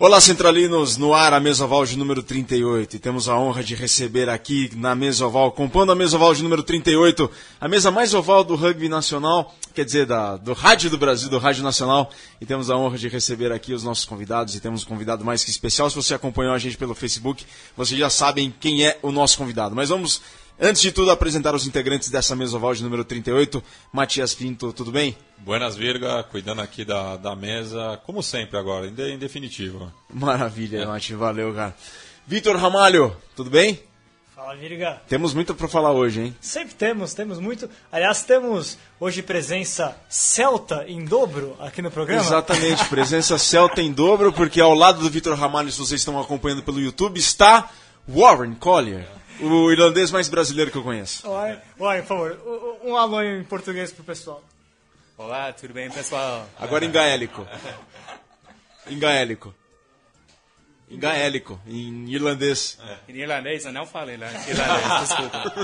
Olá, 0.00 0.20
Centralinos, 0.20 0.96
no 0.96 1.12
ar 1.12 1.34
a 1.34 1.40
mesa 1.40 1.64
oval 1.64 1.84
de 1.84 1.98
número 1.98 2.22
38. 2.22 2.94
E 2.94 2.98
temos 3.00 3.28
a 3.28 3.36
honra 3.36 3.64
de 3.64 3.74
receber 3.74 4.28
aqui 4.28 4.70
na 4.76 4.94
mesa 4.94 5.26
oval, 5.26 5.50
compondo 5.50 5.90
a 5.90 5.94
mesa 5.96 6.14
oval 6.14 6.32
de 6.32 6.40
número 6.40 6.62
38, 6.62 7.28
a 7.60 7.66
mesa 7.66 7.90
mais 7.90 8.14
oval 8.14 8.44
do 8.44 8.54
rugby 8.54 8.88
nacional, 8.88 9.52
quer 9.74 9.84
dizer, 9.84 10.06
da, 10.06 10.36
do 10.36 10.52
rádio 10.52 10.88
do 10.88 10.96
Brasil, 10.96 11.28
do 11.28 11.36
rádio 11.40 11.64
nacional. 11.64 12.12
E 12.40 12.46
temos 12.46 12.70
a 12.70 12.76
honra 12.76 12.96
de 12.96 13.08
receber 13.08 13.50
aqui 13.50 13.74
os 13.74 13.82
nossos 13.82 14.04
convidados. 14.04 14.54
E 14.54 14.60
temos 14.60 14.84
um 14.84 14.86
convidado 14.86 15.24
mais 15.24 15.42
que 15.42 15.50
especial. 15.50 15.90
Se 15.90 15.96
você 15.96 16.14
acompanhou 16.14 16.54
a 16.54 16.58
gente 16.58 16.76
pelo 16.76 16.94
Facebook, 16.94 17.44
vocês 17.76 17.98
já 17.98 18.08
sabem 18.08 18.54
quem 18.60 18.86
é 18.86 19.00
o 19.02 19.10
nosso 19.10 19.36
convidado. 19.36 19.74
Mas 19.74 19.88
vamos, 19.88 20.22
antes 20.60 20.82
de 20.82 20.92
tudo, 20.92 21.10
apresentar 21.10 21.54
os 21.54 21.66
integrantes 21.66 22.08
dessa 22.08 22.34
mesa 22.34 22.56
oval 22.56 22.74
de 22.74 22.82
número 22.82 23.04
38. 23.04 23.62
Matias 23.92 24.34
Pinto, 24.34 24.72
tudo 24.72 24.90
bem? 24.90 25.16
Buenas 25.38 25.76
Virga, 25.76 26.22
cuidando 26.24 26.60
aqui 26.60 26.84
da, 26.84 27.16
da 27.16 27.36
mesa, 27.36 28.00
como 28.04 28.22
sempre 28.22 28.58
agora, 28.58 28.86
em, 28.86 28.92
de, 28.92 29.10
em 29.10 29.18
definitivo. 29.18 29.92
Maravilha, 30.12 30.82
é. 30.82 30.86
Mati, 30.86 31.14
valeu, 31.14 31.54
cara. 31.54 31.74
Vitor 32.26 32.56
Ramalho, 32.56 33.16
tudo 33.34 33.50
bem? 33.50 33.80
Fala, 34.34 34.54
Virga. 34.54 35.02
Temos 35.08 35.34
muito 35.34 35.54
para 35.54 35.66
falar 35.66 35.92
hoje, 35.92 36.20
hein? 36.20 36.36
Sempre 36.40 36.74
temos, 36.74 37.12
temos 37.12 37.40
muito. 37.40 37.68
Aliás, 37.90 38.22
temos 38.22 38.78
hoje 39.00 39.22
presença 39.22 39.96
celta 40.08 40.84
em 40.86 41.04
dobro 41.04 41.56
aqui 41.58 41.82
no 41.82 41.90
programa. 41.90 42.22
Exatamente, 42.22 42.84
presença 42.90 43.36
celta 43.36 43.82
em 43.82 43.92
dobro, 43.92 44.32
porque 44.32 44.60
ao 44.60 44.74
lado 44.74 45.00
do 45.00 45.10
Vitor 45.10 45.36
Ramalho, 45.36 45.72
se 45.72 45.78
vocês 45.78 46.00
estão 46.00 46.20
acompanhando 46.20 46.62
pelo 46.62 46.80
YouTube, 46.80 47.18
está 47.18 47.68
Warren 48.08 48.54
Collier. 48.54 49.17
O 49.40 49.70
irlandês 49.70 50.10
mais 50.10 50.28
brasileiro 50.28 50.70
que 50.70 50.76
eu 50.76 50.82
conheço. 50.82 51.22
Warren 51.78 52.02
por 52.02 52.06
favor, 52.06 52.80
um 52.84 52.96
alô 52.96 53.22
em 53.22 53.44
português 53.44 53.92
pro 53.92 54.02
pessoal. 54.02 54.42
Olá, 55.16 55.52
tudo 55.52 55.74
bem, 55.74 55.90
pessoal? 55.90 56.48
Agora 56.58 56.84
em 56.84 56.90
gaélico. 56.90 57.46
Em 58.88 58.98
gaélico. 58.98 59.54
Em 60.90 60.98
gaélico, 60.98 61.60
em 61.66 62.08
irlandês. 62.10 62.78
É. 62.82 63.12
Em 63.12 63.16
irlandês 63.16 63.64
eu 63.64 63.72
não 63.72 63.86
falei, 63.86 64.16
né? 64.16 64.28
Irlandês, 64.48 65.08
desculpa. 65.08 65.54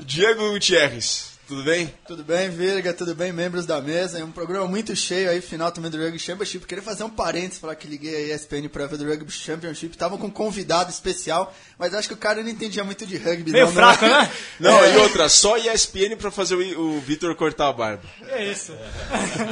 Diego 0.00 0.50
Gutierrez. 0.52 1.35
Tudo 1.46 1.62
bem? 1.62 1.94
Tudo 2.08 2.24
bem, 2.24 2.50
Virga, 2.50 2.92
tudo 2.92 3.14
bem, 3.14 3.32
membros 3.32 3.64
da 3.64 3.80
mesa. 3.80 4.18
É 4.18 4.24
um 4.24 4.32
programa 4.32 4.66
muito 4.66 4.96
cheio 4.96 5.30
aí, 5.30 5.40
final 5.40 5.70
também 5.70 5.88
do 5.88 5.96
Rugby 5.96 6.18
Championship. 6.18 6.66
Queria 6.66 6.82
fazer 6.82 7.04
um 7.04 7.08
parênteses, 7.08 7.58
falar 7.58 7.76
que 7.76 7.86
liguei 7.86 8.32
a 8.32 8.34
ESPN 8.34 8.68
pra 8.68 8.86
ver 8.86 8.98
do 8.98 9.08
Rugby 9.08 9.30
Championship. 9.30 9.96
Tava 9.96 10.18
com 10.18 10.26
um 10.26 10.30
convidado 10.30 10.90
especial, 10.90 11.54
mas 11.78 11.94
acho 11.94 12.08
que 12.08 12.14
o 12.14 12.16
cara 12.16 12.42
não 12.42 12.50
entendia 12.50 12.82
muito 12.82 13.06
de 13.06 13.16
rugby. 13.16 13.52
Meio 13.52 13.66
não, 13.66 13.72
fraco, 13.72 14.04
não. 14.04 14.10
né? 14.10 14.32
Não, 14.58 14.84
é. 14.84 14.94
e 14.94 14.96
outra, 14.96 15.28
só 15.28 15.56
ESPN 15.56 16.16
pra 16.18 16.32
fazer 16.32 16.56
o, 16.56 16.96
o 16.96 17.00
Vitor 17.00 17.32
cortar 17.36 17.68
a 17.68 17.72
barba. 17.72 18.02
É 18.28 18.50
isso. 18.50 18.72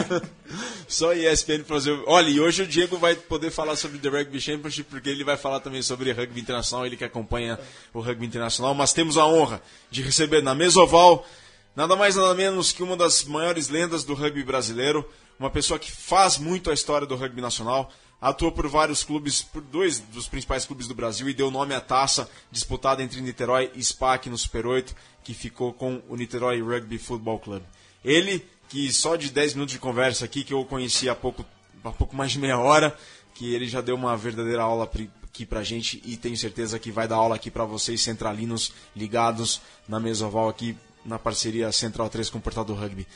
só 0.89 1.13
ESPN 1.13 1.59
pra 1.59 1.77
fazer. 1.77 1.97
Olha, 2.07 2.29
e 2.29 2.41
hoje 2.41 2.63
o 2.63 2.67
Diego 2.67 2.99
vai 2.99 3.15
poder 3.15 3.53
falar 3.53 3.77
sobre 3.77 3.99
The 3.99 4.09
Rugby 4.09 4.41
Championship, 4.41 4.91
porque 4.91 5.11
ele 5.11 5.23
vai 5.23 5.37
falar 5.37 5.61
também 5.61 5.81
sobre 5.81 6.11
rugby 6.11 6.41
internacional, 6.41 6.87
ele 6.87 6.97
que 6.97 7.05
acompanha 7.05 7.57
o 7.93 8.01
rugby 8.01 8.27
internacional. 8.27 8.75
Mas 8.75 8.93
temos 8.93 9.17
a 9.17 9.27
honra 9.27 9.63
de 9.93 10.03
receber 10.03 10.43
na 10.43 10.57
mesa 10.57 10.81
oval 10.81 11.25
nada 11.75 11.97
mais 11.97 12.17
nada 12.17 12.35
menos 12.35 12.73
que 12.73 12.83
uma 12.83 12.97
das 12.97 13.25
maiores 13.25 13.69
lendas 13.69 14.05
do 14.05 14.15
rugby 14.15 14.45
brasileiro, 14.45 15.09
uma 15.39 15.51
pessoa 15.51 15.79
que 15.79 15.91
faz 15.91 16.39
muito 16.39 16.71
a 16.71 16.75
história 16.75 17.07
do 17.07 17.17
rugby 17.17 17.41
nacional, 17.41 17.91
atuou 18.21 18.53
por 18.53 18.67
vários 18.69 19.05
clubes, 19.05 19.43
por 19.43 19.61
dois 19.61 19.99
dos 20.01 20.29
principais 20.29 20.65
clubes 20.65 20.89
do 20.89 20.95
Brasil 20.95 21.29
e 21.29 21.35
deu 21.35 21.51
nome 21.51 21.75
à 21.75 21.81
taça 21.81 22.29
disputada 22.51 23.03
entre 23.03 23.21
Niterói 23.21 23.71
e 23.75 23.85
SPAC 23.85 24.31
no 24.31 24.39
Super 24.39 24.67
8, 24.67 24.95
que 25.23 25.35
ficou 25.35 25.73
com 25.73 26.01
o 26.09 26.17
Niterói 26.17 26.63
Rugby 26.63 26.97
Football 26.97 27.39
Club. 27.41 27.63
Ele, 28.05 28.45
que 28.69 28.91
só 28.93 29.17
de 29.17 29.31
10 29.31 29.55
minutos 29.55 29.73
de 29.75 29.79
conversa 29.79 30.25
aqui, 30.25 30.43
que 30.43 30.55
eu 30.55 30.65
conheci 30.65 31.09
há 31.09 31.15
pouco, 31.15 31.45
há 31.85 31.91
pouco 31.93 32.17
mais 32.17 32.33
de 32.33 32.39
meia 32.39 32.59
hora, 32.59 32.97
que 33.35 33.53
ele 33.53 33.67
já 33.67 33.81
deu 33.81 33.97
uma 33.97 34.17
verdadeira 34.17 34.63
aula 34.63 34.91
aqui 35.27 35.45
pra 35.45 35.63
gente 35.63 36.01
e 36.05 36.17
tenho 36.17 36.37
certeza 36.37 36.79
que 36.79 36.93
vai 36.93 37.09
dar 37.09 37.17
aula 37.17 37.35
aqui 37.35 37.51
para 37.51 37.65
vocês 37.65 38.01
centralinos 38.01 38.73
ligados 38.95 39.61
na 39.89 39.99
mesa 39.99 40.27
oval 40.27 40.49
aqui 40.49 40.77
na 41.05 41.19
parceria 41.19 41.71
Central 41.73 42.09
3 42.09 42.31
com 42.31 42.39
o 42.39 42.41
Portal 42.41 42.65
do 42.65 42.75
Rugby. 42.75 43.07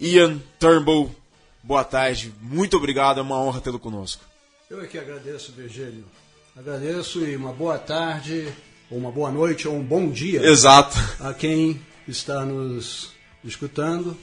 Ian 0.00 0.38
Turnbull, 0.58 1.14
boa 1.62 1.84
tarde, 1.84 2.32
muito 2.40 2.76
obrigado, 2.76 3.20
é 3.20 3.22
uma 3.22 3.40
honra 3.40 3.60
tê-lo 3.60 3.78
conosco. 3.78 4.24
Eu 4.68 4.82
é 4.82 4.86
que 4.86 4.98
agradeço, 4.98 5.52
Virgílio. 5.52 6.04
Agradeço 6.56 7.24
e 7.24 7.36
uma 7.36 7.52
boa 7.52 7.78
tarde, 7.78 8.52
ou 8.90 8.98
uma 8.98 9.12
boa 9.12 9.30
noite, 9.30 9.68
ou 9.68 9.76
um 9.76 9.82
bom 9.82 10.10
dia. 10.10 10.42
Exato. 10.42 10.96
A 11.20 11.32
quem 11.32 11.80
está 12.08 12.44
nos 12.44 13.10
escutando. 13.44 14.16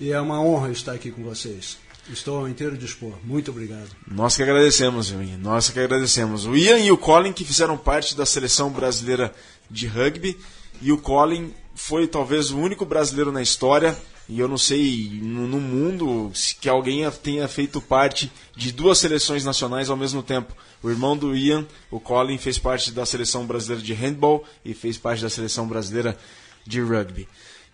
E 0.00 0.12
é 0.12 0.20
uma 0.20 0.40
honra 0.40 0.70
estar 0.70 0.92
aqui 0.92 1.10
com 1.10 1.22
vocês. 1.22 1.78
Estou 2.08 2.38
ao 2.38 2.48
inteiro 2.48 2.76
dispor. 2.76 3.14
Muito 3.24 3.50
obrigado. 3.50 3.88
Nós 4.06 4.36
que 4.36 4.42
agradecemos, 4.42 5.10
Ian. 5.10 5.38
Nós 5.38 5.68
que 5.70 5.80
agradecemos. 5.80 6.46
O 6.46 6.56
Ian 6.56 6.78
e 6.78 6.92
o 6.92 6.98
Colin 6.98 7.32
que 7.32 7.44
fizeram 7.44 7.76
parte 7.76 8.16
da 8.16 8.24
seleção 8.24 8.70
brasileira 8.70 9.34
de 9.70 9.86
rugby. 9.86 10.38
E 10.80 10.92
o 10.92 10.98
Colin 10.98 11.52
foi 11.76 12.08
talvez 12.08 12.50
o 12.50 12.58
único 12.58 12.86
brasileiro 12.86 13.30
na 13.30 13.42
história, 13.42 13.96
e 14.28 14.40
eu 14.40 14.48
não 14.48 14.56
sei 14.56 15.20
no, 15.22 15.60
mundo 15.60 16.32
que 16.60 16.68
alguém 16.68 17.08
tenha 17.22 17.46
feito 17.46 17.80
parte 17.80 18.32
de 18.56 18.72
duas 18.72 18.98
seleções 18.98 19.44
nacionais 19.44 19.88
ao 19.88 19.96
mesmo 19.96 20.22
tempo. 20.22 20.56
O 20.82 20.90
irmão 20.90 21.16
do 21.16 21.36
Ian, 21.36 21.66
o 21.90 22.00
Colin, 22.00 22.38
fez 22.38 22.58
parte 22.58 22.90
da 22.90 23.04
seleção 23.04 23.46
brasileira 23.46 23.82
de 23.84 23.92
handball 23.92 24.42
e 24.64 24.74
fez 24.74 24.96
parte 24.96 25.22
da 25.22 25.30
seleção 25.30 25.68
brasileira 25.68 26.18
de 26.66 26.80
rugby. 26.80 27.28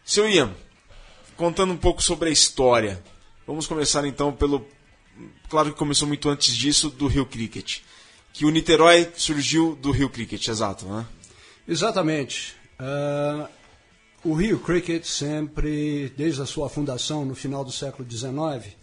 Seu 0.04 0.28
Ian, 0.28 0.52
contando 1.36 1.72
um 1.72 1.78
pouco 1.78 2.02
sobre 2.02 2.28
a 2.28 2.32
história. 2.32 3.02
Vamos 3.46 3.66
começar 3.66 4.04
então 4.04 4.32
pelo. 4.32 4.66
Claro 5.48 5.72
que 5.72 5.78
começou 5.78 6.08
muito 6.08 6.28
antes 6.28 6.54
disso, 6.54 6.90
do 6.90 7.06
Rio 7.06 7.24
Cricket. 7.24 7.78
Que 8.32 8.44
o 8.44 8.50
Niterói 8.50 9.10
surgiu 9.16 9.76
do 9.80 9.90
Rio 9.90 10.10
Cricket, 10.10 10.48
exato, 10.48 10.86
né? 10.86 11.06
Exatamente. 11.68 12.56
Uh, 12.80 13.48
o 14.24 14.34
Rio 14.34 14.60
Cricket 14.60 15.04
sempre, 15.04 16.12
desde 16.16 16.42
a 16.42 16.46
sua 16.46 16.68
fundação 16.68 17.24
no 17.24 17.34
final 17.34 17.64
do 17.64 17.72
século 17.72 18.08
XIX, 18.08 18.76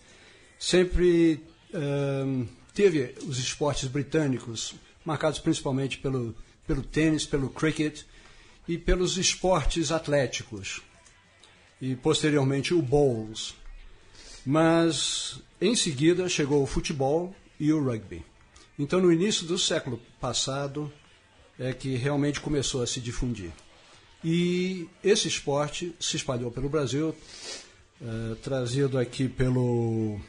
sempre 0.57 1.41
um, 1.73 2.45
teve 2.73 3.15
os 3.25 3.39
esportes 3.39 3.87
britânicos, 3.87 4.75
marcados 5.05 5.39
principalmente 5.39 5.97
pelo, 5.97 6.35
pelo 6.67 6.83
tênis, 6.83 7.25
pelo 7.25 7.49
cricket 7.49 8.01
e 8.67 8.77
pelos 8.77 9.17
esportes 9.17 9.91
atléticos, 9.91 10.81
e 11.81 11.95
posteriormente 11.95 12.73
o 12.73 12.81
bowls. 12.81 13.55
Mas 14.45 15.39
em 15.61 15.75
seguida 15.75 16.27
chegou 16.27 16.61
o 16.61 16.67
futebol 16.67 17.33
e 17.59 17.71
o 17.71 17.83
rugby. 17.83 18.25
Então, 18.77 19.01
no 19.01 19.11
início 19.11 19.45
do 19.45 19.57
século 19.57 20.01
passado, 20.19 20.91
é 21.57 21.73
que 21.73 21.95
realmente 21.95 22.39
começou 22.39 22.81
a 22.81 22.87
se 22.87 23.01
difundir. 23.01 23.51
E 24.23 24.87
esse 25.03 25.27
esporte 25.27 25.95
se 25.99 26.17
espalhou 26.17 26.51
pelo 26.51 26.69
Brasil, 26.69 27.15
uh, 28.01 28.35
trazido 28.37 28.97
aqui 28.97 29.29
pelo, 29.29 30.19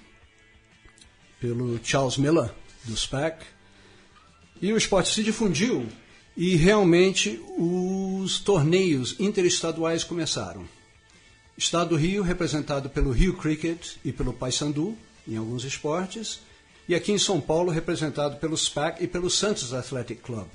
pelo 1.40 1.78
Charles 1.82 2.16
Miller, 2.16 2.52
do 2.84 2.96
SPAC. 2.96 3.44
E 4.62 4.72
o 4.72 4.76
esporte 4.76 5.12
se 5.12 5.22
difundiu 5.22 5.86
e 6.36 6.54
realmente 6.56 7.40
os 7.58 8.38
torneios 8.38 9.18
interestaduais 9.18 10.04
começaram. 10.04 10.64
Estado 11.56 11.90
do 11.90 11.96
Rio, 11.96 12.22
representado 12.22 12.88
pelo 12.88 13.10
Rio 13.10 13.36
Cricket 13.36 13.96
e 14.04 14.12
pelo 14.12 14.32
Paysandu, 14.32 14.96
em 15.28 15.36
alguns 15.36 15.64
esportes, 15.64 16.40
e 16.88 16.94
aqui 16.94 17.12
em 17.12 17.18
São 17.18 17.40
Paulo, 17.40 17.70
representado 17.70 18.38
pelo 18.38 18.56
SPAC 18.56 19.04
e 19.04 19.06
pelo 19.06 19.28
Santos 19.28 19.74
Athletic 19.74 20.22
Club, 20.22 20.48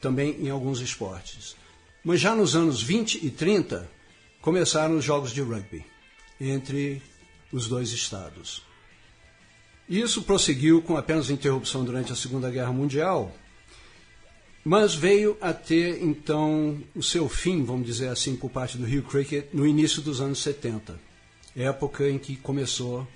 também 0.00 0.36
em 0.40 0.48
alguns 0.48 0.80
esportes. 0.80 1.56
Mas 2.08 2.22
já 2.22 2.34
nos 2.34 2.56
anos 2.56 2.82
20 2.82 3.26
e 3.26 3.30
30 3.30 3.86
começaram 4.40 4.96
os 4.96 5.04
jogos 5.04 5.30
de 5.30 5.42
rugby 5.42 5.84
entre 6.40 7.02
os 7.52 7.68
dois 7.68 7.90
estados. 7.90 8.62
Isso 9.86 10.22
prosseguiu 10.22 10.80
com 10.80 10.96
apenas 10.96 11.28
interrupção 11.28 11.84
durante 11.84 12.10
a 12.10 12.16
Segunda 12.16 12.50
Guerra 12.50 12.72
Mundial, 12.72 13.30
mas 14.64 14.94
veio 14.94 15.36
a 15.38 15.52
ter 15.52 16.02
então 16.02 16.82
o 16.94 17.02
seu 17.02 17.28
fim, 17.28 17.62
vamos 17.62 17.84
dizer 17.84 18.08
assim, 18.08 18.34
por 18.36 18.48
parte 18.50 18.78
do 18.78 18.86
Rio 18.86 19.02
Cricket 19.02 19.44
no 19.52 19.66
início 19.66 20.00
dos 20.00 20.18
anos 20.22 20.38
70, 20.38 20.98
época 21.54 22.08
em 22.08 22.18
que 22.18 22.36
começou 22.36 23.06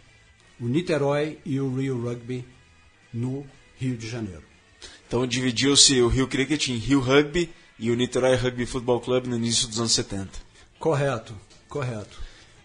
o 0.60 0.68
Niterói 0.68 1.38
e 1.46 1.58
o 1.58 1.74
Rio 1.74 1.98
Rugby 1.98 2.44
no 3.10 3.46
Rio 3.78 3.96
de 3.96 4.06
Janeiro. 4.06 4.44
Então 5.08 5.26
dividiu-se 5.26 5.98
o 6.02 6.08
Rio 6.08 6.28
Cricket 6.28 6.68
em 6.68 6.76
Rio 6.76 7.00
Rugby 7.00 7.48
e 7.82 7.90
o 7.90 7.96
Niterói 7.96 8.36
Rugby 8.36 8.64
Football 8.64 9.00
Club 9.00 9.26
no 9.26 9.34
início 9.34 9.66
dos 9.66 9.80
anos 9.80 9.90
70. 9.90 10.30
Correto, 10.78 11.34
correto. 11.68 12.16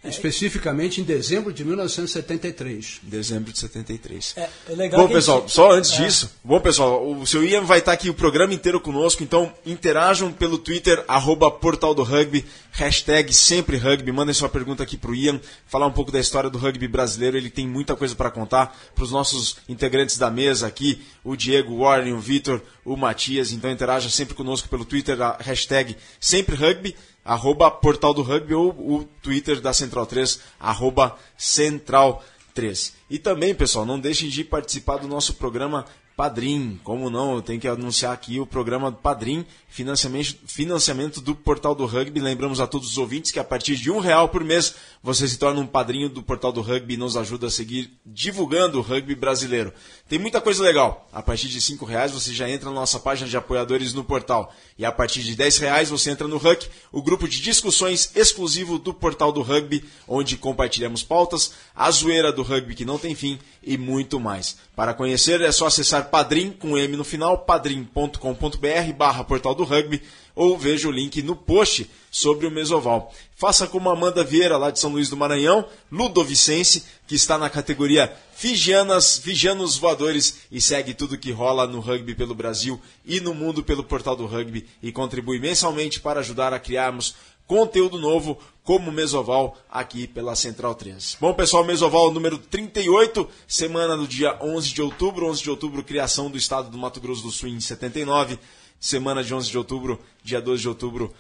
Especificamente 0.09 1.01
em 1.01 1.03
dezembro 1.03 1.51
de 1.53 1.63
1973. 1.63 2.99
Dezembro 3.03 3.51
de 3.51 3.59
73. 3.59 4.33
É, 4.37 4.49
é 4.69 4.75
legal 4.75 5.01
Bom, 5.07 5.13
pessoal, 5.13 5.41
gente- 5.41 5.51
só 5.51 5.71
antes 5.71 5.91
disso, 5.91 6.31
bom, 6.43 6.59
pessoal, 6.59 7.07
o 7.09 7.25
seu 7.27 7.43
Ian 7.43 7.63
vai 7.63 7.79
estar 7.79 7.91
aqui 7.93 8.09
o 8.09 8.13
programa 8.13 8.53
inteiro 8.53 8.79
conosco, 8.79 9.23
então 9.23 9.53
interajam 9.65 10.31
pelo 10.31 10.57
Twitter, 10.57 11.03
arroba 11.07 11.49
Portal 11.51 11.93
do 11.93 12.03
Rugby, 12.03 12.45
hashtag 12.71 13.33
sempre 13.33 13.77
rugby, 13.77 14.11
mandem 14.11 14.33
sua 14.33 14.49
pergunta 14.49 14.83
aqui 14.83 14.97
pro 14.97 15.15
Ian, 15.15 15.39
falar 15.67 15.87
um 15.87 15.91
pouco 15.91 16.11
da 16.11 16.19
história 16.19 16.49
do 16.49 16.57
rugby 16.57 16.87
brasileiro, 16.87 17.37
ele 17.37 17.49
tem 17.49 17.67
muita 17.67 17.95
coisa 17.95 18.15
para 18.15 18.29
contar 18.31 18.77
pros 18.95 19.11
nossos 19.11 19.57
integrantes 19.67 20.17
da 20.17 20.29
mesa 20.29 20.67
aqui, 20.67 21.01
o 21.23 21.35
Diego, 21.35 21.73
o 21.73 21.79
Warren, 21.79 22.13
o 22.13 22.19
Vitor, 22.19 22.61
o 22.85 22.95
Matias, 22.95 23.51
então 23.51 23.69
interaja 23.71 24.09
sempre 24.09 24.35
conosco 24.35 24.69
pelo 24.69 24.85
Twitter, 24.85 25.19
a 25.21 25.37
hashtag 25.39 25.95
sempre 26.19 26.55
rugby, 26.55 26.95
arroba 27.27 27.69
Portal 27.69 28.13
do 28.13 28.21
Rugby 28.21 28.55
ou 28.55 28.69
o 28.69 29.03
Twitter 29.21 29.59
da 29.59 29.73
Central 29.73 30.05
3, 30.05 30.39
arroba 30.57 31.17
Central 31.37 32.23
3. 32.55 32.93
E 33.09 33.19
também, 33.19 33.53
pessoal, 33.53 33.85
não 33.85 33.99
deixem 33.99 34.29
de 34.29 34.43
participar 34.43 34.97
do 34.97 35.07
nosso 35.07 35.33
programa 35.33 35.85
Padrim. 36.17 36.79
Como 36.83 37.11
não, 37.11 37.35
eu 37.35 37.43
tenho 37.43 37.61
que 37.61 37.67
anunciar 37.67 38.11
aqui 38.11 38.39
o 38.39 38.45
programa 38.47 38.91
Padrim, 38.91 39.45
financiamento, 39.69 40.35
financiamento 40.47 41.21
do 41.21 41.35
Portal 41.35 41.75
do 41.75 41.85
Rugby. 41.85 42.19
Lembramos 42.19 42.59
a 42.59 42.65
todos 42.65 42.89
os 42.89 42.97
ouvintes 42.97 43.31
que 43.31 43.37
a 43.37 43.43
partir 43.43 43.75
de 43.75 43.91
um 43.91 43.99
real 43.99 44.27
por 44.27 44.43
mês 44.43 44.73
você 45.03 45.27
se 45.27 45.37
torna 45.37 45.61
um 45.61 45.67
padrinho 45.67 46.09
do 46.09 46.23
Portal 46.23 46.51
do 46.51 46.59
Rugby 46.59 46.95
e 46.95 46.97
nos 46.97 47.15
ajuda 47.15 47.45
a 47.45 47.51
seguir 47.51 47.91
divulgando 48.03 48.79
o 48.79 48.81
rugby 48.81 49.13
brasileiro. 49.13 49.71
Tem 50.09 50.17
muita 50.17 50.41
coisa 50.41 50.63
legal. 50.63 51.07
A 51.13 51.21
partir 51.21 51.49
de 51.49 51.61
cinco 51.61 51.85
reais 51.85 52.11
você 52.11 52.33
já 52.33 52.49
entra 52.49 52.67
na 52.69 52.75
nossa 52.75 52.99
página 52.99 53.29
de 53.29 53.37
apoiadores 53.37 53.93
no 53.93 54.03
portal. 54.03 54.51
E 54.75 54.83
a 54.83 54.91
partir 54.91 55.21
de 55.21 55.35
10 55.35 55.59
reais 55.59 55.89
você 55.89 56.09
entra 56.09 56.27
no 56.27 56.37
HUC, 56.37 56.67
o 56.91 57.03
grupo 57.03 57.27
de 57.27 57.39
discussões 57.39 58.11
exclusivo 58.15 58.79
do 58.79 58.91
Portal 58.91 59.31
do 59.31 59.43
Rugby, 59.43 59.85
onde 60.07 60.35
compartilhamos 60.35 61.03
pautas, 61.03 61.53
a 61.75 61.91
zoeira 61.91 62.31
do 62.31 62.41
rugby 62.41 62.73
que 62.73 62.85
não 62.85 62.97
tem 62.97 63.13
fim 63.13 63.37
e 63.61 63.77
muito 63.77 64.19
mais. 64.19 64.57
Para 64.75 64.93
conhecer 64.93 65.41
é 65.41 65.51
só 65.51 65.67
acessar 65.67 66.06
Padrim 66.07 66.51
com 66.51 66.77
M 66.77 66.95
no 66.95 67.03
final, 67.03 67.39
padrim.com.br 67.39 68.93
barra 68.97 69.23
Portal 69.23 69.53
do 69.53 69.63
Rugby 69.63 70.01
ou 70.35 70.57
veja 70.57 70.87
o 70.87 70.91
link 70.91 71.21
no 71.21 71.35
post 71.35 71.89
sobre 72.11 72.45
o 72.45 72.51
Mesoval. 72.51 73.11
Faça 73.35 73.67
como 73.67 73.89
Amanda 73.89 74.23
Vieira, 74.23 74.57
lá 74.57 74.71
de 74.71 74.79
São 74.79 74.91
Luís 74.91 75.09
do 75.09 75.17
Maranhão, 75.17 75.65
Ludovicense, 75.91 76.83
que 77.07 77.15
está 77.15 77.37
na 77.37 77.49
categoria 77.49 78.15
Figianas, 78.33 79.17
Figianos 79.17 79.77
Voadores 79.77 80.41
e 80.51 80.61
segue 80.61 80.93
tudo 80.93 81.17
que 81.17 81.31
rola 81.31 81.65
no 81.65 81.79
rugby 81.79 82.13
pelo 82.13 82.35
Brasil 82.35 82.79
e 83.05 83.19
no 83.19 83.33
mundo 83.33 83.63
pelo 83.63 83.83
Portal 83.83 84.15
do 84.15 84.27
Rugby 84.27 84.67
e 84.81 84.91
contribui 84.91 85.39
mensalmente 85.39 85.99
para 85.99 86.19
ajudar 86.19 86.53
a 86.53 86.59
criarmos 86.59 87.15
conteúdo 87.47 87.97
novo 87.97 88.37
como 88.67 88.91
Mesoval 88.91 89.57
aqui 89.71 90.05
pela 90.05 90.35
Central 90.35 90.75
3. 90.75 91.15
Bom, 91.21 91.33
pessoal, 91.33 91.63
Mesoval 91.63 92.11
número 92.11 92.37
38, 92.37 93.25
semana 93.47 93.95
do 93.95 94.05
dia 94.05 94.37
11 94.41 94.73
de 94.73 94.81
outubro, 94.81 95.25
11 95.25 95.41
de 95.41 95.49
outubro, 95.49 95.81
criação 95.81 96.29
do 96.29 96.37
estado 96.37 96.69
do 96.69 96.77
Mato 96.77 96.99
Grosso 96.99 97.23
do 97.23 97.31
Sul 97.31 97.47
em 97.47 97.61
79, 97.61 98.37
semana 98.77 99.23
de 99.23 99.33
11 99.33 99.49
de 99.49 99.57
outubro, 99.57 99.97
dia 100.21 100.41
12 100.41 100.63
de 100.63 100.67
outubro, 100.67 101.13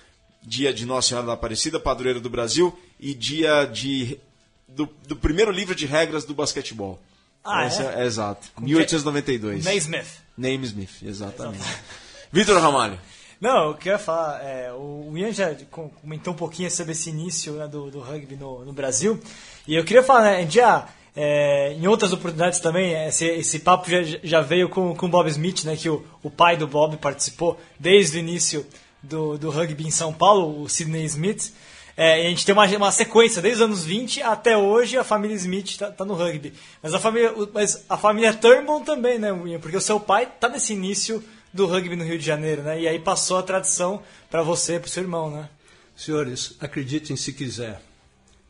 dia 0.43 0.73
de 0.73 0.85
Nossa 0.85 1.07
Senhora 1.07 1.25
da 1.25 1.33
Aparecida, 1.33 1.79
padroeira 1.79 2.19
do 2.19 2.29
Brasil, 2.29 2.77
e 2.99 3.13
dia 3.13 3.63
de 3.63 4.19
do, 4.67 4.89
do 5.07 5.15
primeiro 5.15 5.49
livro 5.49 5.73
de 5.73 5.85
regras 5.85 6.25
do 6.25 6.33
basquetebol. 6.33 6.99
Ah, 7.45 7.65
Esse 7.65 7.81
é? 7.81 8.03
exato. 8.03 8.45
1892. 8.59 9.63
Naismith. 9.63 10.05
Name 10.37 10.65
Smith, 10.65 11.01
exatamente. 11.01 11.63
Vitor 12.29 12.61
Ramalho. 12.61 12.99
Não, 13.39 13.67
eu 13.69 13.73
queria 13.75 13.99
falar, 13.99 14.43
é, 14.43 14.73
o 14.73 15.11
Ian 15.15 15.31
já 15.31 15.53
com- 15.69 15.89
comentou 15.89 16.33
um 16.33 16.37
pouquinho 16.37 16.71
sobre 16.71 16.93
esse 16.93 17.11
início 17.11 17.53
né, 17.53 17.67
do, 17.67 17.91
do 17.91 17.99
rugby 17.99 18.35
no, 18.35 18.65
no 18.65 18.73
Brasil, 18.73 19.19
e 19.67 19.75
eu 19.75 19.83
queria 19.83 20.01
falar, 20.01 20.23
né, 20.23 20.47
já, 20.49 20.87
é, 21.15 21.73
em 21.73 21.85
outras 21.85 22.11
oportunidades 22.11 22.59
também, 22.59 22.93
esse, 23.07 23.25
esse 23.25 23.59
papo 23.59 23.91
já, 23.91 24.01
já 24.23 24.41
veio 24.41 24.67
com, 24.69 24.95
com 24.95 25.05
o 25.05 25.09
Bob 25.09 25.29
Smith, 25.29 25.65
né, 25.65 25.75
que 25.75 25.87
o, 25.87 26.03
o 26.23 26.31
pai 26.31 26.57
do 26.57 26.67
Bob 26.67 26.97
participou 26.97 27.59
desde 27.79 28.17
o 28.17 28.19
início 28.19 28.65
do, 29.03 29.37
do 29.37 29.51
rugby 29.51 29.85
em 29.85 29.91
São 29.91 30.11
Paulo, 30.11 30.63
o 30.63 30.67
Sidney 30.67 31.05
Smith, 31.05 31.53
é, 31.95 32.27
a 32.27 32.29
gente 32.29 32.43
tem 32.43 32.53
uma, 32.53 32.65
uma 32.65 32.91
sequência, 32.91 33.41
desde 33.41 33.61
os 33.61 33.65
anos 33.65 33.83
20 33.83 34.21
até 34.21 34.57
hoje, 34.57 34.97
a 34.97 35.03
família 35.03 35.35
Smith 35.35 35.69
está 35.71 35.91
tá 35.91 36.05
no 36.05 36.13
rugby. 36.13 36.53
Mas 36.81 36.93
a 36.93 36.99
família, 36.99 37.33
mas 37.51 37.83
a 37.89 37.97
família 37.97 38.33
Turnbull 38.35 38.81
também, 38.81 39.17
né, 39.17 39.29
Ian? 39.29 39.59
Porque 39.59 39.75
o 39.77 39.81
seu 39.81 39.99
pai 39.99 40.27
tá 40.39 40.47
nesse 40.47 40.73
início 40.73 41.23
do 41.53 41.65
rugby 41.65 41.95
no 41.95 42.03
Rio 42.03 42.17
de 42.19 42.25
Janeiro, 42.25 42.61
né? 42.63 42.79
E 42.81 42.87
aí 42.87 42.99
passou 42.99 43.37
a 43.37 43.43
tradição 43.43 44.01
para 44.29 44.41
você, 44.43 44.79
para 44.79 44.89
seu 44.89 45.03
irmão, 45.03 45.29
né? 45.31 45.49
Senhores, 45.95 46.55
acreditem 46.59 47.15
se 47.15 47.33
quiser. 47.33 47.81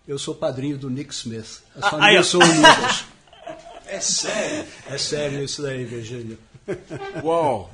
Eu 0.08 0.18
sou 0.20 0.36
padrinho 0.36 0.78
do 0.78 0.90
Nick 0.90 1.14
Smith. 1.14 1.62
As 1.76 1.84
Ah, 1.84 1.90
famílias 1.92 2.28
são 2.28 2.40
unidas. 2.44 3.06
É 3.86 4.00
sério? 4.02 4.66
É 4.90 4.98
sério 4.98 5.44
isso 5.44 5.62
daí, 5.62 5.86
Virgínia. 5.86 6.38
Uau! 7.24 7.72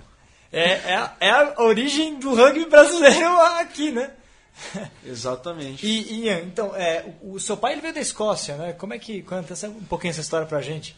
É, 0.52 0.74
é, 0.92 0.96
a- 0.96 1.16
é 1.20 1.30
a 1.32 1.56
origem 1.64 2.20
do 2.20 2.36
rugby 2.36 2.66
brasileiro 2.66 3.28
aqui, 3.60 3.92
né? 3.92 4.12
Exatamente. 5.04 5.86
E, 5.86 6.26
Ian, 6.26 6.42
então, 6.42 6.76
é, 6.76 7.06
o, 7.22 7.34
o 7.34 7.40
seu 7.40 7.58
pai 7.58 7.74
ele 7.74 7.82
veio 7.82 7.94
da 7.94 8.00
Escócia, 8.00 8.56
né? 8.56 8.74
Como 8.74 8.94
é 8.94 9.00
que 9.00 9.24
conta 9.24 9.54
um 9.68 9.84
pouquinho 9.86 10.12
essa 10.12 10.22
história 10.22 10.46
pra 10.46 10.62
gente? 10.62 10.96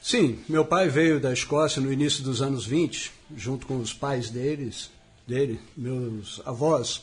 Sim, 0.00 0.38
meu 0.48 0.64
pai 0.64 0.88
veio 0.88 1.20
da 1.20 1.32
Escócia 1.32 1.82
no 1.82 1.92
início 1.92 2.22
dos 2.22 2.40
anos 2.40 2.64
20, 2.64 3.12
junto 3.36 3.66
com 3.66 3.78
os 3.78 3.92
pais 3.92 4.30
deles, 4.30 4.90
dele, 5.26 5.60
meus 5.76 6.40
avós. 6.46 7.02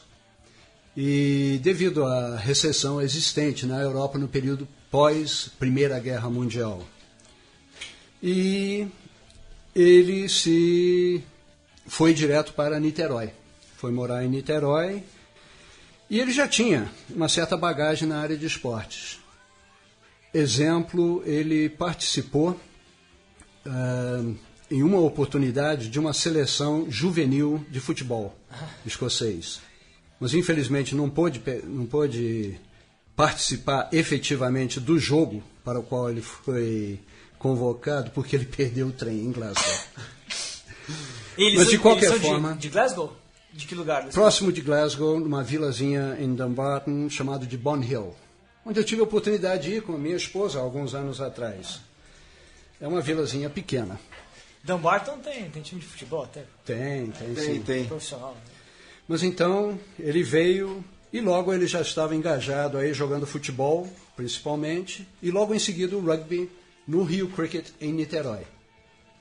E 0.96 1.60
devido 1.62 2.06
à 2.06 2.38
recessão 2.38 3.02
existente 3.02 3.66
na 3.66 3.82
Europa 3.82 4.18
no 4.18 4.28
período 4.28 4.68
pós 4.90 5.50
Primeira 5.60 6.00
Guerra 6.00 6.30
Mundial. 6.30 6.82
E 8.24 8.88
ele 9.76 10.30
se 10.30 11.22
foi 11.86 12.14
direto 12.14 12.54
para 12.54 12.80
Niterói. 12.80 13.32
Foi 13.76 13.92
morar 13.92 14.24
em 14.24 14.30
Niterói 14.30 15.04
e 16.10 16.20
ele 16.20 16.32
já 16.32 16.48
tinha 16.48 16.90
uma 17.10 17.28
certa 17.28 17.58
bagagem 17.58 18.08
na 18.08 18.20
área 18.20 18.38
de 18.38 18.46
esportes. 18.46 19.20
Exemplo, 20.34 21.22
ele 21.26 21.70
participou 21.70 22.60
ah, 23.66 24.24
em 24.72 24.82
uma 24.84 25.00
oportunidade 25.00 25.90
de 25.90 26.00
uma 26.00 26.14
seleção 26.14 26.88
juvenil 26.90 27.64
de 27.70 27.80
futebol 27.80 28.36
escocês. 28.86 29.62
Mas 30.20 30.34
infelizmente 30.34 30.96
não 30.96 31.10
pôde, 31.10 31.42
não 31.66 31.86
pôde 31.86 32.60
participar 33.16 33.90
efetivamente 33.92 34.80
do 34.80 34.98
jogo 35.00 35.44
para 35.64 35.80
o 35.80 35.84
qual 35.84 36.10
ele 36.10 36.22
foi 36.22 37.00
convocado 37.38 38.12
porque 38.12 38.36
ele 38.36 38.46
perdeu 38.58 38.88
o 38.88 38.92
trem 38.92 39.20
em 39.20 39.32
Glasgow. 39.32 39.78
Mas 41.38 41.70
de 41.70 41.78
qualquer 41.78 42.14
forma- 42.20 42.54
De, 42.54 42.60
de 42.60 42.70
Glasgow? 42.70 43.16
De 43.54 43.66
que 43.66 43.76
lugar? 43.76 44.06
Próximo 44.10 44.52
de 44.52 44.62
Glasgow, 44.62 45.20
numa 45.20 45.42
vilazinha 45.44 46.18
em 46.20 46.34
Dumbarton 46.36 47.10
chamado 47.10 47.46
de 47.48 47.58
Bon 47.58 47.82
Hill, 47.82 48.14
onde 48.66 48.80
eu 48.80 48.84
tive 48.84 49.00
a 49.02 49.06
oportunidade 49.06 49.64
de 49.70 49.76
ir 49.78 49.82
com 49.82 49.96
a 49.96 49.98
minha 49.98 50.16
esposa 50.18 50.60
alguns 50.60 50.94
anos 50.94 51.22
atrás. 51.22 51.80
É 52.80 52.88
uma 52.88 53.02
vilazinha 53.02 53.50
pequena. 53.50 54.00
Dumbarton 54.64 55.20
tem, 55.20 55.50
tem 55.50 55.62
time 55.62 55.80
de 55.80 55.88
futebol 55.88 56.24
até, 56.24 56.44
Tem, 56.66 57.12
tem, 57.12 57.34
Tem, 57.34 57.56
sim. 57.56 57.62
tem. 57.62 57.86
profissional. 57.86 58.36
Mas 59.08 59.22
então 59.22 59.80
ele 60.00 60.24
veio 60.24 60.84
e 61.14 61.22
logo 61.22 61.54
ele 61.54 61.68
já 61.68 61.82
estava 61.82 62.16
engajado 62.16 62.78
aí 62.78 62.94
jogando 62.94 63.28
futebol, 63.28 63.88
principalmente, 64.16 65.08
e 65.22 65.30
logo 65.30 65.54
em 65.54 65.60
seguida 65.60 65.96
o 65.96 66.02
rugby 66.04 66.50
no 66.88 67.04
Rio 67.04 67.30
Cricket 67.30 67.68
em 67.80 67.94
Niterói. 67.94 68.42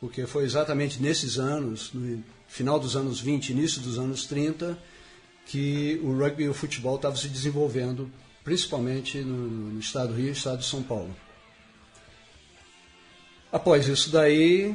Porque 0.00 0.26
foi 0.26 0.44
exatamente 0.44 1.00
nesses 1.00 1.38
anos, 1.38 1.92
no 1.92 2.23
final 2.49 2.78
dos 2.80 2.96
anos 2.96 3.20
20, 3.20 3.50
início 3.50 3.80
dos 3.82 3.99
anos 3.99 4.26
30, 4.26 4.78
que 5.46 6.00
o 6.02 6.16
rugby 6.18 6.44
e 6.44 6.49
o 6.49 6.54
futebol 6.54 6.96
estavam 6.96 7.16
se 7.16 7.28
desenvolvendo, 7.28 8.11
principalmente 8.42 9.18
no, 9.18 9.37
no 9.73 9.80
estado 9.80 10.08
do 10.08 10.14
Rio 10.14 10.28
e 10.28 10.32
estado 10.32 10.58
de 10.58 10.66
São 10.66 10.82
Paulo. 10.82 11.14
Após 13.54 13.87
isso 13.87 14.11
daí, 14.11 14.75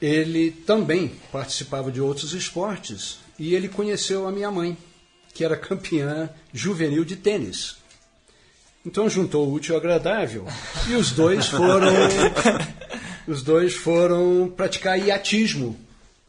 ele 0.00 0.50
também 0.50 1.12
participava 1.30 1.92
de 1.92 2.00
outros 2.00 2.32
esportes 2.32 3.18
e 3.38 3.54
ele 3.54 3.68
conheceu 3.68 4.26
a 4.26 4.32
minha 4.32 4.50
mãe, 4.50 4.78
que 5.34 5.44
era 5.44 5.58
campeã 5.58 6.30
juvenil 6.54 7.04
de 7.04 7.16
tênis. 7.16 7.76
Então 8.86 9.10
juntou 9.10 9.46
o 9.46 9.52
útil 9.52 9.74
ao 9.74 9.80
agradável 9.82 10.46
e 10.88 10.94
os 10.94 11.10
dois 11.10 11.48
foram 11.48 11.92
os 13.28 13.42
dois 13.42 13.74
foram 13.74 14.50
praticar 14.56 14.98
iatismo 14.98 15.78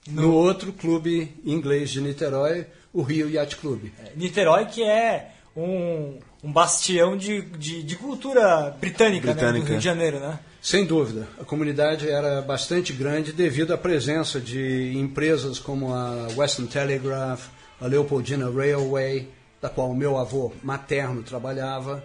no 0.06 0.34
outro 0.34 0.74
clube 0.74 1.34
inglês 1.46 1.92
de 1.92 2.02
Niterói, 2.02 2.68
o 2.92 3.02
Rio 3.02 3.30
Yacht 3.30 3.56
Club. 3.56 3.90
Niterói, 4.18 4.66
que 4.66 4.84
é 4.84 5.32
um, 5.56 6.20
um 6.44 6.52
bastião 6.52 7.16
de, 7.16 7.42
de, 7.42 7.84
de 7.84 7.96
cultura 7.96 8.76
britânica, 8.82 9.28
né, 9.28 9.34
Britânica. 9.34 9.66
do 9.66 9.70
Rio 9.70 9.80
de 9.80 9.86
Janeiro, 9.86 10.20
né? 10.20 10.40
Sem 10.62 10.86
dúvida, 10.86 11.28
a 11.40 11.46
comunidade 11.46 12.10
era 12.10 12.42
bastante 12.42 12.92
grande 12.92 13.32
devido 13.32 13.74
à 13.74 13.78
presença 13.78 14.40
de 14.40 14.92
empresas 14.98 15.60
como 15.60 15.94
a 15.94 16.28
Western 16.36 16.68
Telegraph, 16.70 17.48
a 17.80 17.86
Leopoldina 17.88 18.50
Railway, 18.50 19.30
da 19.62 19.70
qual 19.70 19.92
o 19.92 19.96
meu 19.96 20.18
avô 20.18 20.52
materno 20.64 21.24
trabalhava, 21.24 22.04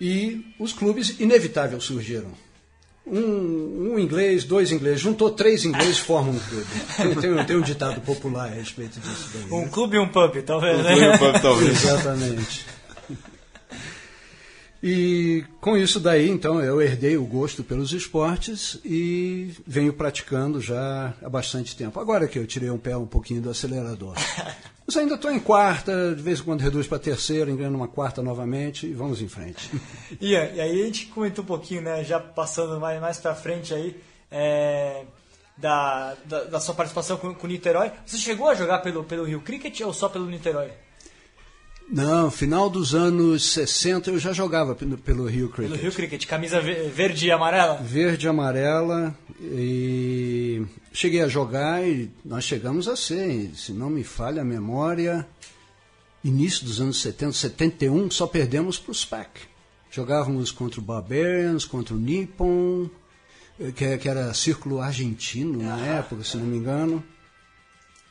E 0.00 0.44
os 0.58 0.72
clubes 0.72 1.20
inevitáveis 1.20 1.84
surgiram. 1.84 2.32
Um, 3.06 3.92
um 3.94 3.98
inglês, 3.98 4.42
dois 4.44 4.72
ingleses, 4.72 5.00
juntou 5.00 5.30
três 5.30 5.64
ingleses 5.64 5.98
formam 5.98 6.34
um 6.34 6.38
clube. 6.38 6.66
Tem, 6.96 7.44
tem 7.46 7.56
um- 7.56 7.60
um 7.60 7.62
ditado 7.62 8.00
popular 8.00 8.46
a 8.50 8.54
respeito 8.54 8.98
disso 8.98 9.30
daí. 9.32 9.52
Um 9.52 9.62
né? 9.62 9.68
clube 9.70 9.96
e 9.96 10.00
um 10.00 10.08
pub, 10.08 10.34
talvez, 10.42 10.82
né? 10.82 11.16
Foi 11.16 11.28
o 11.28 11.32
pub, 11.32 11.42
talvez. 11.42 11.70
Exatamente. 11.84 12.66
E 14.86 15.42
com 15.62 15.78
isso 15.78 15.98
daí, 15.98 16.28
então, 16.28 16.62
eu 16.62 16.78
herdei 16.78 17.16
o 17.16 17.24
gosto 17.24 17.64
pelos 17.64 17.94
esportes 17.94 18.78
e 18.84 19.54
venho 19.66 19.94
praticando 19.94 20.60
já 20.60 21.14
há 21.24 21.28
bastante 21.30 21.74
tempo. 21.74 21.98
Agora 21.98 22.28
que 22.28 22.38
eu 22.38 22.46
tirei 22.46 22.68
um 22.68 22.76
pé 22.76 22.94
um 22.94 23.06
pouquinho 23.06 23.40
do 23.40 23.48
acelerador. 23.48 24.14
Mas 24.86 24.94
ainda 24.98 25.14
estou 25.14 25.30
em 25.30 25.40
quarta, 25.40 26.14
de 26.14 26.20
vez 26.20 26.40
em 26.40 26.42
quando 26.42 26.60
reduz 26.60 26.86
para 26.86 26.98
terceira, 26.98 27.50
engano 27.50 27.78
uma 27.78 27.88
quarta 27.88 28.22
novamente 28.22 28.86
e 28.86 28.92
vamos 28.92 29.22
em 29.22 29.28
frente. 29.28 29.70
Ian, 30.20 30.50
e 30.52 30.60
aí 30.60 30.82
a 30.82 30.84
gente 30.84 31.06
comentou 31.06 31.42
um 31.42 31.46
pouquinho, 31.46 31.80
né, 31.80 32.04
já 32.04 32.20
passando 32.20 32.78
mais, 32.78 33.00
mais 33.00 33.16
pra 33.16 33.34
frente 33.34 33.72
aí, 33.72 33.98
é, 34.30 35.04
da, 35.56 36.14
da, 36.26 36.44
da 36.44 36.60
sua 36.60 36.74
participação 36.74 37.16
com, 37.16 37.34
com 37.34 37.46
o 37.46 37.50
Niterói. 37.50 37.90
Você 38.04 38.18
chegou 38.18 38.50
a 38.50 38.54
jogar 38.54 38.80
pelo, 38.80 39.02
pelo 39.02 39.24
Rio 39.24 39.40
Cricket 39.40 39.80
ou 39.80 39.94
só 39.94 40.10
pelo 40.10 40.26
Niterói? 40.26 40.72
Não, 41.88 42.30
final 42.30 42.70
dos 42.70 42.94
anos 42.94 43.44
60 43.52 44.10
eu 44.10 44.18
já 44.18 44.32
jogava 44.32 44.74
pelo, 44.74 44.96
pelo 44.96 45.26
Rio 45.26 45.48
Pelo 45.50 45.68
Cricket. 45.68 45.82
Rio 45.82 45.92
Cricket, 45.92 46.26
camisa 46.26 46.60
ve- 46.60 46.88
verde 46.88 47.26
e 47.26 47.30
amarela? 47.30 47.76
Verde 47.82 48.26
e 48.26 48.28
amarela 48.28 49.14
e 49.40 50.62
cheguei 50.92 51.20
a 51.22 51.28
jogar 51.28 51.86
e 51.86 52.10
nós 52.24 52.44
chegamos 52.44 52.88
a 52.88 52.96
ser, 52.96 53.50
se 53.54 53.72
não 53.72 53.90
me 53.90 54.02
falha 54.02 54.42
a 54.42 54.44
memória, 54.44 55.26
início 56.24 56.64
dos 56.64 56.80
anos 56.80 57.00
70, 57.02 57.32
71, 57.32 58.10
só 58.10 58.26
perdemos 58.26 58.78
para 58.78 58.90
o 58.90 58.94
SPAC. 58.94 59.40
Jogávamos 59.90 60.50
contra 60.50 60.80
o 60.80 60.82
Barbarians, 60.82 61.64
contra 61.64 61.94
o 61.94 61.98
Nippon, 61.98 62.88
eh, 63.60 63.70
que, 63.72 63.98
que 63.98 64.08
era 64.08 64.32
círculo 64.34 64.80
argentino 64.80 65.62
na 65.62 65.78
época, 65.78 66.24
se 66.24 66.36
não 66.36 66.46
me 66.46 66.56
engano. 66.56 67.04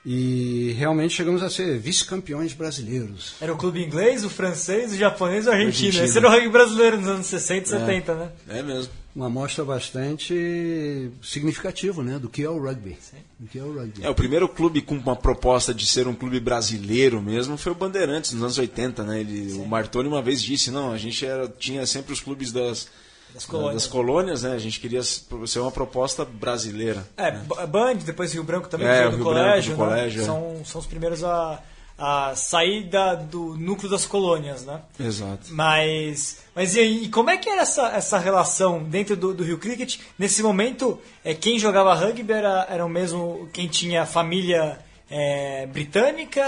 E 0.05 0.75
realmente 0.77 1.13
chegamos 1.13 1.41
a 1.41 1.49
ser 1.49 1.79
vice-campeões 1.79 2.51
brasileiros. 2.51 3.35
Era 3.39 3.53
o 3.53 3.57
clube 3.57 3.81
inglês, 3.81 4.25
o 4.25 4.29
francês, 4.29 4.91
o 4.91 4.97
japonês 4.97 5.45
e 5.45 5.49
o 5.49 5.51
argentino. 5.51 5.87
Argentino. 5.87 6.05
Esse 6.05 6.17
era 6.17 6.27
o 6.27 6.31
rugby 6.31 6.49
brasileiro 6.49 6.97
nos 6.97 7.07
anos 7.07 7.25
60 7.27 7.63
e 7.63 7.69
70, 7.69 8.15
né? 8.15 8.31
É 8.49 8.61
mesmo. 8.61 8.91
Uma 9.15 9.27
amostra 9.27 9.63
bastante 9.63 11.11
significativa 11.21 12.03
né, 12.03 12.19
do 12.19 12.27
que 12.27 12.43
é 12.43 12.49
o 12.49 12.59
rugby. 12.59 12.97
Do 13.39 13.47
que 13.47 13.59
é 13.59 13.63
o 13.63 13.71
rugby. 13.71 14.03
É, 14.03 14.09
o 14.09 14.15
primeiro 14.15 14.49
clube 14.49 14.81
com 14.81 14.95
uma 14.95 15.15
proposta 15.15 15.73
de 15.73 15.85
ser 15.85 16.07
um 16.07 16.15
clube 16.15 16.39
brasileiro 16.39 17.21
mesmo 17.21 17.55
foi 17.55 17.71
o 17.71 17.75
Bandeirantes, 17.75 18.33
nos 18.33 18.41
anos 18.41 18.57
80, 18.57 19.03
né? 19.03 19.21
Ele, 19.21 19.53
o 19.53 19.65
Martoni 19.65 20.09
uma 20.09 20.21
vez 20.21 20.41
disse, 20.41 20.69
não, 20.69 20.91
a 20.91 20.97
gente 20.97 21.25
era, 21.25 21.47
tinha 21.47 21.85
sempre 21.85 22.11
os 22.11 22.19
clubes 22.19 22.51
das, 22.51 22.89
Das 23.33 23.45
colônias. 23.45 23.73
das 23.73 23.87
colônias, 23.87 24.43
né? 24.43 24.53
A 24.53 24.59
gente 24.59 24.79
queria 24.79 25.01
ser 25.03 25.59
uma 25.59 25.71
proposta 25.71 26.23
brasileira. 26.23 27.03
É, 27.17 27.31
B- 27.31 27.65
Band, 27.67 27.95
depois 27.95 28.31
Rio 28.33 28.43
Branco 28.43 28.67
também, 28.69 28.87
É, 28.87 29.03
do 29.09 29.15
Rio 29.15 29.23
Branco, 29.23 29.23
colégio, 29.23 29.75
do 29.75 29.81
né? 29.83 29.89
colégio, 29.89 30.21
é. 30.21 30.25
São, 30.25 30.61
são 30.65 30.79
os 30.81 30.85
primeiros 30.87 31.23
a, 31.23 31.59
a 31.97 32.35
sair 32.35 32.83
da- 32.83 33.15
do 33.15 33.55
núcleo 33.57 33.89
das 33.89 34.05
colônias, 34.05 34.63
né? 34.65 34.81
Exato. 34.99 35.47
Mas, 35.49 36.39
mas 36.55 36.75
e 36.75 36.81
e 36.81 37.09
como 37.09 37.29
é 37.31 37.37
que 37.37 37.49
era 37.49 37.61
essa, 37.63 37.87
essa 37.89 38.17
relação 38.19 38.83
dentro 38.83 39.15
do, 39.15 39.33
do 39.33 39.43
Rio 39.43 39.57
Cricket? 39.57 39.97
Nesse 40.17 40.43
momento, 40.43 40.99
é, 41.25 41.33
quem 41.33 41.57
jogava 41.57 41.93
rugby 41.95 42.31
era, 42.33 42.67
era 42.69 42.85
o 42.85 42.89
mesmo 42.89 43.49
quem 43.51 43.67
tinha 43.67 44.05
família 44.05 44.77
é, 45.09 45.65
britânica? 45.67 46.43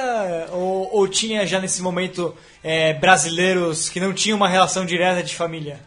Ou, 0.52 0.90
ou 0.96 1.08
tinha 1.08 1.46
já 1.48 1.60
nesse 1.60 1.82
momento 1.82 2.36
é, 2.64 2.94
brasileiros 2.94 3.90
que 3.90 4.00
não 4.00 4.14
tinham 4.14 4.36
uma 4.38 4.48
relação 4.48 4.86
direta 4.86 5.24
de 5.24 5.36
família? 5.36 5.80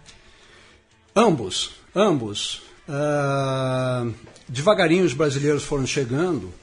Ambos, 1.19 1.71
ambos. 1.97 2.63
Ah, 2.89 4.07
devagarinho 4.49 5.05
os 5.05 5.15
brasileiros 5.15 5.65
foram 5.65 5.85
chegando, 5.85 6.55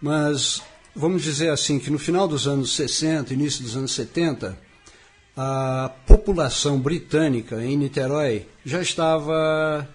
mas 0.00 0.62
vamos 0.94 1.24
dizer 1.24 1.50
assim 1.50 1.80
que 1.80 1.90
no 1.90 1.98
final 1.98 2.28
dos 2.28 2.46
anos 2.46 2.76
60, 2.76 3.34
início 3.34 3.64
dos 3.64 3.76
anos 3.76 3.90
70, 3.90 4.56
a 5.36 5.90
população 6.06 6.78
britânica 6.78 7.60
em 7.64 7.76
Niterói 7.76 8.46
já 8.64 8.80
estava 8.80 9.88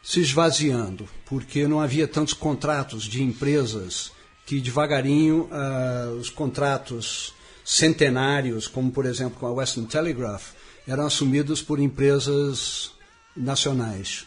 se 0.00 0.20
esvaziando, 0.20 1.08
porque 1.24 1.66
não 1.66 1.80
havia 1.80 2.06
tantos 2.06 2.34
contratos 2.34 3.02
de 3.02 3.20
empresas 3.20 4.12
que 4.46 4.60
devagarinho 4.60 5.48
ah, 5.50 6.14
os 6.16 6.30
contratos 6.30 7.34
centenários, 7.64 8.68
como 8.68 8.92
por 8.92 9.06
exemplo 9.06 9.40
com 9.40 9.46
a 9.48 9.50
Western 9.50 9.88
Telegraph, 9.88 10.52
eram 10.86 11.04
assumidos 11.04 11.60
por 11.60 11.80
empresas 11.80 12.94
nacionais. 13.36 14.26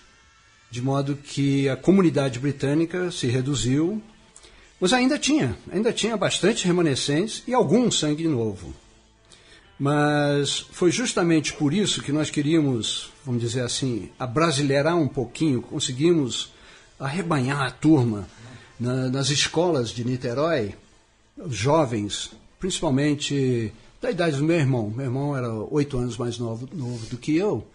De 0.71 0.81
modo 0.81 1.15
que 1.15 1.67
a 1.67 1.75
comunidade 1.75 2.37
britânica 2.39 3.11
se 3.11 3.27
reduziu, 3.27 4.01
mas 4.79 4.93
ainda 4.93 5.17
tinha, 5.17 5.57
ainda 5.71 5.91
tinha 5.91 6.15
bastante 6.15 6.65
remanescentes 6.65 7.43
e 7.47 7.53
algum 7.53 7.89
sangue 7.89 8.27
novo. 8.27 8.73
Mas 9.79 10.59
foi 10.71 10.91
justamente 10.91 11.53
por 11.53 11.73
isso 11.73 12.01
que 12.03 12.11
nós 12.11 12.29
queríamos, 12.29 13.11
vamos 13.25 13.41
dizer 13.41 13.61
assim, 13.61 14.09
abrasileirar 14.19 14.97
um 14.97 15.07
pouquinho, 15.07 15.61
conseguimos 15.61 16.51
arrebanhar 16.99 17.61
a 17.61 17.71
turma 17.71 18.27
na- 18.79 19.09
nas 19.09 19.29
escolas 19.29 19.89
de 19.89 20.03
Niterói, 20.03 20.75
jovens, 21.47 22.31
principalmente 22.59 23.71
da 24.01 24.11
idade 24.11 24.35
do 24.37 24.43
meu 24.43 24.57
irmão. 24.57 24.89
Meu 24.93 25.05
irmão 25.05 25.35
era 25.35 25.51
oito 25.53 25.97
anos 25.97 26.17
mais 26.17 26.37
novo, 26.37 26.67
novo 26.73 27.05
do 27.07 27.17
que 27.17 27.35
eu. 27.37 27.65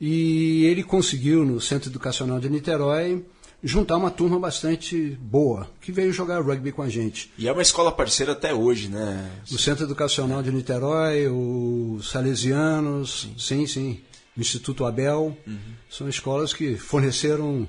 E 0.00 0.64
ele 0.64 0.82
conseguiu, 0.82 1.44
no 1.44 1.60
Centro 1.60 1.90
Educacional 1.90 2.40
de 2.40 2.48
Niterói, 2.48 3.22
juntar 3.62 3.98
uma 3.98 4.10
turma 4.10 4.38
bastante 4.38 5.18
boa, 5.20 5.68
que 5.80 5.92
veio 5.92 6.12
jogar 6.12 6.40
rugby 6.40 6.72
com 6.72 6.82
a 6.82 6.88
gente. 6.88 7.30
E 7.36 7.46
é 7.46 7.52
uma 7.52 7.60
escola 7.60 7.92
parceira 7.92 8.32
até 8.32 8.54
hoje, 8.54 8.88
né? 8.88 9.30
O 9.50 9.58
Centro 9.58 9.84
Educacional 9.84 10.42
de 10.42 10.50
Niterói, 10.50 11.28
os 11.28 12.10
Salesianos, 12.10 13.28
sim, 13.36 13.66
sim, 13.66 14.00
o 14.36 14.40
Instituto 14.40 14.86
Abel, 14.86 15.36
são 15.90 16.08
escolas 16.08 16.54
que 16.54 16.76
forneceram 16.76 17.68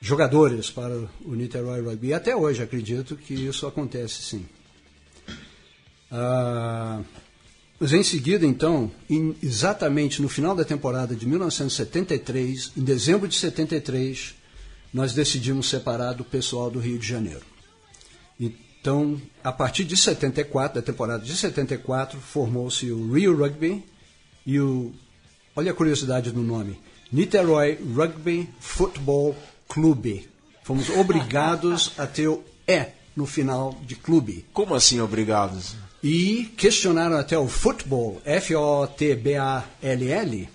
jogadores 0.00 0.70
para 0.70 1.08
o 1.24 1.34
Niterói 1.34 1.80
Rugby. 1.80 2.08
E 2.08 2.12
até 2.12 2.36
hoje 2.36 2.62
acredito 2.62 3.16
que 3.16 3.32
isso 3.32 3.66
acontece, 3.66 4.20
sim. 4.20 4.46
Ah, 6.10 7.00
mas 7.80 7.92
em 7.92 8.02
seguida, 8.02 8.46
então, 8.46 8.90
em- 9.10 9.34
exatamente 9.42 10.22
no 10.22 10.28
final 10.28 10.54
da 10.54 10.64
temporada 10.64 11.14
de 11.14 11.26
1973, 11.26 12.72
em 12.76 12.82
dezembro 12.82 13.28
de 13.28 13.34
73, 13.36 14.34
nós 14.92 15.12
decidimos 15.12 15.68
separar 15.68 16.12
do 16.14 16.24
pessoal 16.24 16.70
do 16.70 16.78
Rio 16.78 16.98
de 16.98 17.06
Janeiro. 17.06 17.42
Então, 18.38 19.20
a 19.42 19.50
partir 19.50 19.84
de 19.84 19.96
74, 19.96 20.80
da 20.80 20.84
temporada 20.86 21.24
de 21.24 21.34
74, 21.34 22.20
formou-se 22.20 22.90
o 22.90 23.12
Rio 23.12 23.36
Rugby 23.36 23.82
e 24.46 24.60
o. 24.60 24.92
Olha 25.56 25.70
a 25.72 25.74
curiosidade 25.74 26.30
do 26.30 26.42
nome: 26.42 26.78
Niterói 27.10 27.78
Rugby 27.94 28.48
Football 28.60 29.34
Clube. 29.68 30.28
Fomos 30.62 30.90
obrigados 30.96 31.92
a 31.98 32.06
ter 32.06 32.28
o 32.28 32.42
E 32.66 32.86
no 33.16 33.26
final 33.26 33.78
de 33.86 33.94
clube. 33.96 34.44
Como 34.52 34.74
assim, 34.74 35.00
obrigados? 35.00 35.76
E 36.06 36.52
questionaram 36.58 37.16
até 37.16 37.38
o 37.38 37.48
football, 37.48 38.20
F-O-T-B-A-L-L, 39.24 40.48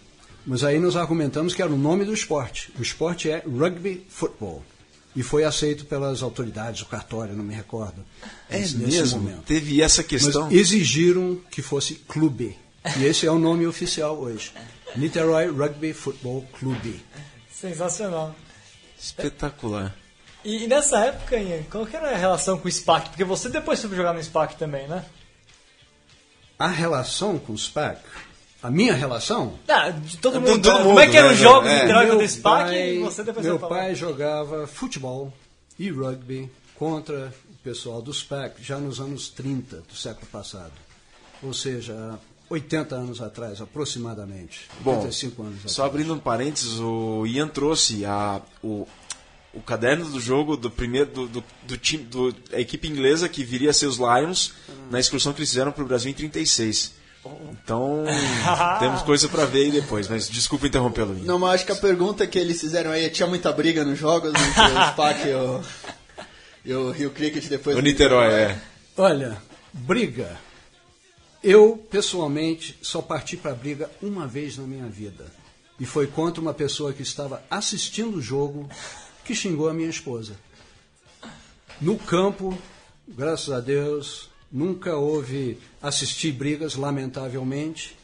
mas 0.45 0.63
aí 0.63 0.79
nós 0.79 0.95
argumentamos 0.95 1.53
que 1.55 1.61
era 1.61 1.71
o 1.71 1.77
nome 1.77 2.05
do 2.05 2.13
esporte. 2.13 2.71
O 2.77 2.81
esporte 2.83 3.29
é 3.31 3.39
rugby 3.39 4.05
football. 4.09 4.63
E 5.15 5.23
foi 5.23 5.43
aceito 5.43 5.85
pelas 5.85 6.21
autoridades, 6.21 6.81
o 6.83 6.85
cartório, 6.85 7.35
não 7.35 7.43
me 7.43 7.53
recordo. 7.55 8.05
É 8.49 8.59
nesse- 8.59 8.77
mesmo? 8.77 9.21
momento. 9.21 9.41
Teve 9.41 9.81
essa 9.81 10.01
Mas 10.03 10.09
questão? 10.09 10.51
exigiram 10.51 11.39
que 11.49 11.61
fosse 11.63 11.95
clube. 11.95 12.55
E 12.97 13.05
esse 13.05 13.25
é 13.25 13.31
o 13.31 13.39
nome 13.39 13.65
oficial 13.65 14.17
hoje. 14.19 14.51
Niterói 14.95 15.47
Rugby 15.47 15.93
Football 15.93 16.45
Clube. 16.59 17.01
Sensacional. 17.51 18.35
Espetacular. 18.99 19.95
E, 20.45 20.63
e 20.63 20.67
nessa 20.67 20.99
época, 21.05 21.37
Ian, 21.37 21.63
qual 21.69 21.85
que 21.85 21.95
era 21.95 22.11
a 22.11 22.17
relação 22.17 22.57
com 22.57 22.67
o 22.67 22.71
SPAC? 22.71 23.09
Porque 23.09 23.23
você 23.23 23.49
depois 23.49 23.81
foi 23.81 23.95
jogar 23.95 24.13
no 24.13 24.23
SPAC 24.23 24.57
também, 24.57 24.87
né? 24.87 25.03
A 26.59 26.67
relação 26.67 27.39
com 27.39 27.53
o 27.53 27.57
SPAC, 27.57 28.01
a 28.61 28.69
minha 28.69 28.93
relação, 28.93 29.57
Ah, 29.67 29.89
de 29.91 30.17
todo 30.17 30.35
É, 30.35 30.39
mundo. 30.39 30.61
todo 30.61 30.73
né? 30.73 30.79
mundo, 30.79 30.87
Como 30.89 30.99
é 30.99 31.07
que 31.09 31.15
eram 31.17 31.29
né? 31.29 31.33
os 31.33 31.39
jogos 31.39 31.69
É. 31.69 31.81
de 31.81 31.87
droga 31.87 32.15
do 32.17 32.23
SPAC 32.27 32.63
pai- 32.69 32.95
e 32.95 32.99
você 32.99 33.23
depois 33.23 33.45
Meu 33.45 33.57
falar? 33.57 33.75
pai 33.75 33.95
jogava 33.95 34.67
futebol 34.67 35.33
e 35.79 35.89
rugby 35.89 36.51
contra 36.75 37.33
o 37.49 37.57
pessoal 37.63 38.01
do 38.01 38.13
SPAC 38.13 38.61
já 38.61 38.77
nos 38.77 38.99
anos 38.99 39.29
30 39.29 39.77
do 39.87 39.95
século 39.95 40.27
passado. 40.27 40.73
Ou 41.41 41.53
seja, 41.53 41.93
há 41.93 42.17
80 42.49 42.95
anos 42.95 43.21
atrás, 43.21 43.61
aproximadamente. 43.61 44.67
Bom, 44.81 44.95
85 44.97 45.41
anos 45.43 45.61
só 45.61 45.83
atrás. 45.83 45.89
abrindo 45.89 46.13
um 46.13 46.19
parênteses, 46.19 46.77
o 46.79 47.25
Ian 47.25 47.47
trouxe 47.47 48.03
a, 48.05 48.41
o, 48.61 48.85
o 49.53 49.61
caderno 49.61 50.05
do 50.05 50.19
jogo 50.19 50.55
do 50.55 50.69
primeiro 50.69 51.09
do, 51.09 51.27
do, 51.27 51.43
do 51.63 51.77
time 51.77 52.03
do, 52.03 52.35
a 52.53 52.59
equipe 52.59 52.87
inglesa 52.87 53.27
que 53.27 53.43
viria 53.43 53.71
a 53.71 53.73
ser 53.73 53.87
os 53.87 53.97
Lions 53.97 54.53
na 54.91 54.99
excursão 54.99 55.33
que 55.33 55.39
eles 55.39 55.49
fizeram 55.49 55.71
para 55.71 55.83
o 55.83 55.87
Brasil 55.87 56.11
em 56.11 56.13
36. 56.13 56.99
Então, 57.51 58.05
temos 58.79 59.01
coisa 59.01 59.27
pra 59.27 59.45
ver 59.45 59.65
aí 59.65 59.71
depois, 59.71 60.07
mas 60.07 60.29
desculpa 60.29 60.67
interrompê-lo. 60.67 61.13
Não, 61.25 61.37
mas 61.37 61.55
acho 61.55 61.65
que 61.65 61.71
a 61.71 61.75
pergunta 61.75 62.25
que 62.25 62.39
eles 62.39 62.59
fizeram 62.59 62.91
aí 62.91 63.09
tinha 63.09 63.27
muita 63.27 63.51
briga 63.51 63.83
nos 63.83 63.99
jogos 63.99 64.29
entre 64.33 64.61
o 64.61 64.91
SPAC 64.91 65.27
e 65.27 65.33
o, 65.33 65.63
e 66.65 66.73
o 66.73 66.91
Rio 66.91 67.11
Cricket 67.11 67.45
depois 67.47 67.75
O 67.75 67.81
do 67.81 67.83
Niterói, 67.83 68.31
é. 68.31 68.61
Olha, 68.95 69.41
briga. 69.73 70.39
Eu, 71.43 71.85
pessoalmente, 71.89 72.77
só 72.81 73.01
parti 73.01 73.35
para 73.35 73.53
briga 73.53 73.89
uma 74.01 74.27
vez 74.27 74.57
na 74.57 74.63
minha 74.63 74.87
vida. 74.87 75.25
E 75.79 75.85
foi 75.85 76.07
contra 76.07 76.41
uma 76.41 76.53
pessoa 76.53 76.93
que 76.93 77.01
estava 77.01 77.41
assistindo 77.49 78.17
o 78.17 78.21
jogo 78.21 78.69
que 79.29 79.35
xingou 79.35 79.69
a 79.69 79.73
minha 79.75 79.91
esposa. 79.91 80.35
No 81.79 81.99
campo, 81.99 82.57
graças 83.07 83.51
a 83.51 83.59
Deus, 83.59 84.27
nunca 84.51 84.95
houve 84.95 85.59
assistir 85.79 86.31
brigas, 86.31 86.73
lamentavelmente, 86.73 87.95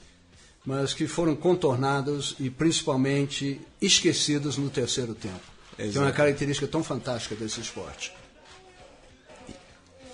mas 0.64 0.94
que 0.94 1.08
foram 1.08 1.36
contornadas 1.36 2.36
e 2.40 2.48
principalmente 2.52 3.60
esquecidas 3.82 4.56
no 4.58 4.70
terceiro 4.70 5.16
tempo. 5.16 5.42
Que 5.76 5.82
é 5.82 5.86
uma 5.86 5.90
Exato. 5.90 6.14
característica 6.14 6.68
tão 6.68 6.84
fantástica 6.84 7.34
desse 7.34 7.60
esporte. 7.60 8.14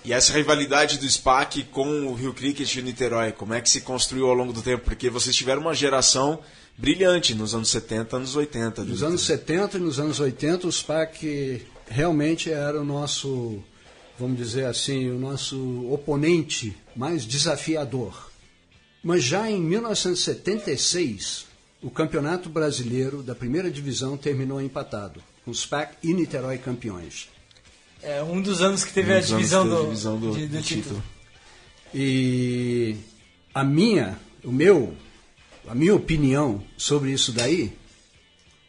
E 0.02 0.14
essa 0.14 0.32
rivalidade 0.32 0.96
do 0.96 1.06
SPAC 1.06 1.64
com 1.64 2.06
o 2.06 2.14
Rio 2.14 2.32
Cricket 2.32 2.74
e 2.74 2.80
o 2.80 2.82
Niterói, 2.82 3.32
como 3.32 3.52
é 3.52 3.60
que 3.60 3.68
se 3.68 3.82
construiu 3.82 4.28
ao 4.28 4.34
longo 4.34 4.54
do 4.54 4.62
tempo? 4.62 4.84
Porque 4.84 5.10
vocês 5.10 5.36
tiveram 5.36 5.60
uma 5.60 5.74
geração 5.74 6.40
brilhante 6.76 7.34
nos 7.34 7.54
anos 7.54 7.70
70, 7.70 8.16
anos 8.16 8.34
80. 8.36 8.84
Nos 8.84 9.02
anos 9.02 9.22
70 9.22 9.76
e 9.76 9.80
nos 9.80 9.98
anos 10.00 10.20
80, 10.20 10.66
o 10.66 10.72
SPAC 10.72 11.62
realmente 11.88 12.50
era 12.50 12.80
o 12.80 12.84
nosso, 12.84 13.62
vamos 14.18 14.36
dizer 14.38 14.66
assim, 14.66 15.10
o 15.10 15.18
nosso 15.18 15.90
oponente 15.92 16.76
mais 16.96 17.24
desafiador. 17.24 18.30
Mas 19.02 19.22
já 19.24 19.50
em 19.50 19.60
1976, 19.60 21.46
o 21.82 21.90
Campeonato 21.90 22.48
Brasileiro 22.48 23.22
da 23.22 23.34
Primeira 23.34 23.70
Divisão 23.70 24.16
terminou 24.16 24.60
empatado, 24.60 25.22
com 25.44 25.50
o 25.50 25.54
SPAC 25.54 25.96
e 26.02 26.14
Niterói 26.14 26.58
campeões. 26.58 27.28
É 28.02 28.22
um 28.22 28.40
dos 28.40 28.60
anos 28.62 28.82
que 28.84 28.92
teve 28.92 29.12
Um 29.12 29.16
a 29.16 29.20
divisão, 29.20 29.62
que 29.64 29.68
teve 29.68 29.74
a 29.74 29.78
do, 29.78 29.84
divisão 29.84 30.18
do- 30.20 30.32
de- 30.34 30.46
do 30.48 30.56
do 30.56 30.62
título. 30.62 30.82
título. 30.82 31.02
E 31.94 32.96
a 33.54 33.62
minha, 33.62 34.18
o 34.42 34.50
meu, 34.52 34.94
a 35.68 35.74
minha 35.74 35.94
opinião 35.94 36.62
sobre 36.76 37.12
isso 37.12 37.32
daí, 37.32 37.72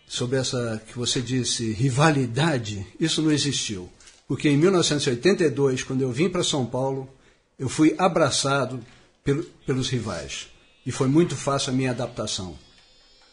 sobre 0.08 0.38
essa 0.38 0.82
que 0.88 0.98
você 0.98 1.22
disse 1.22 1.72
rivalidade, 1.74 2.86
isso 3.00 3.22
não 3.22 3.32
existiu. 3.32 3.90
Porque 4.28 4.48
em 4.50 4.58
1982, 4.58 5.84
quando 5.84 6.02
eu 6.02 6.12
vim 6.12 6.30
para 6.30 6.44
São 6.44 6.66
Paulo, 6.66 7.10
eu 7.58 7.68
fui 7.68 7.96
abraçado 7.98 8.80
pelo- 9.24 9.44
pelos 9.66 9.90
rivais. 9.90 10.48
E 10.86 10.92
foi 10.92 11.08
muito 11.08 11.36
fácil 11.36 11.72
a 11.72 11.76
minha 11.76 11.92
adaptação. 11.92 12.58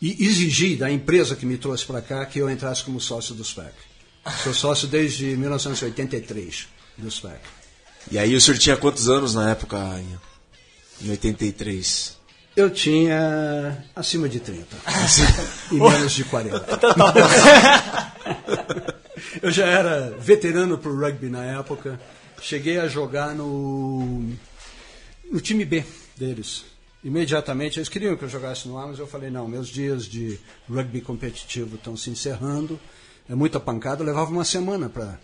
E 0.01 0.25
exigi 0.25 0.77
da 0.77 0.91
empresa 0.91 1.37
que 1.37 1.45
me 1.45 1.59
trouxe 1.59 1.85
para 1.85 2.01
cá 2.01 2.25
que 2.25 2.39
eu 2.39 2.49
entrasse 2.49 2.83
como 2.85 3.01
sócio 3.01 3.35
do 3.35 3.45
SPAC. 3.45 3.75
Sou 4.43 4.55
sócio 4.55 4.89
desde 4.89 5.25
1983 5.37 6.69
do 6.97 7.11
SPAC. 7.11 7.41
E 8.11 8.19
aí 8.19 8.35
o 8.35 8.41
senhor 8.41 8.57
tinha 8.59 8.77
quantos 8.77 9.09
anos 9.09 9.35
na 9.35 9.51
época, 9.51 9.77
em- 10.01 11.07
em 11.07 11.11
83? 11.11 12.17
Eu 12.61 12.69
tinha 12.69 13.83
acima 13.97 14.29
de 14.29 14.39
30. 14.39 14.67
e 15.73 15.77
menos 15.77 16.13
de 16.13 16.25
40. 16.25 16.61
eu 19.41 19.51
já 19.51 19.65
era 19.65 20.11
veterano 20.19 20.77
pro 20.77 20.95
rugby 20.95 21.31
na 21.31 21.43
época. 21.43 21.99
Cheguei 22.39 22.79
a 22.79 22.87
jogar 22.87 23.35
no, 23.35 24.29
no 25.33 25.41
time 25.41 25.65
B 25.65 25.83
deles. 26.15 26.67
Imediatamente, 27.03 27.79
eles 27.79 27.89
queriam 27.89 28.15
que 28.15 28.27
eu 28.27 28.29
jogasse 28.29 28.69
no 28.69 28.77
A, 28.77 28.89
mas 28.89 28.99
eu 28.99 29.07
falei, 29.07 29.31
não, 29.31 29.49
meus 29.49 29.69
dias 29.69 30.05
de 30.05 30.39
rugby 30.69 31.01
competitivo 31.01 31.77
estão 31.77 31.97
se 31.97 32.11
encerrando. 32.11 32.79
É 33.27 33.35
muita 33.35 33.59
pancada, 33.59 34.03
eu 34.03 34.07
levava 34.07 34.31
uma 34.31 34.45
semana 34.45 34.91
para 34.91 35.19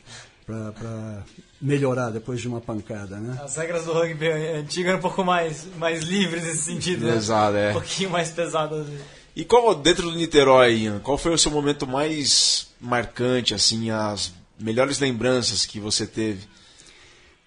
melhorar 1.60 2.10
depois 2.10 2.40
de 2.40 2.48
uma 2.48 2.60
pancada, 2.60 3.18
né? 3.18 3.40
As 3.42 3.56
regras 3.56 3.84
do 3.84 3.92
rugby 3.92 4.28
antigo 4.28 4.88
eram 4.88 4.98
um 4.98 5.02
pouco 5.02 5.24
mais, 5.24 5.66
mais 5.76 6.02
livres 6.02 6.44
nesse 6.44 6.62
sentido, 6.62 7.06
né? 7.06 7.16
Exato, 7.16 7.56
é. 7.56 7.70
Um 7.70 7.74
pouquinho 7.74 8.10
mais 8.10 8.30
pesadas. 8.30 8.86
E 9.34 9.44
qual, 9.44 9.74
dentro 9.74 10.10
do 10.10 10.16
Niterói, 10.16 10.76
Ian, 10.76 11.00
qual 11.00 11.18
foi 11.18 11.32
o 11.32 11.38
seu 11.38 11.50
momento 11.50 11.86
mais 11.86 12.68
marcante, 12.80 13.54
assim, 13.54 13.90
as 13.90 14.32
melhores 14.58 14.98
lembranças 14.98 15.66
que 15.66 15.78
você 15.78 16.06
teve? 16.06 16.46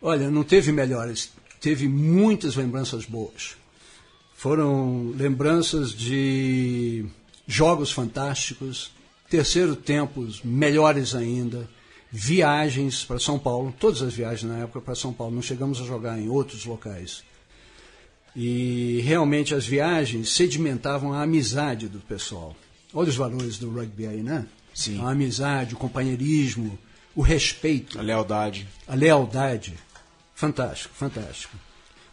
Olha, 0.02 0.30
não 0.30 0.44
teve 0.44 0.72
melhores, 0.72 1.32
teve 1.60 1.88
muitas 1.88 2.56
lembranças 2.56 3.06
boas. 3.06 3.58
Foram 4.36 5.12
lembranças 5.18 5.92
de 5.92 7.06
jogos 7.48 7.92
fantásticos, 7.92 8.92
terceiro 9.30 9.76
tempos 9.76 10.42
melhores 10.44 11.16
ainda, 11.16 11.68
viagens 12.12 13.04
para 13.04 13.19
São 13.19 13.38
Paulo, 13.38 13.74
todas 13.80 14.02
as 14.02 14.13
viagens 14.13 14.43
na 14.52 14.60
época 14.60 14.82
para 14.82 14.95
São 14.95 15.13
Paulo, 15.13 15.36
não 15.36 15.41
chegamos 15.41 15.80
a 15.82 15.84
jogar 15.86 16.19
em 16.19 16.28
outros 16.30 16.65
locais. 16.65 17.24
E 18.36 19.02
realmente 19.04 19.54
as 19.56 19.65
viagens 19.65 20.32
sedimentavam 20.32 21.13
a 21.13 21.22
amizade 21.24 21.88
do 21.88 22.00
pessoal. 22.00 22.56
Olha 22.93 23.10
os 23.10 23.15
valores 23.15 23.58
do 23.58 23.69
rugby 23.72 24.08
aí, 24.08 24.22
né? 24.24 24.45
Sim. 24.74 25.02
A 25.04 25.10
amizade, 25.12 25.74
o 25.74 25.78
companheirismo, 25.78 26.78
o 27.15 27.22
respeito 27.22 28.00
A 28.00 28.02
lealdade. 28.02 28.67
a 28.88 28.95
lealdade. 28.95 29.74
Fantástico, 30.36 30.93
fantástico. 30.95 31.56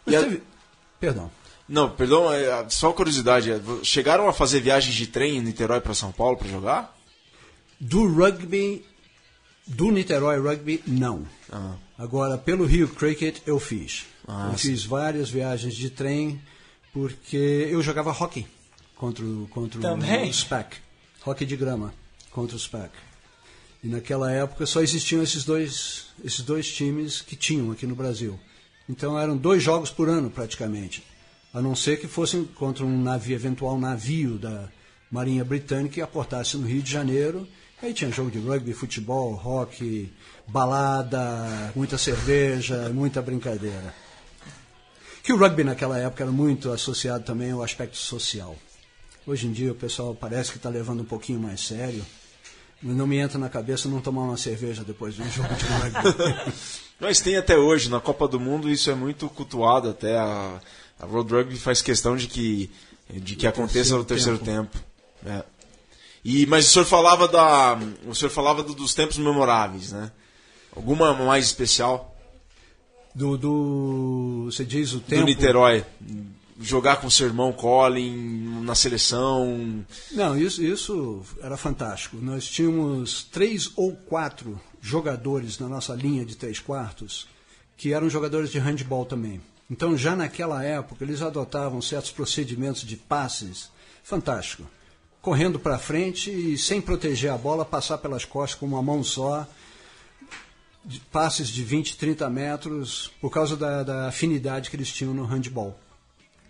Mas 0.05 0.13
E 0.13 0.17
a- 0.17 0.23
teve- 0.23 0.41
Perdão. 0.99 1.31
Não, 1.69 1.89
perdão, 1.91 2.31
é, 2.33 2.65
só 2.69 2.91
curiosidade. 2.91 3.51
é, 3.51 3.59
Chegaram 3.83 4.27
a 4.27 4.33
fazer 4.33 4.59
viagens 4.61 4.95
de 4.95 5.05
trem 5.05 5.37
em 5.37 5.41
Niterói 5.41 5.79
para 5.81 5.93
São 5.93 6.11
Paulo 6.11 6.35
para 6.37 6.47
jogar? 6.47 6.97
Do 7.79 8.07
rugby, 8.11 8.83
do 9.67 9.91
Niterói 9.91 10.39
Rugby, 10.39 10.81
não. 10.87 11.25
Ah. 11.51 11.75
Agora, 11.97 12.37
pelo 12.37 12.65
Rio 12.65 12.87
Cricket, 12.87 13.39
eu 13.45 13.59
fiz. 13.59 14.05
Ah, 14.27 14.49
eu 14.51 14.57
sim. 14.57 14.69
fiz 14.69 14.85
várias 14.85 15.29
viagens 15.29 15.75
de 15.75 15.89
trem, 15.89 16.39
porque 16.93 17.67
eu 17.69 17.81
jogava 17.81 18.11
hockey 18.11 18.45
contra, 18.95 19.23
o- 19.25 19.47
contra 19.51 19.79
Também? 19.81 20.29
o 20.29 20.33
SPAC. 20.33 20.77
Hockey 21.25 21.45
de 21.45 21.55
grama 21.55 21.93
contra 22.31 22.55
o 22.55 22.59
SPAC. 22.59 22.91
E 23.83 23.87
naquela 23.87 24.31
época 24.31 24.65
só 24.65 24.81
existiam 24.81 25.21
esses 25.21 25.43
dois, 25.43 26.05
esses 26.23 26.41
dois 26.41 26.71
times 26.71 27.21
que 27.21 27.35
tinham 27.35 27.71
aqui 27.71 27.85
no 27.85 27.95
Brasil. 27.95 28.39
Então 28.89 29.19
eram 29.19 29.35
dois 29.37 29.61
jogos 29.61 29.89
por 29.91 30.07
ano, 30.09 30.29
praticamente. 30.29 31.03
A 31.53 31.61
não 31.61 31.75
ser 31.75 31.99
que 31.99 32.07
fossem 32.07 32.43
contra 32.45 32.85
um 32.85 33.01
navio, 33.01 33.35
eventual 33.35 33.77
navio 33.79 34.37
da 34.37 34.69
Marinha 35.11 35.43
Britânica 35.43 35.95
que 35.95 36.01
aportasse 36.01 36.57
no 36.57 36.67
Rio 36.67 36.81
de 36.81 36.91
Janeiro. 36.91 37.47
Aí 37.81 37.93
tinha 37.93 38.11
jogo 38.11 38.31
de 38.31 38.39
rugby, 38.39 38.73
futebol, 38.73 39.33
hockey, 39.33 40.11
balada, 40.47 41.71
muita 41.75 41.97
cerveja, 41.97 42.89
muita 42.89 43.21
brincadeira. 43.21 43.93
Que 45.21 45.31
o 45.31 45.37
rugby 45.37 45.63
naquela 45.63 45.99
época 45.99 46.23
era 46.23 46.31
muito 46.31 46.71
associado 46.71 47.23
também 47.23 47.51
ao 47.51 47.61
aspecto 47.61 47.97
social. 47.97 48.55
Hoje 49.27 49.45
em 49.45 49.51
dia 49.51 49.71
o 49.71 49.75
pessoal 49.75 50.15
parece 50.15 50.51
que 50.51 50.57
está 50.57 50.69
levando 50.69 51.01
um 51.01 51.05
pouquinho 51.05 51.39
mais 51.39 51.61
sério. 51.67 52.03
Não 52.81 53.05
me 53.05 53.17
entra 53.17 53.37
na 53.37 53.49
cabeça 53.49 53.89
não 53.89 54.01
tomar 54.01 54.23
uma 54.23 54.37
cerveja 54.37 54.83
depois 54.83 55.15
de 55.15 55.21
um 55.21 55.29
jogo 55.29 55.53
de 55.53 55.65
rugby. 55.65 56.53
Mas 56.99 57.19
tem 57.19 57.35
até 57.37 57.57
hoje, 57.57 57.89
na 57.89 57.99
Copa 57.99 58.27
do 58.27 58.39
Mundo, 58.39 58.69
isso 58.69 58.89
é 58.89 58.95
muito 58.95 59.29
cultuado 59.29 59.89
até. 59.89 60.17
A, 60.17 60.59
a 60.99 61.05
Road 61.05 61.31
Rugby 61.31 61.57
faz 61.57 61.81
questão 61.81 62.15
de 62.15 62.27
que, 62.27 62.71
de 63.09 63.35
que 63.35 63.45
aconteça 63.45 63.95
no 63.95 64.05
terceiro 64.05 64.39
tempo. 64.39 64.79
É. 65.25 65.43
E, 66.29 66.45
mas 66.45 66.67
o 66.67 66.69
senhor 66.73 66.85
falava 66.85 67.25
da. 67.25 67.79
O 68.05 68.13
senhor 68.13 68.29
falava 68.29 68.61
do- 68.61 68.73
dos 68.75 68.93
tempos 68.93 69.17
memoráveis, 69.17 69.93
né? 69.93 70.11
Alguma 70.75 71.13
mais 71.13 71.45
especial? 71.45 72.13
Do, 73.15 73.37
do 73.37 74.49
você 74.51 74.65
diz 74.65 74.91
o 74.91 74.99
tempo. 74.99 75.21
Do 75.21 75.25
Niterói. 75.27 75.85
Jogar 76.59 76.97
com 76.97 77.09
seu 77.09 77.27
irmão 77.27 77.53
Colin 77.53 78.61
na 78.63 78.75
seleção. 78.75 79.85
Não, 80.11 80.37
isso, 80.37 80.61
isso 80.63 81.21
era 81.41 81.55
fantástico. 81.55 82.17
Nós 82.19 82.45
tínhamos 82.45 83.23
três 83.23 83.71
ou 83.77 83.93
quatro 83.95 84.59
jogadores 84.81 85.59
na 85.59 85.69
nossa 85.69 85.93
linha 85.95 86.25
de 86.25 86.35
três 86.35 86.59
quartos 86.59 87.27
que 87.77 87.93
eram 87.93 88.09
jogadores 88.09 88.51
de 88.51 88.57
handball 88.59 89.05
também. 89.05 89.39
Então, 89.69 89.95
já 89.95 90.15
naquela 90.15 90.63
época, 90.63 91.03
eles 91.05 91.21
adotavam 91.21 91.79
certos 91.81 92.11
procedimentos 92.11 92.81
de 92.83 92.97
passes. 92.97 93.69
Fantástico. 94.03 94.63
Correndo 95.21 95.59
para 95.59 95.77
frente 95.77 96.31
e 96.31 96.57
sem 96.57 96.79
proteger 96.79 97.31
a 97.31 97.37
bola, 97.37 97.65
passar 97.65 97.97
pelas 97.97 98.23
costas 98.23 98.59
com 98.59 98.65
uma 98.65 98.81
mão 98.81 99.03
só. 99.03 99.47
Passes 101.11 101.49
de 101.49 101.63
20, 101.63 101.97
30 101.97 102.29
metros, 102.29 103.11
por 103.19 103.29
causa 103.29 103.57
da, 103.57 103.83
da 103.83 104.07
afinidade 104.07 104.69
que 104.69 104.75
eles 104.75 104.91
tinham 104.91 105.13
no 105.13 105.25
handball. 105.25 105.77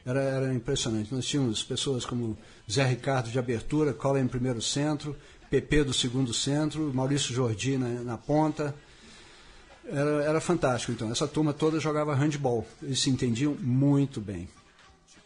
Era, 0.06 0.22
era 0.22 0.54
impressionante. 0.54 1.14
Nós 1.14 1.26
tínhamos 1.26 1.64
pessoas 1.64 2.06
como 2.06 2.38
Zé 2.72 2.86
Ricardo 2.86 3.30
de 3.30 3.40
abertura, 3.40 3.94
Colin 3.94 4.22
em 4.22 4.28
primeiro 4.28 4.62
centro, 4.62 5.16
PP 5.50 5.86
do 5.86 5.94
segundo 5.94 6.34
centro, 6.34 6.94
Maurício 6.94 7.34
Jordi 7.34 7.78
na, 7.78 7.90
na 8.04 8.18
ponta. 8.18 8.76
Era, 9.86 10.24
era 10.24 10.42
fantástico, 10.42 10.92
então. 10.92 11.12
Essa 11.12 11.28
turma 11.28 11.54
toda 11.54 11.80
jogava 11.80 12.14
handball. 12.14 12.66
Eles 12.82 13.00
se 13.00 13.10
entendiam 13.10 13.56
muito 13.60 14.22
bem. 14.22 14.48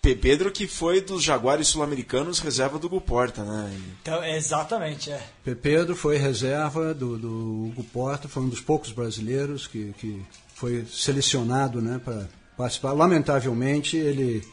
Pedro 0.01 0.51
que 0.51 0.67
foi 0.67 0.99
dos 0.99 1.21
Jaguares 1.21 1.67
Sul-Americanos 1.67 2.39
reserva 2.39 2.79
do 2.79 2.87
Hugo 2.87 2.99
Porta, 2.99 3.43
né? 3.43 3.71
Então, 4.01 4.23
exatamente, 4.23 5.11
é. 5.11 5.21
Pedro 5.61 5.95
foi 5.95 6.17
reserva 6.17 6.91
do, 6.91 7.19
do 7.19 7.67
Hugo 7.67 7.83
Porta, 7.83 8.27
foi 8.27 8.41
um 8.41 8.49
dos 8.49 8.59
poucos 8.59 8.91
brasileiros 8.91 9.67
que, 9.67 9.93
que 9.99 10.25
foi 10.55 10.85
selecionado 10.85 11.79
né, 11.81 12.01
para 12.03 12.27
participar. 12.57 12.93
Lamentavelmente, 12.93 13.95
ele 13.95 14.43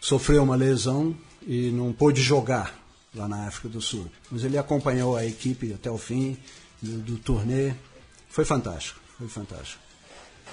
sofreu 0.00 0.44
uma 0.44 0.54
lesão 0.54 1.16
e 1.42 1.70
não 1.70 1.92
pôde 1.92 2.22
jogar 2.22 2.78
lá 3.12 3.26
na 3.26 3.48
África 3.48 3.68
do 3.68 3.80
Sul. 3.80 4.08
Mas 4.30 4.44
ele 4.44 4.56
acompanhou 4.56 5.16
a 5.16 5.26
equipe 5.26 5.72
até 5.72 5.90
o 5.90 5.98
fim 5.98 6.38
do, 6.80 6.98
do 6.98 7.18
turnê. 7.18 7.74
Foi 8.28 8.44
fantástico, 8.44 9.00
foi 9.18 9.26
fantástico. 9.26 9.89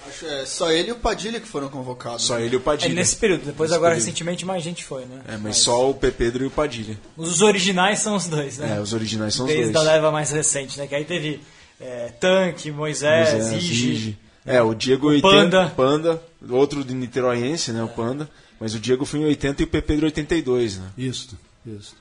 Acho 0.08 0.26
é 0.26 0.46
só 0.46 0.72
ele 0.72 0.90
e 0.90 0.92
o 0.92 0.96
Padilha 0.96 1.40
que 1.40 1.48
foram 1.48 1.70
convocados. 1.70 2.24
Só 2.24 2.36
né? 2.38 2.46
ele 2.46 2.54
e 2.56 2.58
o 2.58 2.60
É 2.60 2.64
Padilha. 2.64 2.94
nesse 2.96 3.16
período. 3.16 3.46
Depois, 3.46 3.70
Nesse 3.70 3.78
agora, 3.78 3.92
período. 3.96 4.06
recentemente, 4.06 4.46
mais 4.46 4.64
gente 4.64 4.84
foi, 4.84 5.06
né? 5.06 5.22
É, 5.28 5.38
mas 5.38 5.58
só 5.58 5.90
o 5.90 5.94
P. 5.94 6.12
Pedro 6.12 6.44
e 6.44 6.48
o 6.48 6.52
Padilha. 6.52 6.98
Os 7.16 7.42
originais 7.42 8.00
são 8.00 8.16
os 8.16 8.28
dois, 8.28 8.58
né? 8.58 8.78
É, 8.78 8.82
os 8.82 8.94
originais 8.94 9.34
são 9.36 9.46
os 9.46 9.52
Desde 9.52 9.72
dois. 9.74 9.86
a 9.88 9.92
leva 9.92 10.12
mais 10.12 10.32
recente, 10.32 10.78
né? 10.80 10.88
Que 10.88 10.96
aí 10.96 11.06
teve 11.06 11.42
é, 11.80 12.10
Tanque, 12.20 12.72
Moisés, 12.72 13.34
Moisés, 13.34 13.64
Ige. 13.64 13.92
Ige. 13.92 14.18
É, 14.46 14.62
o 14.62 14.74
Diego 14.74 15.08
O 15.08 15.10
80, 15.10 15.30
Panda. 15.30 15.74
Panda, 15.76 16.24
outro 16.50 16.84
de 16.84 16.94
niteroiense, 16.94 17.72
né, 17.74 17.84
o 17.84 17.90
Panda. 17.90 18.30
Mas 18.60 18.74
o 18.74 18.80
Diego 18.80 19.06
foi 19.06 19.20
em 19.20 19.26
80 19.26 19.62
e 19.62 19.66
o 19.66 19.68
P. 19.68 19.82
Pedro 19.82 20.06
82, 20.06 20.78
né? 20.78 20.88
Isso, 20.98 21.38
isso. 21.66 21.96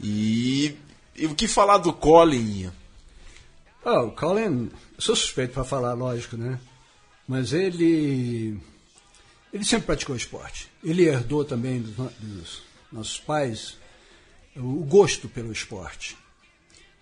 E, 0.00 0.76
e 1.16 1.26
o 1.26 1.34
que 1.34 1.48
falar 1.48 1.78
do 1.78 1.92
Colin? 1.92 2.60
Ian? 2.62 2.72
Ah, 3.84 4.02
o 4.02 4.12
Colin, 4.12 4.70
sou 4.98 5.14
suspeito 5.16 5.52
para 5.54 5.64
falar, 5.64 5.94
lógico, 5.94 6.36
né? 6.36 6.58
Mas 7.26 7.52
ele 7.52 8.58
ele 9.52 9.64
sempre 9.64 9.86
praticou 9.86 10.16
esporte. 10.16 10.68
Ele 10.82 11.04
herdou 11.04 11.44
também 11.44 11.80
dos, 11.80 11.94
dos 12.18 12.62
nossos 12.90 13.18
pais 13.18 13.76
o 14.56 14.84
gosto 14.84 15.28
pelo 15.28 15.52
esporte. 15.52 16.16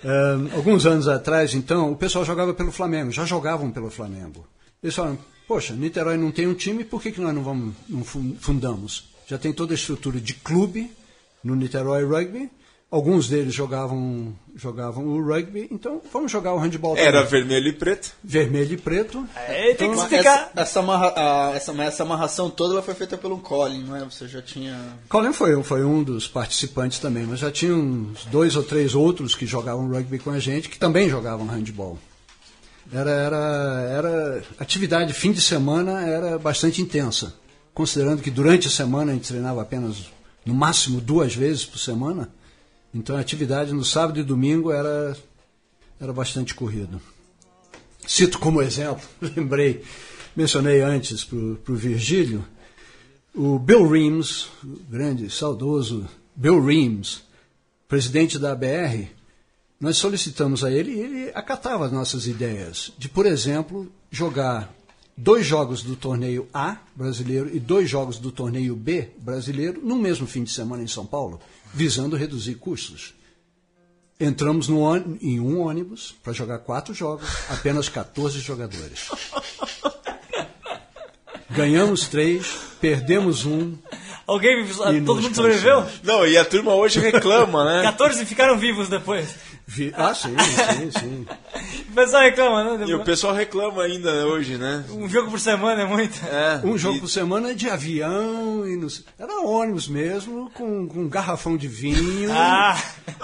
Ahn, 0.04 0.49
alguns 0.56 0.86
anos 0.86 1.08
atrás, 1.08 1.54
então, 1.54 1.91
o 1.91 1.95
pessoal 1.97 2.23
jogava 2.23 2.54
pelo 2.54 2.71
Flamengo, 2.71 3.12
já 3.12 3.25
jogavam 3.25 3.71
pelo 3.71 3.89
Flamengo. 3.89 4.47
Eles 4.82 4.95
falaram, 4.95 5.17
poxa, 5.47 5.73
Niterói 5.73 6.15
não 6.15 6.32
tem 6.32 6.47
um 6.47 6.54
time, 6.54 6.84
por 6.86 7.01
que, 7.01 7.12
que 7.12 7.19
nós 7.19 7.34
não, 7.34 7.43
vamos, 7.43 7.73
não 7.89 8.04
fun- 8.04 8.36
fundamos? 8.39 9.10
Já 9.27 9.38
tem 9.38 9.51
toda 9.53 9.73
a 9.73 9.75
estrutura 9.75 10.19
de 10.19 10.33
clube 10.33 10.91
no 11.43 11.55
Niterói 11.55 12.03
Rugby, 12.05 12.49
alguns 12.91 13.27
deles 13.27 13.53
jogavam, 13.53 14.33
jogavam 14.55 15.05
o 15.07 15.21
rugby, 15.25 15.67
então 15.71 16.01
vamos 16.13 16.31
jogar 16.31 16.53
o 16.53 16.57
handball 16.59 16.95
Era 16.95 17.23
também. 17.23 17.29
vermelho 17.41 17.67
e 17.69 17.73
preto. 17.73 18.11
vermelho 18.23 18.73
e 18.73 18.77
preto. 18.77 19.27
Aí 19.35 19.75
tem 19.75 19.91
que 19.91 19.97
explicar. 19.97 20.49
Essa, 20.53 20.61
essa, 20.61 20.79
amarra- 20.79 21.13
a- 21.15 21.51
essa, 21.55 22.03
amarração 22.03 22.49
toda 22.49 22.73
ela 22.75 22.81
foi 22.83 22.93
feita 22.93 23.17
pelo 23.17 23.38
Colin, 23.39 23.83
não 23.83 23.95
é? 23.95 24.05
Você 24.05 24.27
já 24.27 24.41
tinha. 24.41 24.79
Colin 25.09 25.33
foi, 25.33 25.61
foi 25.63 25.83
um 25.83 26.03
dos 26.03 26.27
participantes 26.27 26.99
também, 26.99 27.25
mas 27.25 27.39
já 27.39 27.51
tinha 27.51 27.73
uns 27.75 28.25
dois 28.25 28.55
ou 28.55 28.63
três 28.63 28.93
outros 28.95 29.35
que 29.35 29.45
jogavam 29.45 29.89
rugby 29.89 30.19
com 30.19 30.29
a 30.31 30.39
gente, 30.39 30.69
que 30.69 30.77
também 30.79 31.09
jogavam 31.09 31.45
handball. 31.47 31.97
Era, 32.93 33.09
era, 33.09 33.88
era 33.89 34.43
atividade 34.59 35.11
fim 35.11 35.31
de 35.31 35.41
semana 35.41 36.01
era 36.07 36.38
bastante 36.38 36.81
intensa, 36.83 37.33
considerando 37.75 38.23
que 38.23 38.31
durante 38.31 38.67
a 38.67 38.71
semana 38.71 39.11
a 39.11 39.15
gente 39.15 39.27
treinava 39.27 39.61
apenas 39.61 40.05
no 40.45 40.55
máximo 40.55 40.99
duas 41.01 41.35
vezes 41.35 41.65
por 41.65 41.77
semana. 41.77 42.29
Então 42.93 43.17
a 43.17 43.19
atividade 43.19 43.73
no 43.73 43.83
sábado 43.83 44.19
e 44.19 44.23
domingo 44.23 44.71
era 44.71 45.15
era 45.99 46.11
bastante 46.11 46.55
corrido. 46.55 47.01
Cito 48.07 48.39
como 48.39 48.61
exemplo, 48.61 49.03
lembrei, 49.35 49.83
mencionei 50.35 50.81
antes 50.81 51.23
para 51.23 51.38
o 51.38 51.75
Virgílio, 51.75 52.45
o 53.33 53.59
Bill 53.59 53.88
Reams, 53.89 54.47
o 54.63 54.79
grande, 54.89 55.29
saudoso 55.29 56.07
Bill 56.35 56.63
Reams, 56.63 57.23
presidente 57.88 58.39
da 58.39 58.51
ABR, 58.51 59.09
nós 59.79 59.97
solicitamos 59.97 60.63
a 60.63 60.71
ele 60.71 60.91
e 60.91 60.99
ele 60.99 61.31
acatava 61.33 61.85
as 61.85 61.91
nossas 61.91 62.27
ideias 62.27 62.93
de, 62.97 63.09
por 63.09 63.25
exemplo, 63.25 63.91
jogar 64.09 64.73
dois 65.17 65.45
jogos 65.45 65.82
do 65.82 65.95
torneio 65.95 66.47
A 66.54 66.78
brasileiro 66.95 67.49
e 67.54 67.60
dois 67.60 67.89
jogos 67.89 68.17
do 68.17 68.32
torneio 68.32 68.75
B 68.75 69.10
brasileiro 69.17 69.82
no 69.82 69.95
mesmo 69.95 70.28
fim 70.28 70.43
de 70.43 70.51
semana 70.51 70.84
em 70.84 70.88
São 70.88 71.06
Paulo, 71.06 71.39
visando 71.73 72.15
reduzir 72.15 72.56
custos. 72.56 73.13
Entramos 74.19 74.69
no 74.69 74.80
em 75.21 75.39
um 75.39 75.60
ônibus 75.60 76.15
para 76.23 76.32
jogar 76.32 76.60
quatro 76.60 76.93
jogos, 76.93 77.28
apenas 77.49 77.89
14 77.89 78.39
jogadores. 78.39 79.10
Ganhamos 81.49 82.08
três, 82.08 82.47
perdemos 82.80 83.45
um. 83.45 83.75
Alguém, 84.25 84.65
todo 85.06 85.21
mundo 85.21 85.36
sobreviveu? 85.36 85.86
Não, 86.04 86.25
e 86.25 86.38
a 86.38 86.43
turma 86.43 86.73
hoje 86.73 86.99
reclama, 86.99 87.63
né? 87.63 87.84
14 87.91 88.25
ficaram 88.25 88.58
vivos 88.58 88.89
depois. 88.89 89.36
Vi- 89.67 89.91
Ah, 89.95 90.13
sim, 90.13 90.30
sim, 90.38 90.91
sim. 90.99 91.28
O 91.89 91.93
pessoal 91.95 92.21
reclama, 92.23 92.78
né? 92.78 92.86
E 92.88 92.93
o 92.93 93.04
pessoal 93.04 93.34
reclama 93.34 93.82
ainda 93.84 94.28
hoje, 94.28 94.58
né? 94.58 94.86
Um 94.91 95.10
jogo 95.10 95.32
por 95.32 95.39
semana 95.39 95.82
é 95.82 95.86
muito. 95.86 96.23
É, 96.25 96.62
Um 96.63 96.78
jogo 96.78 96.97
e- 96.97 96.99
por 97.01 97.10
semana 97.10 97.54
de 97.56 97.67
avião, 97.69 98.67
e 98.67 98.78
não 98.78 98.88
sei- 98.89 99.04
era 99.17 99.39
ônibus 99.41 99.88
mesmo, 99.88 100.51
com, 100.51 100.88
com 100.88 100.99
um 100.99 101.10
garrafão 101.10 101.58
de 101.58 101.67
vinho. 101.67 102.30
Ah! 102.38 102.80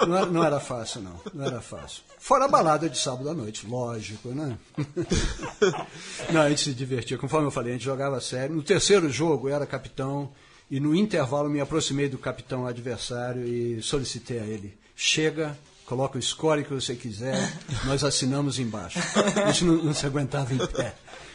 Não, 0.06 0.16
era, 0.16 0.26
não 0.26 0.44
era 0.44 0.58
fácil, 0.60 1.02
não. 1.02 1.20
Não 1.32 1.44
era 1.44 1.60
fácil. 1.60 2.02
Fora 2.18 2.46
a 2.46 2.48
balada 2.48 2.88
de 2.88 2.98
sábado 2.98 3.28
à 3.30 3.34
noite, 3.34 3.66
lógico, 3.66 4.30
né? 4.30 4.56
Não, 6.30 6.40
a 6.42 6.48
gente 6.48 6.60
se 6.62 6.72
divertia. 6.72 7.18
Conforme 7.18 7.46
eu 7.46 7.50
falei, 7.50 7.70
a 7.70 7.72
gente 7.74 7.84
jogava 7.84 8.20
sério. 8.20 8.54
No 8.54 8.62
terceiro 8.62 9.10
jogo, 9.10 9.48
eu 9.48 9.54
era 9.54 9.66
capitão, 9.66 10.30
e 10.70 10.80
no 10.80 10.94
intervalo 10.94 11.48
me 11.48 11.60
aproximei 11.60 12.08
do 12.08 12.18
capitão 12.18 12.66
adversário 12.66 13.46
e 13.46 13.82
solicitei 13.82 14.38
a 14.38 14.44
ele: 14.44 14.76
chega, 14.96 15.56
coloca 15.86 16.18
o 16.18 16.22
score 16.22 16.64
que 16.64 16.72
você 16.72 16.94
quiser, 16.94 17.36
nós 17.84 18.02
assinamos 18.04 18.58
embaixo. 18.58 18.98
A 19.44 19.50
gente 19.52 19.64
não, 19.64 19.74
não 19.76 19.94
se 19.94 20.06
aguentava 20.06 20.52
em 20.54 20.58
pé. 20.58 20.94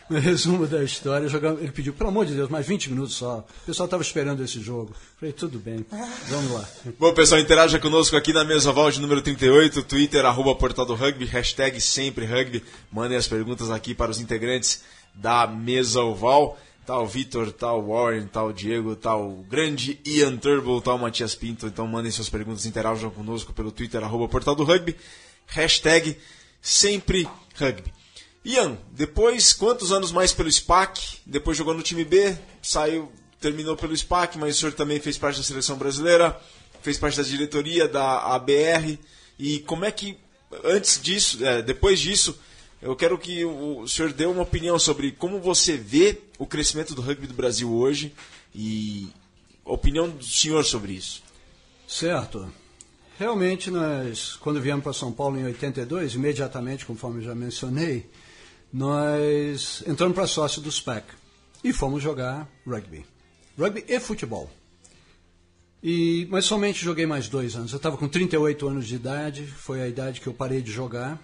No 0.09 0.17
resumo 0.19 0.65
da 0.65 0.81
história, 0.85 1.27
jogamos- 1.27 1.61
ele 1.61 1.71
pediu, 1.73 1.91
pelo 1.93 2.09
amor 2.09 2.25
de 2.25 2.33
Deus, 2.33 2.49
mais 2.49 2.65
20 2.65 2.89
minutos 2.91 3.13
só. 3.15 3.39
O 3.39 3.65
pessoal 3.65 3.87
estava 3.87 4.01
esperando 4.01 4.41
esse 4.41 4.61
jogo. 4.61 4.95
Falei, 5.19 5.33
tudo 5.33 5.59
bem, 5.59 5.85
vamos 6.29 6.51
lá. 6.53 6.63
Bom, 6.97 7.13
pessoal, 7.13 7.41
interaja 7.41 7.77
conosco 7.77 8.15
aqui 8.15 8.31
na 8.31 8.45
mesa 8.45 8.69
oval 8.69 8.89
de 8.89 9.01
número 9.01 9.21
38, 9.21 9.83
Twitter, 9.83 10.23
arroba 10.25 10.55
Portal 10.55 10.85
do 10.85 10.95
Rugby, 10.95 11.25
hashtag 11.25 11.81
sempre 11.81 12.25
rugby. 12.25 12.63
Mandem 12.89 13.17
as 13.17 13.27
perguntas 13.27 13.69
aqui 13.69 13.93
para 13.93 14.09
os 14.09 14.21
integrantes 14.21 14.81
da 15.13 15.45
mesa 15.45 16.01
oval. 16.01 16.57
O 16.89 17.05
Vitor, 17.05 17.53
o 17.61 17.81
Warren, 17.81 18.29
o 18.33 18.51
Diego, 18.53 18.97
o 19.03 19.43
grande 19.43 19.99
Ian 20.05 20.37
Turbo, 20.37 20.79
o 20.79 20.97
Matias 20.97 21.35
Pinto. 21.35 21.67
Então 21.67 21.85
mandem 21.85 22.11
suas 22.11 22.29
perguntas, 22.29 22.65
interajam 22.65 23.09
conosco 23.09 23.51
pelo 23.51 23.71
Twitter, 23.71 24.03
arroba 24.03 24.27
Portal 24.29 24.55
do 24.55 24.63
Rugby, 24.63 24.95
hashtag 25.47 26.17
sempre 26.61 27.27
rugby. 27.55 27.93
Ian, 28.45 28.77
depois, 28.91 29.51
quantos 29.51 29.91
anos 29.91 30.11
mais 30.11 30.31
pelo 30.31 30.49
SPAC? 30.49 31.19
Depois 31.25 31.57
jogou 31.57 31.73
no 31.73 31.83
time 31.83 32.05
B, 32.05 32.37
saiu, 32.61 33.11
terminou 33.41 33.75
pelo 33.75 33.95
SPAC, 33.95 34.37
mas 34.37 34.55
o 34.55 34.59
senhor 34.59 34.73
também 34.73 34.99
fez 35.01 35.17
parte 35.17 35.37
da 35.37 35.43
seleção 35.43 35.77
brasileira, 35.77 36.39
fez 36.81 36.97
parte 36.97 37.17
da 37.17 37.23
diretoria 37.23 37.87
da 37.87 38.19
ABR. 38.35 38.97
E 39.37 39.59
como 39.59 39.83
é 39.83 39.91
que 39.91 40.17
antes 40.63 41.01
disso, 41.01 41.43
é, 41.45 41.61
depois 41.61 41.99
disso, 41.99 42.39
eu 42.81 42.95
quero 42.95 43.17
que 43.17 43.43
o, 43.43 43.87
senhor 43.87 44.13
dê 44.13 44.25
uma 44.25 44.43
opinião 44.43 44.77
sobre 44.77 45.11
como 45.11 45.39
você 45.39 45.75
vê 45.75 46.21
o 46.37 46.45
crescimento 46.45 46.93
do 46.93 47.01
rugby 47.01 47.27
do 47.27 47.33
Brasil 47.33 47.71
hoje 47.73 48.13
e 48.53 49.07
a 49.65 49.71
opinião 49.71 50.09
do 50.09 50.23
senhor 50.23 50.63
sobre 50.63 50.93
isso. 50.93 51.23
Certo. 51.87 52.51
Realmente, 53.17 53.71
nós, 53.71 54.35
quando 54.35 54.61
viemos 54.61 54.83
para 54.83 54.93
São 54.93 55.11
Paulo 55.11 55.39
em 55.39 55.45
82, 55.45 56.13
imediatamente, 56.13 56.85
conforme 56.85 57.23
já 57.23 57.33
mencionei, 57.33 58.07
nós 58.71 59.83
entramos 59.87 60.13
para 60.13 60.27
sócio 60.27 60.61
do 60.61 60.71
SPAC 60.71 61.07
e 61.63 61.73
fomos 61.73 62.03
jogar 62.03 62.47
rugby. 62.65 63.05
Rugby 63.57 63.85
e 63.87 63.99
futebol. 63.99 64.51
E, 65.81 66.27
mas 66.29 66.45
somente 66.45 66.83
joguei 66.83 67.05
mais 67.05 67.27
dois 67.27 67.55
anos. 67.55 67.71
Eu 67.71 67.77
estava 67.77 67.97
com 67.97 68.07
38 68.07 68.67
anos 68.67 68.87
de 68.87 68.95
idade, 68.95 69.47
foi 69.47 69.81
a 69.81 69.87
idade 69.87 70.21
que 70.21 70.27
eu 70.27 70.33
parei 70.33 70.61
de 70.61 70.71
jogar, 70.71 71.19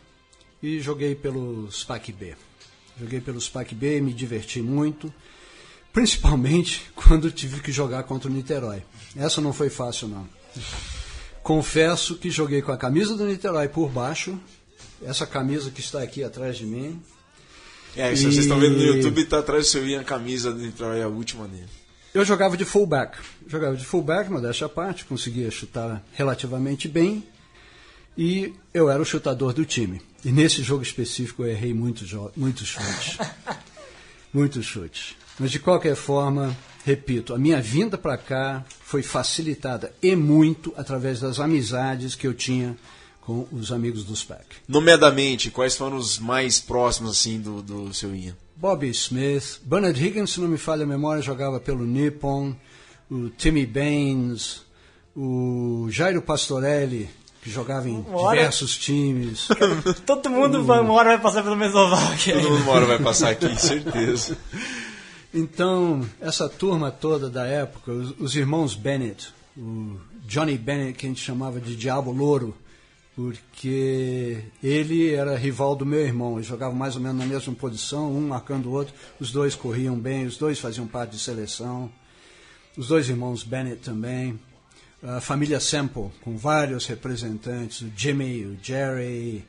e 0.63 0.79
joguei 0.79 1.13
pelo 1.13 1.69
SPAC 1.69 2.13
B. 2.13 2.33
Joguei 2.99 3.19
pelo 3.19 3.39
SPAC 3.41 3.75
B 3.75 3.97
e 3.97 4.01
me 4.01 4.13
diverti 4.13 4.61
muito, 4.61 5.13
principalmente 5.91 6.89
quando 6.95 7.29
tive 7.29 7.59
que 7.59 7.71
jogar 7.71 8.03
contra 8.03 8.29
o 8.29 8.33
Niterói. 8.33 8.81
Essa 9.15 9.41
não 9.41 9.51
foi 9.51 9.69
fácil, 9.69 10.07
não. 10.07 10.27
Confesso 11.43 12.15
que 12.15 12.31
joguei 12.31 12.61
com 12.61 12.71
a 12.71 12.77
camisa 12.77 13.15
do 13.17 13.25
Niterói 13.25 13.67
por 13.67 13.89
baixo, 13.89 14.39
essa 15.03 15.27
camisa 15.27 15.69
que 15.69 15.81
está 15.81 16.01
aqui 16.01 16.23
atrás 16.23 16.57
de 16.57 16.65
mim. 16.65 17.01
É, 17.97 18.13
E- 18.13 18.17
vocês 18.17 18.37
estão 18.37 18.57
vendo 18.59 18.77
no 18.77 18.83
YouTube, 18.83 19.21
está 19.21 19.39
atrás 19.39 19.65
do 19.65 19.69
seu 19.69 19.85
Ian 19.87 19.99
a 20.01 20.05
camisa 20.05 20.53
do 20.53 20.59
Niterói, 20.59 21.01
a 21.03 21.07
última 21.09 21.45
dele. 21.47 21.67
Eu 22.13 22.23
jogava 22.23 22.55
de 22.55 22.63
fullback. 22.63 23.17
Jogava 23.47 23.75
de 23.75 23.83
fullback, 23.83 24.29
modéstia 24.31 24.67
à 24.67 24.69
parte, 24.69 25.03
conseguia 25.03 25.49
chutar 25.51 26.01
relativamente 26.13 26.87
bem. 26.87 27.27
E 28.17 28.53
eu 28.73 28.89
era 28.89 29.01
o 29.01 29.05
chutador 29.05 29.51
do 29.51 29.65
time. 29.65 29.99
E 30.25 30.31
nesse 30.31 30.63
jogo 30.63 30.83
específico 30.83 31.43
eu 31.43 31.49
errei 31.49 31.73
muitos, 31.73 32.11
muitos 32.35 32.67
chutes. 32.67 33.17
muitos 34.33 34.65
chutes. 34.65 35.15
Mas 35.39 35.51
de 35.51 35.59
qualquer 35.59 35.95
forma, 35.95 36.55
repito, 36.85 37.33
a 37.33 37.37
minha 37.37 37.61
vinda 37.61 37.97
para 37.97 38.17
cá 38.17 38.63
foi 38.81 39.03
facilitada 39.03 39.93
e 40.01 40.15
muito 40.15 40.73
através 40.77 41.19
das 41.19 41.39
amizades 41.39 42.15
que 42.15 42.27
eu 42.27 42.33
tinha 42.33 42.77
com 43.21 43.47
os 43.51 43.71
amigos 43.71 44.03
do 44.03 44.15
SPAC. 44.15 44.45
Nomeadamente, 44.67 45.49
quais 45.49 45.75
foram 45.75 45.97
os 45.97 46.19
mais 46.19 46.59
próximos 46.59 47.11
assim 47.11 47.39
do, 47.39 47.61
do 47.61 47.93
seu 47.93 48.13
Ian? 48.13 48.35
Bobby 48.55 48.89
Smith, 48.89 49.59
Bernard 49.63 50.01
Higgins, 50.01 50.31
se 50.31 50.39
não 50.39 50.47
me 50.47 50.57
falha 50.57 50.83
a 50.83 50.87
memória, 50.87 51.21
jogava 51.21 51.59
pelo 51.59 51.85
Nippon, 51.85 52.55
o 53.09 53.29
Timmy 53.29 53.65
Baines, 53.65 54.61
o 55.15 55.87
Jairo 55.89 56.21
Pastorelli, 56.21 57.09
que 57.43 57.49
jogava 57.49 57.89
em 57.89 58.05
Ora. 58.09 58.37
diversos 58.37 58.77
times. 58.77 59.49
Todo 60.07 60.29
mundo 60.29 60.63
vai, 60.63 60.79
uma 60.79 60.93
hora 60.93 61.09
vai 61.09 61.19
passar 61.19 61.43
pelo 61.43 61.57
Mesovac. 61.57 62.31
Todo 62.31 62.49
mundo 62.49 62.63
uma 62.63 62.71
hora 62.71 62.85
vai 62.85 62.99
passar 62.99 63.31
aqui, 63.31 63.59
certeza. 63.59 64.37
Então, 65.35 66.07
essa 66.21 66.47
turma 66.47 66.91
toda 66.91 67.27
da 67.27 67.43
época, 67.47 67.91
os, 67.91 68.13
os 68.19 68.35
irmãos 68.35 68.75
Bennett, 68.75 69.33
o 69.57 69.99
Johnny 70.27 70.55
Bennett, 70.55 70.93
que 70.93 71.07
a 71.07 71.09
gente 71.09 71.21
chamava 71.21 71.59
de 71.59 71.75
Diabo 71.75 72.11
Louro, 72.11 72.55
porque 73.15 74.43
ele 74.61 75.11
era 75.11 75.35
rival 75.35 75.75
do 75.75 75.87
meu 75.87 76.01
irmão, 76.01 76.35
eles 76.35 76.45
jogavam 76.45 76.75
mais 76.75 76.95
ou 76.95 77.01
menos 77.01 77.17
na 77.17 77.25
mesma 77.25 77.51
posição, 77.55 78.15
um 78.15 78.27
marcando 78.27 78.67
o 78.67 78.73
outro, 78.73 78.93
os 79.19 79.31
dois 79.31 79.55
corriam 79.55 79.95
bem, 79.95 80.27
os 80.27 80.37
dois 80.37 80.59
faziam 80.59 80.85
parte 80.85 81.13
de 81.13 81.19
seleção, 81.19 81.91
os 82.77 82.89
dois 82.89 83.09
irmãos 83.09 83.43
Bennett 83.43 83.81
também, 83.81 84.39
a 85.03 85.19
família 85.19 85.59
Semple, 85.59 86.09
com 86.21 86.37
vários 86.37 86.85
representantes, 86.85 87.81
o 87.81 87.91
Jimmy, 87.95 88.45
o 88.45 88.57
Jerry, 88.61 89.45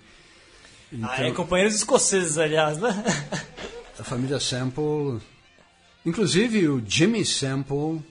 Ah, 1.02 1.24
é, 1.24 1.30
companheiros 1.32 1.74
escoceses, 1.74 2.38
aliás, 2.38 2.78
né? 2.78 2.90
a 3.98 4.04
família 4.04 4.38
Sample, 4.38 5.20
inclusive 6.04 6.68
o 6.68 6.82
Jimmy 6.86 7.24
Sample, 7.24 8.02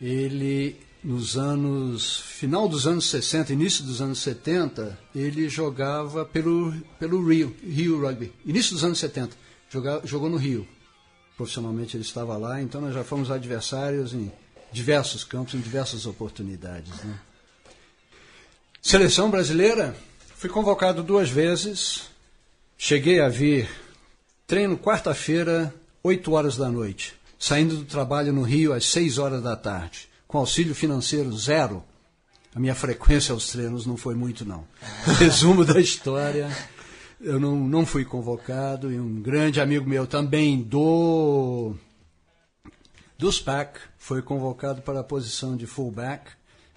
ele 0.00 0.76
nos 1.02 1.36
anos 1.36 2.20
final 2.20 2.68
dos 2.68 2.86
anos 2.86 3.08
60, 3.08 3.52
início 3.52 3.84
dos 3.84 4.02
anos 4.02 4.18
70, 4.20 4.98
ele 5.14 5.48
jogava 5.48 6.24
pelo 6.24 6.72
pelo 6.98 7.26
Rio, 7.26 7.54
Rio 7.62 8.00
Rugby. 8.00 8.32
Início 8.44 8.74
dos 8.74 8.84
anos 8.84 8.98
70, 8.98 9.34
joga, 9.70 10.02
jogou 10.04 10.28
no 10.28 10.36
Rio. 10.36 10.66
Profissionalmente 11.36 11.96
ele 11.96 12.04
estava 12.04 12.36
lá, 12.36 12.60
então 12.60 12.82
nós 12.82 12.94
já 12.94 13.02
fomos 13.02 13.30
adversários 13.30 14.12
em 14.12 14.30
diversos 14.72 15.24
campos, 15.24 15.54
em 15.54 15.60
diversas 15.60 16.06
oportunidades, 16.06 17.02
né? 17.02 17.18
Seleção 18.82 19.30
brasileira, 19.30 19.94
fui 20.36 20.48
convocado 20.48 21.02
duas 21.02 21.28
vezes. 21.28 22.02
Cheguei 22.78 23.20
a 23.20 23.28
vir 23.28 23.68
Treino 24.50 24.76
quarta-feira, 24.76 25.72
8 26.02 26.32
horas 26.32 26.56
da 26.56 26.68
noite. 26.68 27.14
Saindo 27.38 27.76
do 27.76 27.84
trabalho 27.84 28.32
no 28.32 28.42
Rio 28.42 28.72
às 28.72 28.86
6 28.86 29.16
horas 29.18 29.40
da 29.40 29.54
tarde. 29.54 30.08
Com 30.26 30.38
auxílio 30.38 30.74
financeiro 30.74 31.30
zero. 31.36 31.84
A 32.52 32.58
minha 32.58 32.74
frequência 32.74 33.32
aos 33.32 33.52
treinos 33.52 33.86
não 33.86 33.96
foi 33.96 34.16
muito, 34.16 34.44
não. 34.44 34.64
Resumo 35.20 35.64
da 35.64 35.78
história. 35.78 36.50
Eu 37.20 37.38
não, 37.38 37.54
não 37.54 37.86
fui 37.86 38.04
convocado 38.04 38.90
e 38.90 38.98
um 38.98 39.22
grande 39.22 39.60
amigo 39.60 39.88
meu 39.88 40.04
também 40.04 40.60
do 40.60 41.76
do 43.20 43.30
SPAC 43.30 43.78
foi 43.98 44.22
convocado 44.22 44.80
para 44.80 45.00
a 45.00 45.04
posição 45.04 45.54
de 45.54 45.66
fullback 45.66 46.30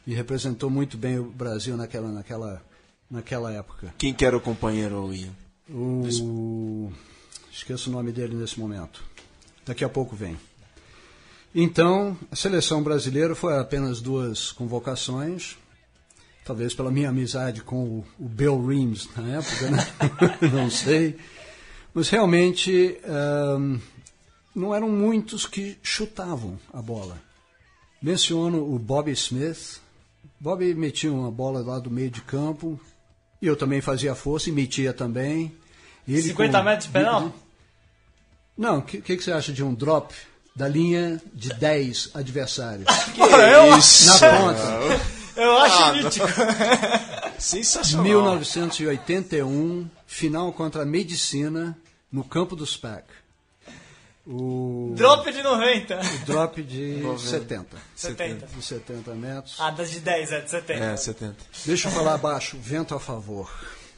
e 0.06 0.14
representou 0.14 0.70
muito 0.70 0.98
bem 0.98 1.18
o 1.18 1.24
Brasil 1.24 1.78
naquela, 1.78 2.10
naquela, 2.10 2.62
naquela 3.10 3.54
época. 3.54 3.94
Quem 3.98 4.14
que 4.14 4.26
era 4.26 4.36
o 4.36 4.42
companheiro, 4.42 5.14
Ian? 5.14 5.32
O... 5.70 6.92
Esqueço 7.50 7.90
o 7.90 7.94
nome 7.94 8.12
dele 8.12 8.36
nesse 8.36 8.60
momento. 8.60 9.02
Daqui 9.66 9.86
a 9.86 9.90
pouco 9.90 10.18
vem. 10.18 10.38
Então, 11.56 12.18
a 12.30 12.36
seleção 12.36 12.84
brasileira 12.84 13.34
foi 13.36 13.58
apenas 13.58 14.02
duas 14.02 14.52
convocações. 14.52 15.56
Talvez 16.44 16.74
pela 16.74 16.92
minha 16.92 17.08
amizade 17.08 17.64
com 17.64 17.86
o, 17.86 18.06
Bill 18.20 18.68
Reams 18.68 19.08
na 19.16 19.38
época, 19.38 19.72
né? 19.72 19.88
não 20.52 20.70
sei. 20.70 21.16
Mas 21.94 22.10
realmente 22.10 23.00
ahm, 23.06 23.78
não 24.56 24.74
eram 24.74 24.90
muitos 24.90 25.46
que 25.46 25.78
chutavam 25.82 26.60
a 26.74 26.82
bola. 26.82 27.18
Menciono 28.02 28.74
o 28.74 28.78
Bobby 28.78 29.12
Smith. 29.12 29.80
Bobby 30.40 30.74
metia 30.74 31.12
uma 31.12 31.32
bola 31.32 31.62
lá 31.62 31.80
do 31.80 31.90
meio 31.90 32.10
de 32.12 32.22
campo, 32.22 32.80
e 33.42 33.48
eu 33.48 33.56
também 33.56 33.80
fazia 33.82 34.14
força 34.14 34.50
e 34.50 34.52
metia 34.52 34.94
também. 34.94 35.54
Ele 36.08 36.22
50 36.22 36.58
com- 36.58 36.64
metros 36.66 36.86
de 36.88 36.92
penal? 36.92 37.34
Não, 38.58 38.80
o 38.80 38.82
que, 38.82 39.02
que, 39.02 39.18
que 39.18 39.24
você 39.24 39.32
acha 39.32 39.52
de 39.54 39.64
um 39.64 39.74
drop 39.74 40.14
da 40.56 40.68
linha 40.68 41.22
de 41.34 41.50
10 41.50 42.12
adversários? 42.14 42.86
eu, 43.18 43.70
Na 43.72 44.20
ponta. 44.38 45.42
eu 45.42 45.58
acho 45.58 45.94
mítico. 45.96 46.28
Sensacional. 47.40 48.06
1981, 48.06 49.88
final 50.06 50.52
contra 50.54 50.84
a 50.84 50.86
Medicina, 50.86 51.78
no 52.12 52.24
campo 52.24 52.56
do 52.56 52.66
SPAC. 52.66 53.06
O 54.26 54.94
Drop 54.96 55.30
de 55.30 55.44
90. 55.44 56.00
drop 56.26 56.64
de 56.64 57.02
70. 57.18 57.78
70. 57.94 58.48
De 58.48 58.62
70 58.62 59.16
metros. 59.16 59.58
Ah, 59.60 59.70
das 59.70 59.92
de 59.92 60.00
10, 60.00 60.32
é 60.32 60.40
de 60.42 60.50
70. 60.50 60.84
É, 60.84 60.96
70. 60.96 61.36
Deixa 61.66 61.90
eu 61.90 61.92
falar 61.92 62.18
baixo, 62.18 62.58
vento 62.58 62.96
a 62.96 63.00
favor. 63.00 63.52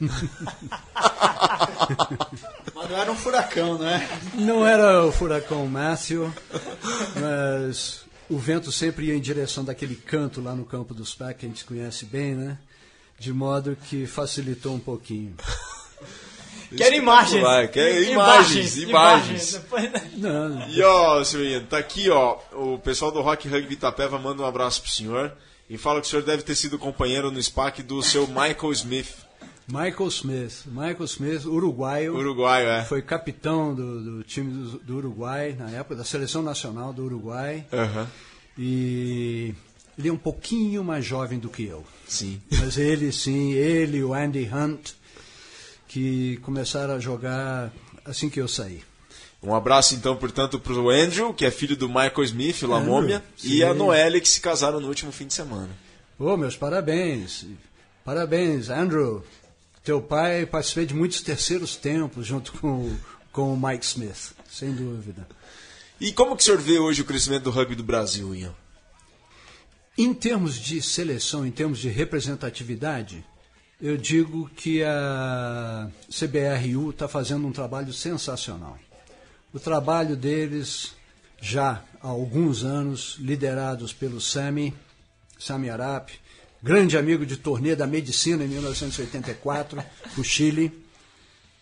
Mas 2.74 2.90
não 2.90 2.96
era 2.98 3.12
um 3.12 3.16
furacão, 3.16 3.78
não 3.78 3.88
é? 3.88 4.08
Não 4.34 4.66
era 4.66 5.04
o 5.04 5.12
furacão 5.12 5.66
Matthew, 5.66 6.30
mas 7.18 8.04
o 8.28 8.36
vento 8.36 8.70
sempre 8.70 9.06
ia 9.06 9.14
em 9.14 9.20
direção 9.20 9.64
daquele 9.64 9.96
canto 9.96 10.42
lá 10.42 10.54
no 10.54 10.66
campo 10.66 10.92
dos 10.92 11.14
PAC, 11.14 11.38
que 11.40 11.46
a 11.46 11.48
gente 11.48 11.64
conhece 11.64 12.04
bem, 12.04 12.34
né? 12.34 12.58
De 13.18 13.32
modo 13.32 13.74
que 13.88 14.06
facilitou 14.06 14.74
um 14.74 14.80
pouquinho. 14.80 15.34
Quero 16.76 16.94
imagens. 16.94 17.42
Vai, 17.42 17.68
quero 17.68 18.04
imagens, 18.04 18.76
imagens. 18.76 19.52
Depois- 19.54 19.90
Não, 20.16 20.68
E 20.68 20.82
ó, 20.82 21.22
seu 21.24 21.40
tá 21.66 21.78
aqui, 21.78 22.08
ó. 22.10 22.38
O 22.52 22.78
pessoal 22.78 23.10
do 23.10 23.20
Rock 23.20 23.48
Rugby 23.48 23.74
Itapeva 23.74 24.18
manda 24.18 24.42
um 24.42 24.46
abraço 24.46 24.82
pro 24.82 24.90
senhor 24.90 25.32
e 25.68 25.76
fala 25.78 26.00
que 26.00 26.06
o 26.06 26.10
senhor 26.10 26.22
deve 26.22 26.42
ter 26.42 26.54
sido 26.54 26.78
companheiro 26.78 27.30
no 27.30 27.42
SPAC 27.42 27.82
do 27.82 28.02
seu 28.02 28.26
Michael 28.26 28.72
Smith, 28.72 29.08
Michael 29.68 30.08
Smith. 30.08 30.62
Michael 30.66 31.04
Smith, 31.06 31.44
uruguaio. 31.44 32.14
uruguaio, 32.16 32.68
é. 32.68 32.84
Foi 32.84 33.02
capitão 33.02 33.74
do, 33.74 34.00
do 34.18 34.22
time 34.22 34.52
do, 34.52 34.78
do 34.78 34.96
Uruguai, 34.98 35.56
na 35.58 35.68
época, 35.70 35.96
da 35.96 36.04
seleção 36.04 36.40
nacional 36.40 36.92
do 36.92 37.04
Uruguai. 37.04 37.66
Aham. 37.72 38.06
E 38.56 39.52
ele 39.98 40.08
é 40.08 40.12
um 40.12 40.16
pouquinho 40.16 40.84
mais 40.84 41.04
jovem 41.04 41.38
do 41.38 41.48
que 41.48 41.64
eu. 41.66 41.84
Sim. 42.06 42.40
Mas 42.50 42.78
ele 42.78 43.10
sim, 43.10 43.52
ele 43.52 44.02
o 44.04 44.14
Andy 44.14 44.48
Hunt, 44.52 44.92
que 45.96 46.36
começaram 46.42 46.94
a 46.94 46.98
jogar 46.98 47.72
assim 48.04 48.28
que 48.28 48.38
eu 48.38 48.46
saí. 48.46 48.82
Um 49.42 49.54
abraço 49.54 49.94
então, 49.94 50.14
portanto, 50.14 50.60
pro 50.60 50.90
Andrew, 50.90 51.32
que 51.32 51.46
é 51.46 51.50
filho 51.50 51.74
do 51.74 51.88
Michael 51.88 52.24
Smith, 52.24 52.62
o 52.64 52.66
La 52.66 52.76
Andrew, 52.76 52.92
Mômia, 52.92 53.24
e 53.42 53.64
a 53.64 53.72
Noelle, 53.72 54.20
que 54.20 54.28
se 54.28 54.38
casaram 54.38 54.78
no 54.78 54.88
último 54.88 55.10
fim 55.10 55.26
de 55.26 55.32
semana. 55.32 55.70
Ô, 56.18 56.36
meus 56.36 56.54
parabéns. 56.54 57.46
Parabéns, 58.04 58.68
Andrew. 58.68 59.24
Teu 59.82 60.02
pai 60.02 60.44
participei 60.44 60.84
de 60.84 60.92
muitos 60.92 61.22
terceiros 61.22 61.76
tempos 61.76 62.26
junto 62.26 62.52
com, 62.52 62.94
com 63.32 63.54
o 63.54 63.56
Mike 63.58 63.86
Smith, 63.86 64.34
sem 64.50 64.74
dúvida. 64.74 65.26
E 65.98 66.12
como 66.12 66.36
que 66.36 66.42
o 66.42 66.44
senhor 66.44 66.60
vê 66.60 66.78
hoje 66.78 67.00
o 67.00 67.06
crescimento 67.06 67.44
do 67.44 67.50
rugby 67.50 67.74
do 67.74 67.82
Brasil, 67.82 68.34
Ian? 68.34 68.54
Em 69.96 70.12
termos 70.12 70.56
de 70.56 70.82
seleção, 70.82 71.46
em 71.46 71.50
termos 71.50 71.78
de 71.78 71.88
representatividade, 71.88 73.24
eu 73.80 73.96
digo 73.96 74.48
que 74.56 74.82
a 74.82 75.90
CBRU 76.08 76.90
está 76.90 77.06
fazendo 77.06 77.46
um 77.46 77.52
trabalho 77.52 77.92
sensacional. 77.92 78.78
O 79.52 79.60
trabalho 79.60 80.16
deles, 80.16 80.92
já 81.40 81.82
há 82.00 82.08
alguns 82.08 82.64
anos, 82.64 83.16
liderados 83.18 83.92
pelo 83.92 84.20
Sami, 84.20 84.74
Sami 85.38 85.68
Arap, 85.68 86.10
grande 86.62 86.96
amigo 86.96 87.26
de 87.26 87.36
turnê 87.36 87.76
da 87.76 87.86
medicina 87.86 88.44
em 88.44 88.48
1984, 88.48 89.82
no 90.16 90.24
Chile, 90.24 90.72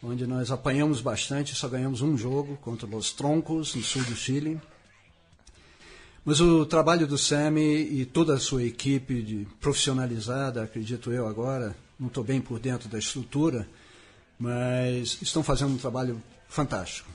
onde 0.00 0.26
nós 0.26 0.52
apanhamos 0.52 1.00
bastante, 1.00 1.54
só 1.54 1.66
ganhamos 1.68 2.00
um 2.00 2.16
jogo 2.16 2.56
contra 2.58 2.86
os 2.86 3.10
Troncos, 3.10 3.74
no 3.74 3.82
sul 3.82 4.04
do 4.04 4.14
Chile. 4.14 4.60
Mas 6.24 6.40
o 6.40 6.64
trabalho 6.64 7.06
do 7.06 7.18
Sami 7.18 7.60
e 7.60 8.06
toda 8.06 8.34
a 8.34 8.40
sua 8.40 8.62
equipe 8.62 9.20
de 9.20 9.46
profissionalizada, 9.60 10.62
acredito 10.62 11.12
eu 11.12 11.26
agora, 11.26 11.76
não 11.98 12.08
estou 12.08 12.24
bem 12.24 12.40
por 12.40 12.58
dentro 12.58 12.88
da 12.88 12.98
estrutura, 12.98 13.68
mas 14.38 15.18
estão 15.22 15.42
fazendo 15.42 15.74
um 15.74 15.78
trabalho 15.78 16.22
fantástico. 16.48 17.08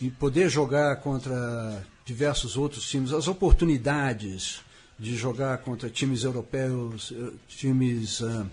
E 0.00 0.10
poder 0.10 0.48
jogar 0.48 0.96
contra 0.96 1.84
diversos 2.04 2.56
outros 2.56 2.88
times, 2.88 3.12
as 3.12 3.28
oportunidades 3.28 4.60
de 4.98 5.16
jogar 5.16 5.58
contra 5.58 5.88
times 5.88 6.24
europeus, 6.24 7.12
eh, 7.14 7.32
times 7.48 8.20
uh, 8.20 8.46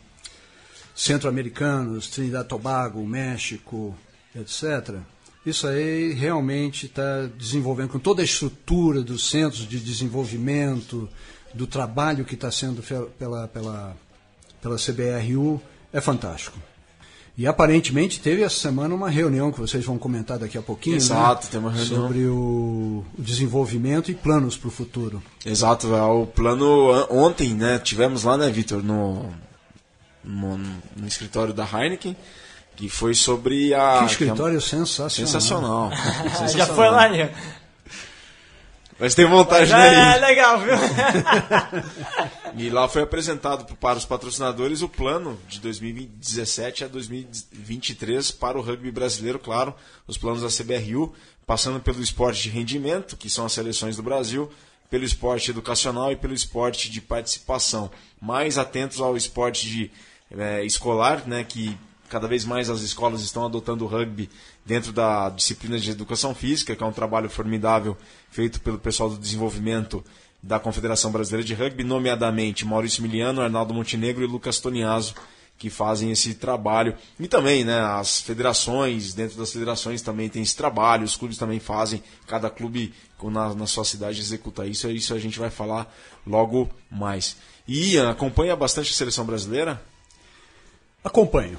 centro-americanos, 0.95 2.09
Trinidad 2.09 2.47
Tobago, 2.47 3.05
México, 3.05 3.95
etc. 4.35 4.99
Isso 5.45 5.67
aí 5.67 6.13
realmente 6.13 6.85
está 6.85 7.27
desenvolvendo 7.37 7.89
com 7.89 7.99
toda 7.99 8.21
a 8.21 8.25
estrutura 8.25 9.01
dos 9.01 9.29
centros 9.29 9.67
de 9.67 9.79
desenvolvimento, 9.79 11.09
do 11.53 11.65
trabalho 11.65 12.25
que 12.25 12.35
está 12.35 12.51
sendo 12.51 12.83
pela, 13.17 13.47
pela, 13.47 13.97
pela 14.65 14.77
CBRU, 14.77 15.61
é 15.93 16.01
fantástico. 16.01 16.57
E 17.37 17.45
aparentemente 17.45 18.19
teve 18.19 18.41
essa 18.41 18.57
semana 18.57 18.95
uma 18.95 19.09
reunião 19.09 19.51
que 19.51 19.59
vocês 19.59 19.85
vão 19.85 19.97
comentar 19.97 20.39
daqui 20.39 20.57
a 20.57 20.61
pouquinho. 20.61 20.95
Exato, 20.95 21.43
né? 21.43 21.49
tem 21.51 21.59
uma 21.59 21.71
reunião. 21.71 22.01
Sobre 22.01 22.25
o, 22.25 23.05
desenvolvimento 23.17 24.09
e 24.09 24.15
planos 24.15 24.57
para 24.57 24.69
o 24.69 24.71
futuro. 24.71 25.21
Exato, 25.45 25.93
é 25.93 26.01
o 26.01 26.25
plano 26.25 27.05
ontem, 27.11 27.53
né? 27.53 27.77
Tivemos 27.77 28.23
lá, 28.23 28.37
né, 28.37 28.49
Vitor, 28.49 28.81
no, 28.81 29.31
no, 30.23 30.57
no, 30.57 31.07
escritório 31.07 31.53
da 31.53 31.65
Heineken, 31.65 32.15
que 32.75 32.89
foi 32.89 33.13
sobre 33.13 33.73
a. 33.73 33.99
Que 33.99 34.05
escritório 34.05 34.57
que 34.57 34.65
é, 34.65 34.67
sensacional. 34.67 35.09
Sensacional. 35.09 35.91
sensacional. 35.91 36.47
Já 36.57 36.65
foi 36.65 36.89
lá, 36.89 37.09
Ian? 37.09 37.29
Mas 38.97 39.13
tem 39.13 39.27
montagem 39.27 39.67
Já 39.67 39.81
aí. 39.81 40.17
é 40.17 40.19
legal, 40.25 40.59
viu? 40.59 40.75
E 42.57 42.69
lá 42.69 42.87
foi 42.87 43.01
apresentado 43.01 43.65
para 43.75 43.97
os 43.97 44.05
patrocinadores 44.05 44.81
o 44.81 44.87
plano 44.87 45.37
de 45.45 45.59
2017 45.59 46.85
a 46.85 46.87
2023 46.87 48.31
para 48.31 48.57
o 48.57 48.61
rugby 48.61 48.91
brasileiro, 48.91 49.37
claro, 49.37 49.75
os 50.07 50.17
planos 50.17 50.41
da 50.41 50.47
CBRU, 50.47 51.13
passando 51.45 51.81
pelo 51.81 52.01
esporte 52.01 52.43
de 52.43 52.49
rendimento, 52.49 53.17
que 53.17 53.29
são 53.29 53.45
as 53.45 53.51
seleções 53.51 53.97
do 53.97 54.03
Brasil, 54.03 54.49
pelo 54.89 55.03
esporte 55.03 55.51
educacional 55.51 56.13
e 56.13 56.15
pelo 56.15 56.33
esporte 56.33 56.89
de 56.89 57.01
participação. 57.01 57.91
Mais 58.21 58.57
atentos 58.57 59.01
ao 59.01 59.17
esporte 59.17 59.67
de, 59.67 59.91
é, 60.31 60.63
escolar, 60.63 61.27
né, 61.27 61.43
que 61.43 61.77
cada 62.09 62.27
vez 62.27 62.45
mais 62.45 62.69
as 62.69 62.81
escolas 62.81 63.21
estão 63.21 63.45
adotando 63.45 63.85
o 63.85 63.87
rugby 63.87 64.29
dentro 64.65 64.91
da 64.91 65.29
disciplina 65.29 65.79
de 65.79 65.91
educação 65.91 66.33
física, 66.33 66.75
que 66.75 66.83
é 66.83 66.85
um 66.85 66.91
trabalho 66.91 67.29
formidável 67.29 67.97
feito 68.29 68.59
pelo 68.61 68.77
pessoal 68.77 69.09
do 69.09 69.17
desenvolvimento 69.17 70.03
da 70.41 70.59
Confederação 70.59 71.11
Brasileira 71.11 71.45
de 71.45 71.55
Rugby, 71.55 71.83
nomeadamente 71.83 72.65
Maurício 72.65 73.01
Miliano, 73.01 73.41
Arnaldo 73.41 73.73
Montenegro 73.73 74.23
e 74.23 74.27
Lucas 74.27 74.59
Toniaso, 74.59 75.15
que 75.57 75.69
fazem 75.71 76.11
esse 76.11 76.35
trabalho. 76.35 76.95
E 77.19 77.27
também, 77.27 77.63
né, 77.63 77.79
as 77.79 78.21
federações, 78.21 79.13
dentro 79.13 79.37
das 79.37 79.51
federações 79.51 80.03
também 80.03 80.29
tem 80.29 80.43
esse 80.43 80.55
trabalho, 80.55 81.03
os 81.03 81.15
clubes 81.15 81.37
também 81.37 81.59
fazem, 81.59 82.03
cada 82.27 82.49
clube 82.49 82.93
na, 83.23 83.55
na 83.55 83.65
sua 83.65 83.83
cidade 83.83 84.19
executa 84.19 84.67
isso, 84.67 84.89
isso 84.91 85.15
a 85.15 85.19
gente 85.19 85.39
vai 85.39 85.49
falar 85.49 85.91
logo 86.27 86.69
mais. 86.91 87.37
E 87.67 87.93
Ian, 87.93 88.11
acompanha 88.11 88.55
bastante 88.55 88.91
a 88.91 88.95
seleção 88.95 89.25
brasileira? 89.25 89.81
Acompanho. 91.03 91.57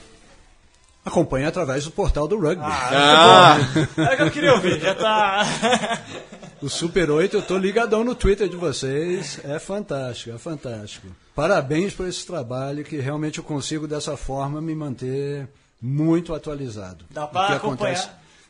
Acompanha 1.07 1.47
através 1.47 1.85
do 1.85 1.93
portal 1.93 2.27
do 2.27 2.37
rugby. 2.37 2.65
Ah, 2.65 3.57
é 3.97 4.15
o 4.15 4.17
que 4.17 4.23
eu 4.25 4.31
queria 4.33 4.55
ouvir, 4.55 4.81
já 4.81 4.93
tá. 4.93 5.47
O 6.61 6.69
Super 6.69 7.11
8, 7.11 7.37
eu 7.37 7.43
tô 7.43 7.57
ligadão 7.57 8.03
no 8.03 8.13
Twitter 8.13 8.49
de 8.49 8.57
vocês. 8.57 9.39
É 9.45 9.59
fantástico, 9.61 10.35
é 10.35 10.39
fantástico. 10.39 11.07
Parabéns 11.33 11.95
por 11.95 12.09
esse 12.09 12.27
trabalho 12.27 12.83
que 12.83 12.97
realmente 12.97 13.39
eu 13.39 13.45
consigo 13.45 13.87
dessa 13.87 14.17
forma 14.17 14.61
me 14.61 14.75
manter 14.75 15.49
muito 15.81 16.35
atualizado. 16.35 17.05
Dá 17.11 17.27
que 17.29 17.37
acompanhar. 17.37 17.57
acontece 17.57 18.09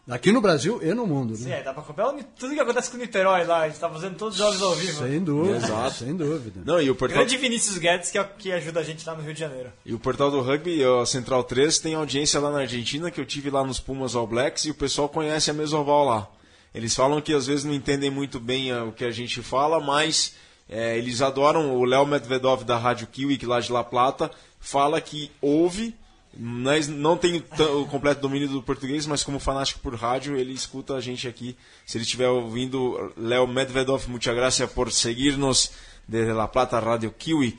Aqui 0.08 0.30
no 0.30 0.40
Brasil 0.40 0.80
e 0.82 0.94
no 0.94 1.04
mundo, 1.04 1.34
Sim, 1.34 1.48
né? 1.48 1.58
é, 1.58 1.62
dá 1.64 1.72
pra 1.72 1.82
acompanhar 1.82 2.14
tudo 2.38 2.54
que 2.54 2.60
acontece 2.60 2.88
com 2.90 2.96
o 2.96 3.00
Niterói 3.00 3.44
lá. 3.44 3.62
A 3.62 3.68
gente 3.68 3.80
tá 3.80 3.90
fazendo 3.90 4.16
todos 4.16 4.34
os 4.34 4.38
jogos 4.38 4.62
ao 4.62 4.74
vivo. 4.76 5.04
Sem 5.04 5.20
dúvida, 5.20 5.56
Exato. 5.56 5.94
sem 5.96 6.16
dúvida. 6.16 6.60
Não, 6.64 6.80
e 6.80 6.88
o 6.88 6.94
portal, 6.94 7.18
Grande 7.18 7.36
Vinícius 7.36 7.76
Guedes, 7.76 8.10
que, 8.12 8.18
é 8.18 8.20
o 8.20 8.28
que 8.28 8.52
ajuda 8.52 8.78
a 8.78 8.82
gente 8.84 9.04
lá 9.04 9.16
no 9.16 9.22
Rio 9.22 9.34
de 9.34 9.40
Janeiro. 9.40 9.72
e 9.84 9.92
o 9.92 9.98
portal 9.98 10.30
do 10.30 10.40
rugby, 10.40 10.80
a 10.84 11.04
Central 11.04 11.42
3, 11.42 11.80
tem 11.80 11.94
audiência 11.94 12.38
lá 12.38 12.52
na 12.52 12.60
Argentina, 12.60 13.10
que 13.10 13.20
eu 13.20 13.26
tive 13.26 13.50
lá 13.50 13.64
nos 13.64 13.80
Pumas 13.80 14.14
All 14.14 14.28
Blacks, 14.28 14.64
e 14.66 14.70
o 14.70 14.74
pessoal 14.74 15.08
conhece 15.08 15.50
a 15.50 15.54
Mesoval 15.54 16.04
lá. 16.04 16.28
Eles 16.72 16.94
falam 16.94 17.20
que 17.20 17.32
às 17.34 17.46
vezes 17.48 17.64
não 17.64 17.74
entendem 17.74 18.10
muito 18.10 18.38
bem 18.38 18.70
ah, 18.70 18.84
o 18.84 18.92
que 18.92 19.04
a 19.04 19.10
gente 19.10 19.42
fala, 19.42 19.80
mas 19.80 20.34
é, 20.68 20.96
eles 20.96 21.20
adoram. 21.20 21.74
O 21.74 21.84
Léo 21.84 22.06
Medvedov 22.06 22.64
da 22.64 22.76
Rádio 22.76 23.06
Kiwi, 23.08 23.38
que 23.38 23.46
lá 23.46 23.58
de 23.58 23.72
La 23.72 23.82
Plata, 23.82 24.30
fala 24.60 25.00
que 25.00 25.32
ouve, 25.40 25.96
não 26.38 27.16
tem 27.16 27.42
o 27.58 27.86
completo 27.86 28.20
domínio 28.20 28.48
do 28.48 28.62
português, 28.62 29.06
mas 29.06 29.24
como 29.24 29.38
fanático 29.38 29.80
por 29.80 29.94
rádio, 29.94 30.36
ele 30.36 30.52
escuta 30.52 30.94
a 30.94 31.00
gente 31.00 31.26
aqui. 31.26 31.56
Se 31.86 31.96
ele 31.96 32.04
estiver 32.04 32.28
ouvindo, 32.28 33.12
Léo 33.16 33.46
Medvedov, 33.46 34.08
muchas 34.08 34.34
gracias 34.34 34.70
por 34.70 34.92
seguir-nos 34.92 35.70
desde 36.06 36.32
La 36.32 36.46
Plata 36.46 36.78
Rádio 36.78 37.10
Kiwi. 37.12 37.56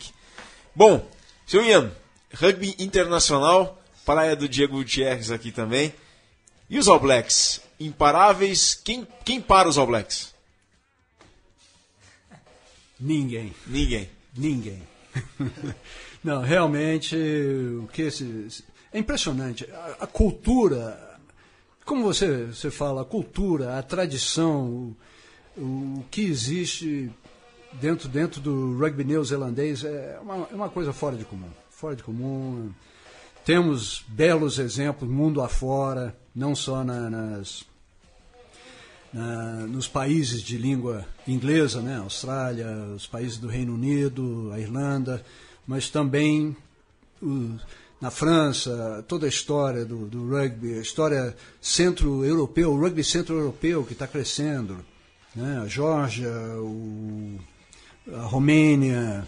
Bom, 0.75 1.09
seu 1.45 1.63
Ian, 1.63 1.91
rugby 2.33 2.75
internacional, 2.77 3.81
praia 4.05 4.35
do 4.35 4.47
Diego 4.47 4.77
Gutierrez 4.77 5.31
aqui 5.31 5.51
também. 5.51 5.93
E 6.69 6.77
os 6.77 6.87
All 6.87 6.99
Blacks? 6.99 7.61
Imparáveis. 7.79 8.75
Quem, 8.75 9.07
quem 9.23 9.41
para 9.41 9.67
os 9.69 9.77
All 9.77 9.87
Blacks? 9.87 10.33
Ninguém. 12.99 13.53
Ninguém. 13.65 14.09
Ninguém. 14.35 14.81
Não, 16.23 16.41
realmente, 16.41 17.15
o 17.15 17.87
que 17.91 18.03
esse, 18.03 18.63
é 18.91 18.99
impressionante. 18.99 19.69
A, 19.71 19.97
a 20.01 20.07
cultura, 20.07 21.19
como 21.85 22.03
você, 22.03 22.45
você 22.45 22.69
fala, 22.71 23.01
a 23.01 23.05
cultura, 23.05 23.77
a 23.77 23.83
tradição, 23.83 24.95
o, 25.57 25.61
o 25.61 26.05
que 26.11 26.21
existe 26.25 27.09
dentro, 27.73 28.09
dentro 28.09 28.41
do 28.41 28.77
rugby 28.77 29.03
neozelandês 29.03 29.83
é 29.83 30.19
uma, 30.21 30.47
é 30.51 30.55
uma 30.55 30.69
coisa 30.69 30.91
fora 30.91 31.15
de 31.15 31.23
comum. 31.25 31.49
Fora 31.69 31.95
de 31.95 32.03
comum. 32.03 32.71
Temos 33.45 34.03
belos 34.07 34.59
exemplos 34.59 35.09
mundo 35.09 35.41
afora, 35.41 36.17
não 36.35 36.53
só 36.55 36.83
na- 36.83 37.09
nas, 37.09 37.63
na- 39.13 39.65
nos 39.67 39.87
países 39.87 40.41
de 40.41 40.57
língua 40.57 41.05
inglesa, 41.27 41.81
né? 41.81 41.97
Austrália, 41.97 42.67
os 42.95 43.07
países 43.07 43.37
do 43.37 43.47
Reino 43.47 43.73
Unido, 43.75 44.51
a 44.53 44.59
Irlanda, 44.59 45.23
mas 45.67 45.89
também 45.89 46.55
o- 47.21 47.55
na 47.99 48.09
França, 48.11 49.03
toda 49.07 49.25
a 49.25 49.29
história 49.29 49.83
do, 49.83 50.05
do 50.05 50.29
rugby, 50.29 50.75
a 50.75 50.81
história 50.81 51.35
centro-europeu, 51.61 52.71
o 52.71 52.79
rugby 52.79 53.03
centro-europeu 53.03 53.83
que 53.83 53.93
está 53.93 54.07
crescendo, 54.07 54.77
né? 55.35 55.59
a 55.63 55.67
Geórgia, 55.67 56.29
o- 56.59 57.39
a 58.13 58.21
Romênia. 58.21 59.27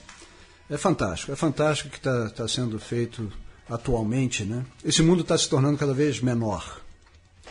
É 0.69 0.77
fantástico, 0.77 1.31
é 1.31 1.35
fantástico 1.35 1.89
o 1.89 1.91
que 1.91 1.97
está 1.97 2.29
tá 2.29 2.47
sendo 2.47 2.79
feito 2.79 3.31
atualmente. 3.67 4.43
Né? 4.43 4.63
Esse 4.85 5.01
mundo 5.01 5.21
está 5.21 5.35
se 5.37 5.49
tornando 5.49 5.77
cada 5.77 5.93
vez 5.93 6.21
menor. 6.21 6.79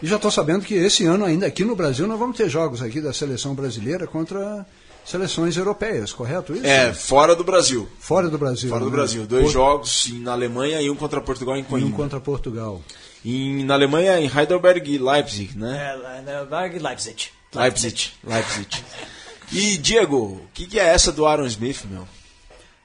E 0.00 0.06
já 0.06 0.14
estou 0.16 0.30
sabendo 0.30 0.64
que 0.64 0.74
esse 0.74 1.04
ano 1.04 1.24
ainda 1.24 1.44
aqui 1.46 1.64
no 1.64 1.74
Brasil 1.74 2.06
nós 2.06 2.18
vamos 2.18 2.36
ter 2.36 2.48
jogos 2.48 2.80
aqui 2.80 3.00
da 3.00 3.12
seleção 3.12 3.56
brasileira 3.56 4.06
contra 4.06 4.64
seleções 5.10 5.56
europeias, 5.56 6.12
correto 6.12 6.52
isso? 6.54 6.66
É, 6.66 6.92
fora 6.92 7.34
do 7.34 7.42
Brasil. 7.42 7.88
Fora 7.98 8.28
do 8.28 8.36
Brasil. 8.36 8.68
Fora 8.68 8.84
do 8.84 8.90
né? 8.90 8.96
Brasil. 8.96 9.26
Dois 9.26 9.44
Por- 9.44 9.52
jogos 9.52 10.08
na 10.20 10.32
Alemanha 10.32 10.80
e 10.82 10.90
um 10.90 10.94
contra 10.96 11.20
Portugal 11.20 11.56
em 11.56 11.60
E 11.60 11.62
um 11.62 11.64
Coimbra. 11.64 11.96
contra 11.96 12.20
Portugal. 12.20 12.82
Em, 13.24 13.64
na 13.64 13.74
Alemanha, 13.74 14.20
em 14.20 14.30
Heidelberg 14.30 14.90
e 14.90 14.98
Leipzig, 14.98 15.56
né? 15.56 15.92
É, 15.92 15.96
lá 15.96 16.22
na 16.22 16.44
Berg 16.44 16.78
Leipzig. 16.78 17.28
Leipzig. 17.54 18.10
Leipzig. 18.22 18.68
E, 19.50 19.76
Diego, 19.78 20.16
o 20.44 20.48
que, 20.52 20.66
que 20.66 20.78
é 20.78 20.84
essa 20.86 21.10
do 21.10 21.26
Aaron 21.26 21.46
Smith, 21.46 21.84
meu? 21.90 22.06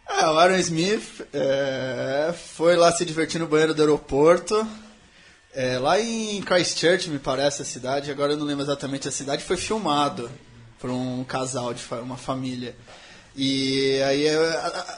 É, 0.10 0.26
o 0.28 0.38
Aaron 0.40 0.56
Smith 0.58 1.22
é, 1.34 2.34
foi 2.56 2.76
lá 2.76 2.92
se 2.92 3.04
divertir 3.06 3.40
no 3.40 3.48
banheiro 3.48 3.74
do 3.74 3.82
aeroporto. 3.82 4.66
É, 5.54 5.78
lá 5.78 6.00
em 6.00 6.42
Christchurch, 6.42 7.10
me 7.10 7.20
parece 7.20 7.62
a 7.62 7.66
cidade, 7.66 8.10
agora 8.10 8.34
eu 8.34 8.38
não 8.38 8.46
lembro 8.46 8.64
exatamente 8.64 9.08
a 9.08 9.12
cidade, 9.12 9.44
foi 9.44 9.56
filmado 9.58 10.32
por 10.84 10.92
um 10.92 11.24
casal, 11.24 11.74
de 11.74 11.82
uma 12.02 12.18
família. 12.18 12.76
E 13.38 14.02
aí, 14.02 14.26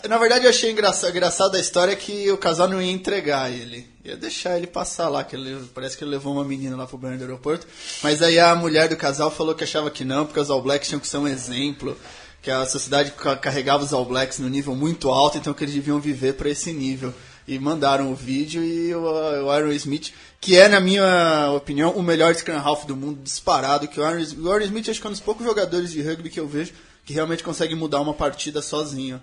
na 0.10 0.18
verdade, 0.18 0.46
eu 0.46 0.50
achei 0.50 0.72
engraçado, 0.72 1.12
engraçado 1.12 1.56
a 1.56 1.60
história 1.60 1.96
que 1.96 2.30
o 2.32 2.38
casal 2.38 2.68
não 2.68 2.82
ia 2.82 2.92
entregar 2.92 3.52
ele. 3.52 3.88
Ia 4.04 4.18
deixar 4.18 4.58
ele 4.58 4.66
passar 4.66 5.10
lá, 5.10 5.24
que 5.24 5.36
ele, 5.36 5.64
parece 5.76 5.96
que 5.96 6.04
ele 6.04 6.10
levou 6.10 6.34
uma 6.34 6.44
menina 6.44 6.76
lá 6.76 6.88
pro 6.88 6.98
banheiro 6.98 7.24
do 7.24 7.30
aeroporto. 7.30 7.68
Mas 8.02 8.24
aí 8.24 8.40
a 8.40 8.56
mulher 8.56 8.90
do 8.90 8.98
casal 8.98 9.30
falou 9.30 9.54
que 9.54 9.64
achava 9.64 9.92
que 9.92 10.04
não, 10.04 10.26
porque 10.26 10.40
os 10.40 10.50
All 10.50 10.60
Blacks 10.60 10.88
tinham 10.90 11.00
que 11.00 11.08
ser 11.08 11.18
um 11.18 11.28
exemplo. 11.28 11.96
Que 12.42 12.50
a 12.50 12.66
sociedade 12.66 13.12
ca- 13.12 13.36
carregava 13.38 13.84
os 13.84 13.94
All 13.94 14.06
Blacks 14.06 14.40
no 14.40 14.50
nível 14.50 14.76
muito 14.76 15.10
alto, 15.12 15.38
então 15.38 15.54
que 15.54 15.64
eles 15.64 15.76
deviam 15.76 16.00
viver 16.00 16.34
para 16.34 16.50
esse 16.50 16.74
nível. 16.74 17.14
E 17.48 17.60
mandaram 17.60 18.12
o 18.12 18.16
vídeo 18.16 18.64
e 18.64 18.94
o, 18.96 19.02
o 19.02 19.52
Aaron 19.52 19.72
Smith, 19.74 20.12
que 20.42 20.58
é, 20.58 20.68
na 20.68 20.80
minha 20.80 21.52
opinião, 21.52 21.92
o 21.92 22.02
melhor 22.02 22.34
scrum 22.34 22.58
half 22.58 22.86
do 22.86 22.96
mundo, 22.96 23.20
disparado. 23.22 23.88
Que 23.88 24.00
o 24.00 24.04
Aaron, 24.04 24.24
o 24.40 24.52
Aaron 24.52 24.66
Smith 24.66 24.90
acho 24.90 25.00
que 25.00 25.06
é 25.06 25.10
um 25.10 25.14
dos 25.14 25.22
poucos 25.22 25.46
jogadores 25.46 25.92
de 25.92 26.02
rugby 26.02 26.30
que 26.30 26.40
eu 26.40 26.48
vejo 26.48 26.74
que 27.06 27.14
realmente 27.14 27.44
consegue 27.44 27.76
mudar 27.76 28.02
uma 28.02 28.14
partida 28.14 28.62
sozinho. 28.62 29.22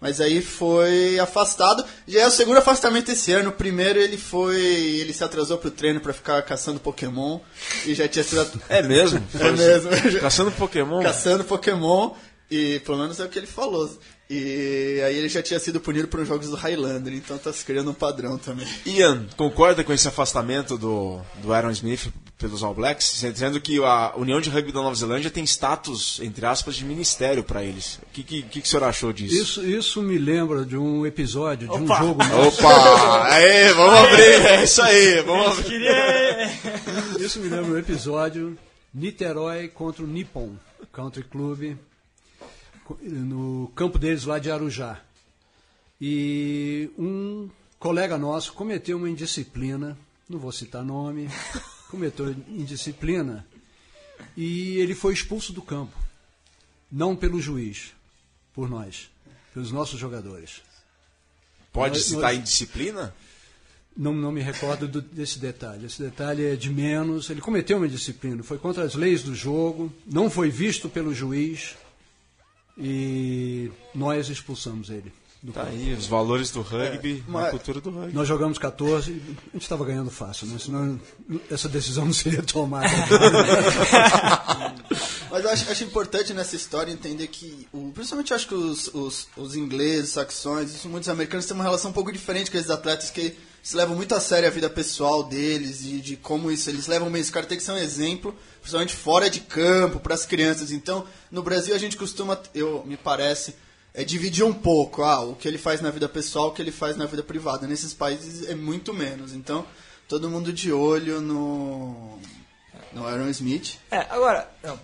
Mas 0.00 0.18
aí 0.18 0.40
foi 0.40 1.18
afastado. 1.18 1.84
Já 2.08 2.20
é 2.20 2.26
o 2.26 2.30
segundo 2.30 2.56
afastamento 2.56 3.12
esse 3.12 3.32
ano. 3.32 3.50
O 3.50 3.52
primeiro 3.52 3.98
ele 4.00 4.16
foi. 4.16 4.58
ele 4.58 5.12
se 5.12 5.22
atrasou 5.22 5.58
pro 5.58 5.70
treino 5.70 6.00
para 6.00 6.14
ficar 6.14 6.40
caçando 6.42 6.80
Pokémon. 6.80 7.38
E 7.84 7.94
já 7.94 8.08
tinha 8.08 8.24
sido. 8.24 8.62
É 8.68 8.82
mesmo? 8.82 9.22
É 9.38 9.50
mesmo. 9.50 9.90
Caçando 10.20 10.50
Pokémon? 10.52 11.02
caçando 11.02 11.44
Pokémon. 11.44 12.12
E 12.50 12.80
pelo 12.80 12.98
menos 12.98 13.20
é 13.20 13.24
o 13.24 13.28
que 13.28 13.38
ele 13.38 13.46
falou. 13.46 13.88
E 14.28 15.02
aí 15.04 15.16
ele 15.16 15.28
já 15.28 15.42
tinha 15.42 15.58
sido 15.58 15.80
punido 15.80 16.06
por 16.06 16.20
uns 16.20 16.28
jogos 16.28 16.48
do 16.48 16.54
Highlander, 16.54 17.12
então 17.12 17.36
tá 17.36 17.52
se 17.52 17.64
criando 17.64 17.90
um 17.90 17.94
padrão 17.94 18.38
também. 18.38 18.64
Ian, 18.86 19.26
concorda 19.36 19.82
com 19.82 19.92
esse 19.92 20.06
afastamento 20.06 20.78
do, 20.78 21.20
do 21.42 21.52
Aaron 21.52 21.72
Smith 21.72 22.12
pelos 22.38 22.62
All 22.62 22.72
Blacks? 22.72 23.20
Dizendo 23.20 23.60
que 23.60 23.82
a 23.82 24.12
União 24.16 24.40
de 24.40 24.48
Rugby 24.48 24.70
da 24.70 24.82
Nova 24.82 24.94
Zelândia 24.94 25.32
tem 25.32 25.42
status, 25.42 26.20
entre 26.22 26.46
aspas, 26.46 26.76
de 26.76 26.84
ministério 26.84 27.42
para 27.42 27.64
eles. 27.64 27.98
O 28.04 28.12
que, 28.12 28.22
que, 28.22 28.42
que, 28.42 28.60
que 28.60 28.66
o 28.68 28.70
senhor 28.70 28.84
achou 28.84 29.12
disso? 29.12 29.34
Isso, 29.34 29.66
isso 29.66 30.00
me 30.00 30.16
lembra 30.16 30.64
de 30.64 30.76
um 30.76 31.04
episódio, 31.04 31.66
de 31.66 31.74
um 31.74 31.84
Opa! 31.84 31.98
jogo 31.98 32.22
nosso. 32.30 32.64
Opa! 32.64 33.24
Aê, 33.32 33.72
vamos 33.72 33.98
abrir! 33.98 34.46
É 34.46 34.62
isso 34.62 34.80
aí! 34.80 35.22
Vamos 35.22 35.58
abrir! 35.58 35.64
Queria. 35.64 36.50
Isso 37.18 37.40
me 37.40 37.48
lembra 37.48 37.72
um 37.72 37.78
episódio 37.78 38.56
Niterói 38.94 39.66
contra 39.66 40.04
o 40.04 40.06
Nippon 40.06 40.52
Country 40.92 41.24
Club 41.24 41.76
no 43.02 43.70
campo 43.74 43.98
deles 43.98 44.24
lá 44.24 44.38
de 44.38 44.50
Arujá. 44.50 45.00
E 46.00 46.90
um 46.98 47.48
colega 47.78 48.16
nosso 48.16 48.52
cometeu 48.52 48.96
uma 48.96 49.08
indisciplina, 49.10 49.96
não 50.28 50.38
vou 50.38 50.52
citar 50.52 50.84
nome, 50.84 51.28
cometeu 51.90 52.30
indisciplina 52.48 53.46
e 54.36 54.76
ele 54.78 54.94
foi 54.94 55.12
expulso 55.12 55.52
do 55.52 55.62
campo. 55.62 55.96
Não 56.90 57.14
pelo 57.14 57.40
juiz, 57.40 57.92
por 58.54 58.68
nós, 58.68 59.10
pelos 59.54 59.70
nossos 59.70 59.98
jogadores. 59.98 60.62
Pode 61.72 61.94
Nós- 61.98 62.04
citar 62.06 62.22
nós- 62.32 62.38
indisciplina? 62.38 63.14
Não, 63.96 64.14
não 64.14 64.32
me 64.32 64.40
recordo 64.40 64.88
do- 64.88 65.00
desse 65.02 65.38
detalhe. 65.38 65.84
Esse 65.86 66.00
detalhe 66.02 66.46
é 66.46 66.56
de 66.56 66.70
menos. 66.70 67.28
Ele 67.28 67.40
cometeu 67.40 67.76
uma 67.76 67.86
indisciplina, 67.86 68.42
foi 68.42 68.56
contra 68.56 68.82
as 68.84 68.94
leis 68.94 69.22
do 69.22 69.34
jogo, 69.34 69.92
não 70.06 70.30
foi 70.30 70.48
visto 70.48 70.88
pelo 70.88 71.12
juiz 71.14 71.76
e 72.80 73.70
nós 73.94 74.28
expulsamos 74.28 74.90
ele. 74.90 75.12
do 75.42 75.52
Tá 75.52 75.64
aí, 75.64 75.92
os 75.94 76.06
valores 76.06 76.50
do 76.50 76.60
rugby, 76.62 77.22
mas- 77.28 77.46
a 77.46 77.50
cultura 77.50 77.80
do 77.80 77.90
rugby. 77.90 78.14
Nós 78.14 78.26
jogamos 78.28 78.58
14 78.58 79.10
e 79.10 79.14
a 79.14 79.52
gente 79.54 79.62
estava 79.62 79.84
ganhando 79.84 80.10
fácil, 80.10 80.46
né? 80.46 80.58
senão 80.58 81.00
essa 81.50 81.68
decisão 81.68 82.04
não 82.06 82.12
seria 82.12 82.42
tomada. 82.42 82.88
Mas 85.30 85.44
eu 85.44 85.50
acho, 85.50 85.70
acho 85.70 85.84
importante 85.84 86.34
nessa 86.34 86.56
história 86.56 86.90
entender 86.90 87.28
que, 87.28 87.68
o, 87.72 87.92
principalmente 87.92 88.32
eu 88.32 88.36
acho 88.36 88.48
que 88.48 88.54
os, 88.54 88.88
os, 88.92 89.28
os 89.36 89.54
ingleses, 89.54 90.10
saxões, 90.10 90.84
muitos 90.86 91.08
americanos 91.08 91.46
têm 91.46 91.54
uma 91.54 91.62
relação 91.62 91.90
um 91.90 91.94
pouco 91.94 92.10
diferente 92.12 92.50
com 92.50 92.56
esses 92.58 92.70
atletas 92.70 93.10
que 93.10 93.36
se 93.62 93.76
levam 93.76 93.94
muito 93.94 94.14
a 94.14 94.20
sério 94.20 94.48
a 94.48 94.50
vida 94.50 94.70
pessoal 94.70 95.22
deles 95.22 95.82
e 95.84 96.00
de 96.00 96.16
como 96.16 96.50
isso, 96.50 96.70
eles 96.70 96.86
levam 96.86 97.10
bem. 97.10 97.20
Esse 97.20 97.32
cara 97.32 97.46
tem 97.46 97.58
que 97.58 97.64
ser 97.64 97.72
um 97.72 97.76
exemplo, 97.76 98.34
principalmente 98.60 98.94
fora 98.94 99.28
de 99.28 99.40
campo, 99.40 100.00
para 100.00 100.14
as 100.14 100.24
crianças. 100.24 100.72
Então, 100.72 101.06
no 101.30 101.42
Brasil 101.42 101.74
a 101.74 101.78
gente 101.78 101.96
costuma, 101.96 102.40
eu 102.54 102.82
me 102.86 102.96
parece, 102.96 103.54
é 103.92 104.02
dividir 104.02 104.44
um 104.44 104.52
pouco 104.52 105.02
ah, 105.02 105.20
o 105.20 105.34
que 105.34 105.46
ele 105.46 105.58
faz 105.58 105.80
na 105.80 105.90
vida 105.90 106.08
pessoal, 106.08 106.48
o 106.48 106.52
que 106.52 106.62
ele 106.62 106.72
faz 106.72 106.96
na 106.96 107.06
vida 107.06 107.22
privada. 107.22 107.66
Nesses 107.66 107.92
países 107.92 108.48
é 108.48 108.54
muito 108.54 108.94
menos. 108.94 109.34
Então, 109.34 109.66
todo 110.08 110.30
mundo 110.30 110.52
de 110.52 110.72
olho 110.72 111.20
no, 111.20 112.18
no 112.92 113.06
Aaron 113.06 113.28
Smith. 113.28 113.78
É, 113.90 113.98
agora. 114.10 114.48
Não, 114.62 114.78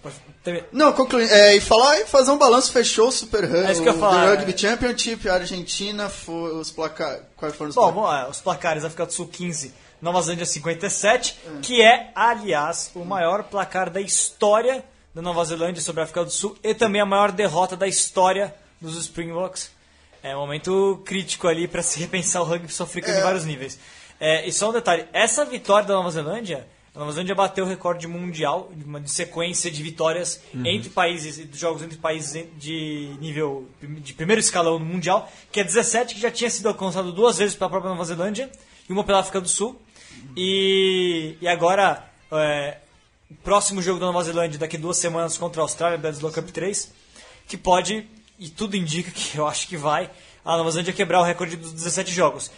teve- 0.44 0.64
Não, 0.72 0.92
concluindo. 0.92 1.32
É, 1.32 1.56
e 1.56 1.60
falar 1.60 1.98
e 2.00 2.06
fazer 2.06 2.30
um 2.30 2.38
balanço, 2.38 2.72
fechou 2.72 3.08
o 3.08 3.12
Super 3.12 3.44
Rugby. 3.44 3.66
É 3.66 3.72
isso 3.72 3.82
que 3.82 3.88
eu 3.88 3.94
ia 3.94 3.98
falar, 3.98 4.24
The 4.26 4.34
Rugby 4.36 4.52
é. 4.54 4.56
Championship, 4.56 5.28
a 5.28 5.34
Argentina, 5.34 6.08
foi 6.08 6.54
os 6.56 6.70
placar. 6.70 7.20
Quais 7.36 7.54
foram 7.54 7.70
os 7.70 7.74
Bom, 7.74 7.82
placares? 7.92 7.94
vamos 8.04 8.10
lá, 8.24 8.28
os 8.30 8.40
placares 8.40 8.84
África 8.84 9.06
do 9.06 9.12
Sul 9.12 9.28
15, 9.28 9.74
Nova 10.00 10.20
Zelândia 10.22 10.46
57, 10.46 11.36
que 11.62 11.82
é, 11.82 12.10
aliás, 12.14 12.90
o 12.94 13.04
maior 13.04 13.44
placar 13.44 13.90
da 13.90 14.00
história 14.00 14.84
da 15.14 15.22
Nova 15.22 15.44
Zelândia 15.44 15.80
sobre 15.82 16.00
a 16.02 16.04
África 16.04 16.24
do 16.24 16.30
Sul 16.30 16.56
e 16.62 16.74
também 16.74 17.00
a 17.00 17.06
maior 17.06 17.32
derrota 17.32 17.76
da 17.76 17.88
história 17.88 18.54
dos 18.80 18.96
Springboks. 18.98 19.70
É 20.22 20.36
um 20.36 20.40
momento 20.40 21.00
crítico 21.04 21.48
ali 21.48 21.66
para 21.68 21.82
se 21.82 21.98
repensar 22.00 22.42
o 22.42 22.44
rugby 22.44 22.70
sul-africano 22.70 23.18
em 23.18 23.22
vários 23.22 23.44
níveis. 23.44 23.78
É, 24.20 24.46
e 24.46 24.52
só 24.52 24.70
um 24.70 24.72
detalhe, 24.72 25.06
essa 25.12 25.44
vitória 25.44 25.86
da 25.86 25.94
Nova 25.94 26.10
Zelândia, 26.10 26.66
Nova 26.96 27.12
Zelândia 27.12 27.34
bateu 27.34 27.66
o 27.66 27.68
recorde 27.68 28.08
mundial 28.08 28.70
de 28.74 28.84
uma 28.84 29.06
sequência 29.06 29.70
de 29.70 29.82
vitórias 29.82 30.40
entre 30.64 30.88
países, 30.88 31.36
de 31.36 31.58
jogos 31.58 31.82
entre 31.82 31.98
países 31.98 32.46
de 32.56 33.14
nível 33.20 33.68
de 33.82 34.14
primeiro 34.14 34.40
escalão 34.40 34.78
mundial, 34.78 35.30
que 35.52 35.60
é 35.60 35.64
17, 35.64 36.14
que 36.14 36.20
já 36.20 36.30
tinha 36.30 36.48
sido 36.48 36.68
alcançado 36.68 37.12
duas 37.12 37.36
vezes 37.36 37.54
pela 37.54 37.68
própria 37.68 37.90
Nova 37.90 38.04
Zelândia 38.04 38.50
e 38.88 38.92
uma 38.92 39.04
pela 39.04 39.20
África 39.20 39.42
do 39.42 39.48
Sul. 39.48 39.78
E, 40.34 41.36
e 41.38 41.46
agora, 41.46 42.02
é, 42.32 42.78
o 43.30 43.34
próximo 43.34 43.82
jogo 43.82 44.00
da 44.00 44.06
Nova 44.06 44.24
Zelândia 44.24 44.58
daqui 44.58 44.78
duas 44.78 44.96
semanas 44.96 45.36
contra 45.36 45.60
a 45.60 45.64
Austrália, 45.64 45.98
Bledisloe 45.98 46.32
Cup 46.32 46.48
3, 46.48 46.92
que 47.46 47.58
pode, 47.58 48.06
e 48.38 48.48
tudo 48.48 48.74
indica 48.74 49.10
que 49.10 49.36
eu 49.36 49.46
acho 49.46 49.68
que 49.68 49.76
vai, 49.76 50.10
a 50.42 50.56
Nova 50.56 50.70
Zelândia 50.70 50.94
quebrar 50.94 51.20
o 51.20 51.24
recorde 51.24 51.56
dos 51.56 51.72
17 51.72 52.10
jogos. 52.10 52.50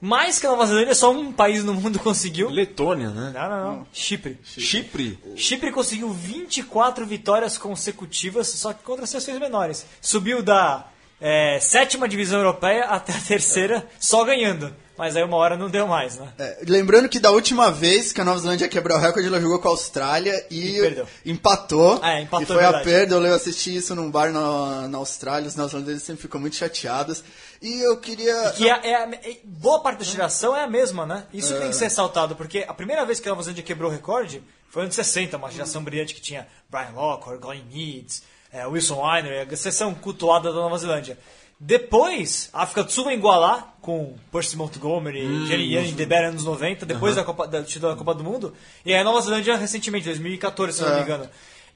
Mais 0.00 0.38
que 0.38 0.46
a 0.46 0.50
Nova 0.50 0.66
Zelândia, 0.66 0.94
só 0.94 1.10
um 1.10 1.32
país 1.32 1.64
no 1.64 1.74
mundo 1.74 1.98
conseguiu. 2.00 2.50
Letônia, 2.50 3.10
né? 3.10 3.32
Não, 3.34 3.48
não, 3.48 3.76
não. 3.76 3.86
Chipre. 3.92 4.38
Chipre. 4.44 5.18
Chipre 5.36 5.72
conseguiu 5.72 6.10
24 6.10 7.06
vitórias 7.06 7.56
consecutivas, 7.56 8.48
só 8.48 8.72
que 8.72 8.82
contra 8.82 9.06
seleções 9.06 9.38
menores. 9.38 9.86
Subiu 10.00 10.42
da 10.42 10.88
é, 11.20 11.58
sétima 11.60 12.08
divisão 12.08 12.38
europeia 12.40 12.84
até 12.84 13.12
a 13.12 13.20
terceira, 13.20 13.88
só 13.98 14.24
ganhando. 14.24 14.74
Mas 14.96 15.16
aí 15.16 15.24
uma 15.24 15.36
hora 15.36 15.56
não 15.56 15.68
deu 15.68 15.88
mais, 15.88 16.16
né? 16.18 16.32
É, 16.38 16.58
lembrando 16.68 17.08
que 17.08 17.18
da 17.18 17.32
última 17.32 17.70
vez 17.70 18.12
que 18.12 18.20
a 18.20 18.24
Nova 18.24 18.38
Zelândia 18.38 18.68
quebrou 18.68 18.96
o 18.96 19.00
recorde, 19.00 19.26
ela 19.26 19.40
jogou 19.40 19.58
com 19.58 19.66
a 19.66 19.70
Austrália 19.72 20.46
e, 20.48 20.78
E 20.78 21.32
empatou. 21.32 21.98
Ah, 22.00 22.12
é, 22.12 22.22
empatou, 22.22 22.44
e 22.44 22.46
foi 22.46 22.62
é 22.62 22.66
a 22.66 22.80
perda. 22.80 23.16
Eu 23.16 23.34
assisti 23.34 23.74
isso 23.74 23.94
num 23.94 24.08
bar 24.08 24.32
na, 24.32 24.86
na 24.86 24.98
Austrália. 24.98 25.48
Os 25.48 25.56
neozelandeses 25.56 26.04
sempre 26.04 26.22
ficam 26.22 26.40
muito 26.40 26.54
chateados. 26.54 27.24
E 27.60 27.80
eu 27.80 27.96
queria. 27.96 28.52
Que 28.52 28.68
é, 28.68 28.86
é 28.86 29.02
é- 29.14 29.38
boa 29.42 29.80
parte 29.80 29.98
da 29.98 30.04
geração 30.04 30.56
é 30.56 30.62
a 30.62 30.68
mesma, 30.68 31.04
né? 31.04 31.26
Isso 31.32 31.58
tem 31.58 31.68
que 31.68 31.76
ser 31.76 31.84
ressaltado, 31.84 32.36
porque 32.36 32.64
a 32.66 32.74
primeira 32.74 33.04
vez 33.04 33.18
que 33.18 33.28
a 33.28 33.32
Nova 33.32 33.42
Zelândia 33.42 33.64
quebrou 33.64 33.90
o 33.90 33.92
recorde 33.92 34.42
foi 34.68 34.82
nos 34.84 34.96
anos 34.96 35.06
60, 35.06 35.36
uma 35.36 35.50
geração 35.50 35.82
brilhante 35.82 36.14
que 36.14 36.20
tinha 36.20 36.46
Brian 36.70 36.90
Lockhart, 36.94 37.40
Glenn 37.40 37.62
Meads, 37.72 38.22
é, 38.52 38.66
Wilson 38.66 39.04
Weiner, 39.04 39.48
a 39.50 39.56
seleção 39.56 39.94
cultuada 39.94 40.50
da 40.52 40.56
Nova 40.56 40.78
Zelândia. 40.78 41.18
Depois, 41.58 42.50
a 42.52 42.62
África 42.62 42.84
do 42.84 42.92
Sul 42.92 43.04
vai 43.04 43.14
igualar 43.14 43.74
com 43.80 44.16
Percy 44.32 44.56
Montgomery, 44.56 45.24
Hum, 45.26 45.46
Jerry 45.46 45.92
De 45.92 46.06
Beer, 46.06 46.28
anos 46.28 46.44
90, 46.44 46.84
depois 46.84 47.14
da, 47.16 47.24
Copa, 47.24 47.46
da 47.46 47.62
título 47.62 47.92
da 47.92 47.98
Copa 47.98 48.14
do 48.14 48.24
Mundo. 48.24 48.54
E 48.84 48.92
aí 48.92 49.00
a 49.00 49.04
Nova 49.04 49.20
Zelândia 49.20 49.56
recentemente, 49.56 50.04
2014, 50.06 50.76
se 50.78 50.82
não 50.82 50.90
me 50.94 51.00
É. 51.00 51.02
engano. 51.02 51.28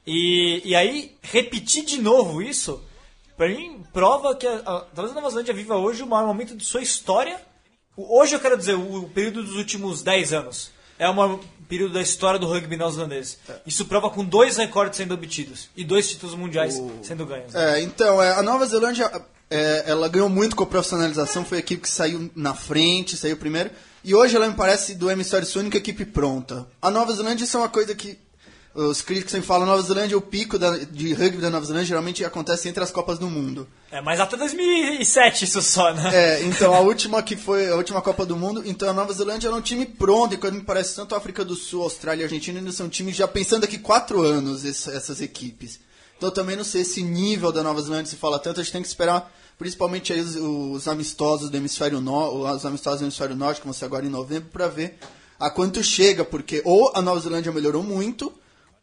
E, 0.05 0.61
e 0.65 0.75
aí, 0.75 1.15
repetir 1.21 1.85
de 1.85 2.01
novo 2.01 2.41
isso, 2.41 2.83
pra 3.37 3.47
mim, 3.47 3.83
prova 3.93 4.35
que 4.35 4.47
a, 4.47 4.55
a, 4.65 4.81
talvez 4.93 5.11
a 5.11 5.15
Nova 5.15 5.29
Zelândia 5.29 5.53
viva 5.53 5.75
hoje 5.75 6.03
o 6.03 6.07
maior 6.07 6.27
momento 6.27 6.55
de 6.55 6.63
sua 6.65 6.81
história. 6.81 7.39
O- 7.95 8.19
Hoje 8.19 8.35
eu 8.35 8.39
quero 8.39 8.57
dizer, 8.57 8.75
o, 8.75 9.03
o 9.03 9.09
período 9.09 9.43
dos 9.43 9.55
últimos 9.55 10.01
10 10.01 10.33
anos. 10.33 10.71
É 10.97 11.07
o 11.07 11.13
maior 11.13 11.39
período 11.69 11.93
da 11.93 12.01
história 12.01 12.37
do 12.39 12.45
rugby 12.47 12.75
neozelandês. 12.75 13.39
Isso 13.65 13.85
prova 13.85 14.09
com 14.09 14.25
dois 14.25 14.57
recordes 14.57 14.97
sendo 14.97 15.13
obtidos 15.13 15.69
e 15.75 15.83
dois 15.85 16.09
títulos 16.09 16.35
mundiais 16.35 16.81
sendo 17.03 17.25
ganhos. 17.25 17.55
É, 17.55 17.81
então, 17.81 18.21
é, 18.21 18.33
a 18.33 18.41
Nova 18.41 18.65
Zelândia, 18.65 19.09
é, 19.49 19.83
ela 19.87 20.07
ganhou 20.07 20.29
muito 20.29 20.55
com 20.55 20.63
a 20.63 20.67
profissionalização, 20.67 21.43
foi 21.45 21.57
a 21.57 21.61
equipe 21.61 21.81
que 21.81 21.89
saiu 21.89 22.29
na 22.35 22.53
frente, 22.53 23.17
saiu 23.17 23.37
primeiro, 23.37 23.69
e 24.03 24.13
hoje 24.15 24.35
ela 24.35 24.47
me 24.47 24.53
parece 24.55 24.95
do 24.95 25.07
sul 25.45 25.59
a 25.59 25.63
única 25.63 25.77
equipe 25.77 26.05
pronta. 26.05 26.67
A 26.81 26.89
Nova 26.91 27.11
Zelândia 27.13 27.43
isso 27.45 27.57
é 27.57 27.59
uma 27.59 27.69
coisa 27.69 27.93
que 27.95 28.17
Os 28.75 29.01
críticos 29.01 29.31
sempre 29.31 29.47
falam 29.47 29.65
Nova 29.65 29.81
Zelândia, 29.81 30.15
o 30.15 30.21
pico 30.21 30.57
da- 30.59 30.77
de 30.77 31.11
rugby 31.11 31.37
da 31.41 31.49
Nova 31.49 31.65
Zelândia 31.65 31.87
geralmente 31.87 32.23
acontece 32.23 32.69
entre 32.69 32.83
as 32.83 32.91
Copas 32.91 33.17
do 33.17 33.27
Mundo. 33.27 33.67
É, 33.91 33.99
mas 33.99 34.19
até 34.19 34.37
2007 34.37 35.43
isso 35.45 35.59
só, 35.61 35.91
né? 35.91 36.11
É, 36.13 36.43
então 36.43 36.73
a 36.73 36.79
última 36.79 37.21
que 37.23 37.35
foi 37.35 37.67
a 37.67 37.75
última 37.75 37.99
Copa 37.99 38.25
do 38.27 38.37
Mundo, 38.37 38.61
então 38.63 38.87
a 38.87 38.93
Nova 38.93 39.11
Zelândia 39.11 39.47
era 39.47 39.55
um 39.55 39.61
time 39.61 39.87
pronto, 39.87 40.35
e 40.35 40.37
quando 40.37 40.53
me 40.53 40.61
parece 40.61 40.95
tanto 40.95 41.15
a 41.15 41.17
África 41.17 41.43
do 41.43 41.55
Sul, 41.55 41.81
Austrália 41.81 42.21
e 42.21 42.25
Argentina 42.25 42.59
ainda 42.59 42.71
são 42.71 42.87
times 42.87 43.15
já 43.15 43.27
pensando 43.27 43.63
aqui 43.63 43.79
quatro 43.79 44.21
anos 44.21 44.63
esse- 44.63 44.89
essas 44.91 45.19
equipes. 45.19 45.79
Então 46.15 46.29
eu 46.29 46.33
também 46.33 46.55
não 46.55 46.63
sei 46.63 46.81
esse 46.81 47.01
nível 47.01 47.51
da 47.51 47.63
Nova 47.63 47.81
Zelândia 47.81 48.05
se 48.11 48.17
fala 48.17 48.37
tanto, 48.37 48.59
a 48.59 48.63
gente 48.63 48.71
tem 48.71 48.83
que 48.83 48.87
esperar 48.87 49.35
principalmente 49.59 50.13
aí 50.13 50.21
os, 50.21 50.35
os 50.37 50.87
amistosos 50.87 51.49
do 51.49 51.57
hemisfério 51.57 51.99
norte, 51.99 52.55
os 52.55 52.65
amistosos 52.65 53.01
do 53.01 53.05
hemisfério 53.05 53.35
norte, 53.35 53.59
que 53.59 53.67
vão 53.67 53.73
ser 53.73 53.85
agora 53.85 54.05
em 54.05 54.09
novembro, 54.09 54.49
para 54.49 54.67
ver 54.69 54.97
a 55.37 55.49
quanto 55.51 55.83
chega, 55.83 56.23
porque 56.25 56.61
ou 56.65 56.91
a 56.95 57.01
Nova 57.01 57.19
Zelândia 57.19 57.51
melhorou 57.51 57.83
muito, 57.83 58.33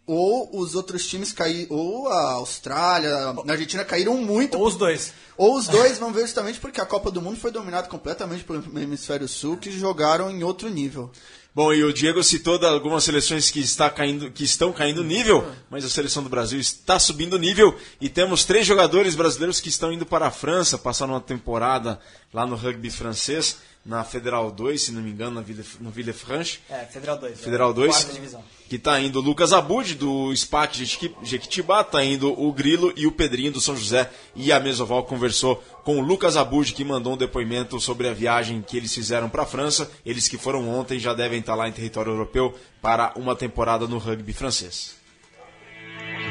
ou 0.07 0.57
os 0.57 0.75
outros 0.75 1.07
times 1.07 1.33
caíram, 1.33 1.75
ou 1.75 2.09
a 2.09 2.33
Austrália, 2.35 3.11
a 3.11 3.51
Argentina 3.51 3.85
caíram 3.85 4.19
muito 4.19 4.57
Ou 4.57 4.67
os 4.67 4.77
dois. 4.77 5.13
ou 5.37 5.57
os 5.57 5.67
dois 5.67 5.99
vão 5.99 6.13
ver 6.13 6.21
justamente 6.21 6.61
porque 6.61 6.81
a 6.81 6.87
Copa 6.87 7.11
do 7.11 7.21
Mundo 7.21 7.41
foi 7.41 7.51
dominada 7.51 7.89
completamente 7.89 8.45
pelo 8.45 8.63
Hemisfério 8.79 9.27
Sul, 9.27 9.57
que 9.57 9.71
jogaram 9.73 10.31
em 10.31 10.45
outro 10.45 10.69
nível. 10.69 11.11
Bom, 11.57 11.73
e 11.73 11.83
o 11.83 11.91
Diego 11.91 12.23
citou 12.23 12.63
algumas 12.67 13.03
seleções 13.03 13.51
que, 13.51 13.61
está 13.61 13.89
caindo, 13.89 14.31
que 14.31 14.45
estão 14.45 14.75
caindo 14.75 15.03
nível, 15.03 15.51
mas 15.71 15.87
a 15.87 15.89
seleção 15.89 16.23
do 16.23 16.29
Brasil 16.29 16.61
está 16.61 16.99
subindo 16.99 17.39
nível. 17.39 17.75
E 17.99 18.11
temos 18.11 18.45
três 18.45 18.67
jogadores 18.67 19.15
brasileiros 19.15 19.59
que 19.59 19.71
estão 19.71 19.91
indo 19.91 20.05
para 20.05 20.27
a 20.27 20.31
França, 20.31 20.77
passaram 20.77 21.15
uma 21.15 21.21
temporada 21.23 21.99
lá 22.31 22.47
no 22.47 22.57
rugby 22.57 22.91
francês, 22.91 23.57
na 23.87 24.03
Federal 24.05 24.51
2, 24.51 24.83
se 24.83 24.93
não 24.93 25.01
me 25.01 25.11
engano, 25.11 25.37
na 25.37 25.41
Ville, 25.41 25.65
no 25.81 25.91
Villefranche. 25.91 26.59
É, 26.69 26.85
Federal 26.87 27.17
2. 27.19 27.41
Federal 27.41 27.73
2, 27.73 27.91
Quarta 27.95 28.13
divisão. 28.13 28.45
que 28.69 28.79
tá 28.79 29.01
indo 29.01 29.21
o 29.21 29.23
Lucas 29.23 29.53
Abud, 29.53 29.95
do 29.95 30.35
SPAC 30.37 30.85
Jequi- 30.85 31.15
Jequitibá, 31.23 31.85
tá 31.85 32.03
indo 32.05 32.33
o 32.39 32.53
Grilo 32.53 32.93
e 32.97 33.07
o 33.07 33.13
Pedrinho 33.13 33.53
do 33.53 33.61
São 33.61 33.77
José. 33.77 34.11
E 34.35 34.51
a 34.51 34.59
Mesoval 34.59 35.05
conversou 35.05 35.57
com 35.85 35.99
o 35.99 36.01
Lucas 36.03 36.37
Abud, 36.37 36.75
que 36.75 36.85
mandou 36.85 37.15
um 37.15 37.17
depoimento 37.17 37.81
sobre 37.81 38.09
a 38.09 38.13
viagem 38.13 38.61
que 38.61 38.77
eles 38.77 38.93
fizeram 38.93 39.29
para 39.29 39.45
a 39.45 39.47
França. 39.47 39.89
Eles 40.05 40.29
que 40.29 40.37
foram 40.37 40.69
ontem 40.69 40.99
já 40.99 41.15
devem 41.15 41.39
estar 41.39 41.55
lá 41.55 41.69
em 41.69 41.73
território 41.73 42.11
europeu 42.13 42.59
para 42.83 43.13
uma 43.17 43.37
temporada 43.37 43.87
no 43.87 43.99
rugby 43.99 44.33
francês. 44.33 44.97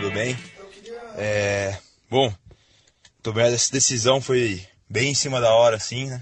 Tudo 0.02 0.12
bem? 0.14 0.38
É, 1.18 1.78
bom, 2.10 2.34
tomar 3.24 3.44
essa 3.44 3.72
decisão 3.72 4.20
foi 4.20 4.62
bem 4.90 5.12
em 5.12 5.16
cima 5.16 5.40
da 5.40 5.54
hora, 5.54 5.78
assim, 5.78 6.08
né? 6.10 6.22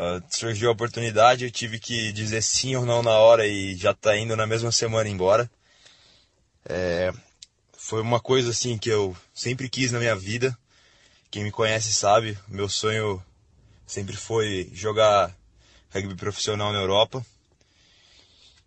Ah, 0.00 0.22
surgiu 0.30 0.68
a 0.68 0.72
oportunidade, 0.72 1.44
eu 1.44 1.50
tive 1.50 1.80
que 1.80 2.12
dizer 2.12 2.40
sim 2.40 2.76
ou 2.76 2.86
não 2.86 3.02
na 3.02 3.18
hora 3.18 3.48
e 3.48 3.74
já 3.74 3.92
tá 3.92 4.16
indo 4.16 4.36
na 4.36 4.46
mesma 4.46 4.70
semana 4.70 5.08
embora. 5.08 5.50
É, 6.64 7.12
foi 7.76 8.00
uma 8.00 8.20
coisa 8.20 8.50
assim 8.50 8.78
que 8.78 8.88
eu 8.88 9.16
sempre 9.34 9.68
quis 9.68 9.90
na 9.90 9.98
minha 9.98 10.14
vida. 10.14 10.56
Quem 11.32 11.42
me 11.42 11.50
conhece 11.50 11.92
sabe, 11.92 12.38
meu 12.46 12.68
sonho 12.68 13.20
sempre 13.88 14.16
foi 14.16 14.70
jogar 14.72 15.36
rugby 15.92 16.14
profissional 16.14 16.72
na 16.72 16.78
Europa. 16.78 17.26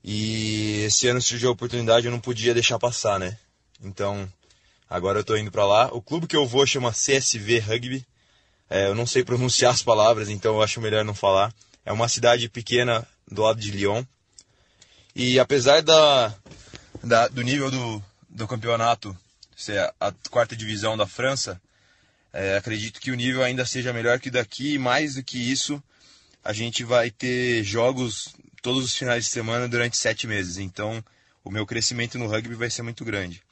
E 0.03 0.81
esse 0.85 1.07
ano 1.07 1.21
surgiu 1.21 1.47
a 1.47 1.53
oportunidade, 1.53 2.07
eu 2.07 2.11
não 2.11 2.19
podia 2.19 2.53
deixar 2.53 2.77
passar, 2.77 3.17
né? 3.17 3.37
Então, 3.81 4.29
agora 4.89 5.19
eu 5.19 5.23
tô 5.23 5.37
indo 5.37 5.49
pra 5.49 5.65
lá. 5.65 5.93
O 5.93 6.01
clube 6.01 6.27
que 6.27 6.35
eu 6.35 6.45
vou 6.45 6.67
chama 6.67 6.91
CSV 6.91 7.59
Rugby. 7.59 8.05
É, 8.73 8.87
eu 8.87 8.95
não 8.95 9.05
sei 9.05 9.21
pronunciar 9.21 9.73
as 9.73 9.83
palavras, 9.83 10.29
então 10.29 10.55
eu 10.55 10.61
acho 10.63 10.79
melhor 10.79 11.03
não 11.03 11.13
falar. 11.13 11.53
É 11.85 11.91
uma 11.91 12.07
cidade 12.07 12.47
pequena 12.47 13.05
do 13.29 13.41
lado 13.41 13.59
de 13.59 13.69
Lyon. 13.69 14.01
E 15.13 15.37
apesar 15.37 15.81
da, 15.81 16.33
da- 17.03 17.27
do 17.27 17.41
nível 17.41 17.69
do, 17.69 18.01
do 18.29 18.47
campeonato 18.47 19.15
ser 19.57 19.77
a, 19.77 19.93
a 19.99 20.11
quarta 20.29 20.55
divisão 20.55 20.95
da 20.95 21.05
França, 21.05 21.61
é, 22.31 22.55
acredito 22.55 23.01
que 23.01 23.11
o 23.11 23.15
nível 23.15 23.43
ainda 23.43 23.65
seja 23.65 23.91
melhor 23.91 24.21
que 24.21 24.31
daqui. 24.31 24.75
E 24.75 24.79
mais 24.79 25.15
do 25.15 25.23
que 25.23 25.37
isso, 25.37 25.83
a 26.41 26.53
gente 26.53 26.85
vai 26.85 27.11
ter 27.11 27.65
jogos 27.65 28.33
todos 28.61 28.85
os 28.85 28.95
finais 28.95 29.25
de 29.25 29.31
semana 29.31 29.67
durante 29.67 29.97
sete 29.97 30.25
meses. 30.27 30.57
Então, 30.57 31.03
o 31.43 31.51
meu 31.51 31.65
crescimento 31.65 32.17
no 32.17 32.27
rugby 32.27 32.55
vai 32.55 32.69
ser 32.69 32.83
muito 32.83 33.03
grande. 33.03 33.43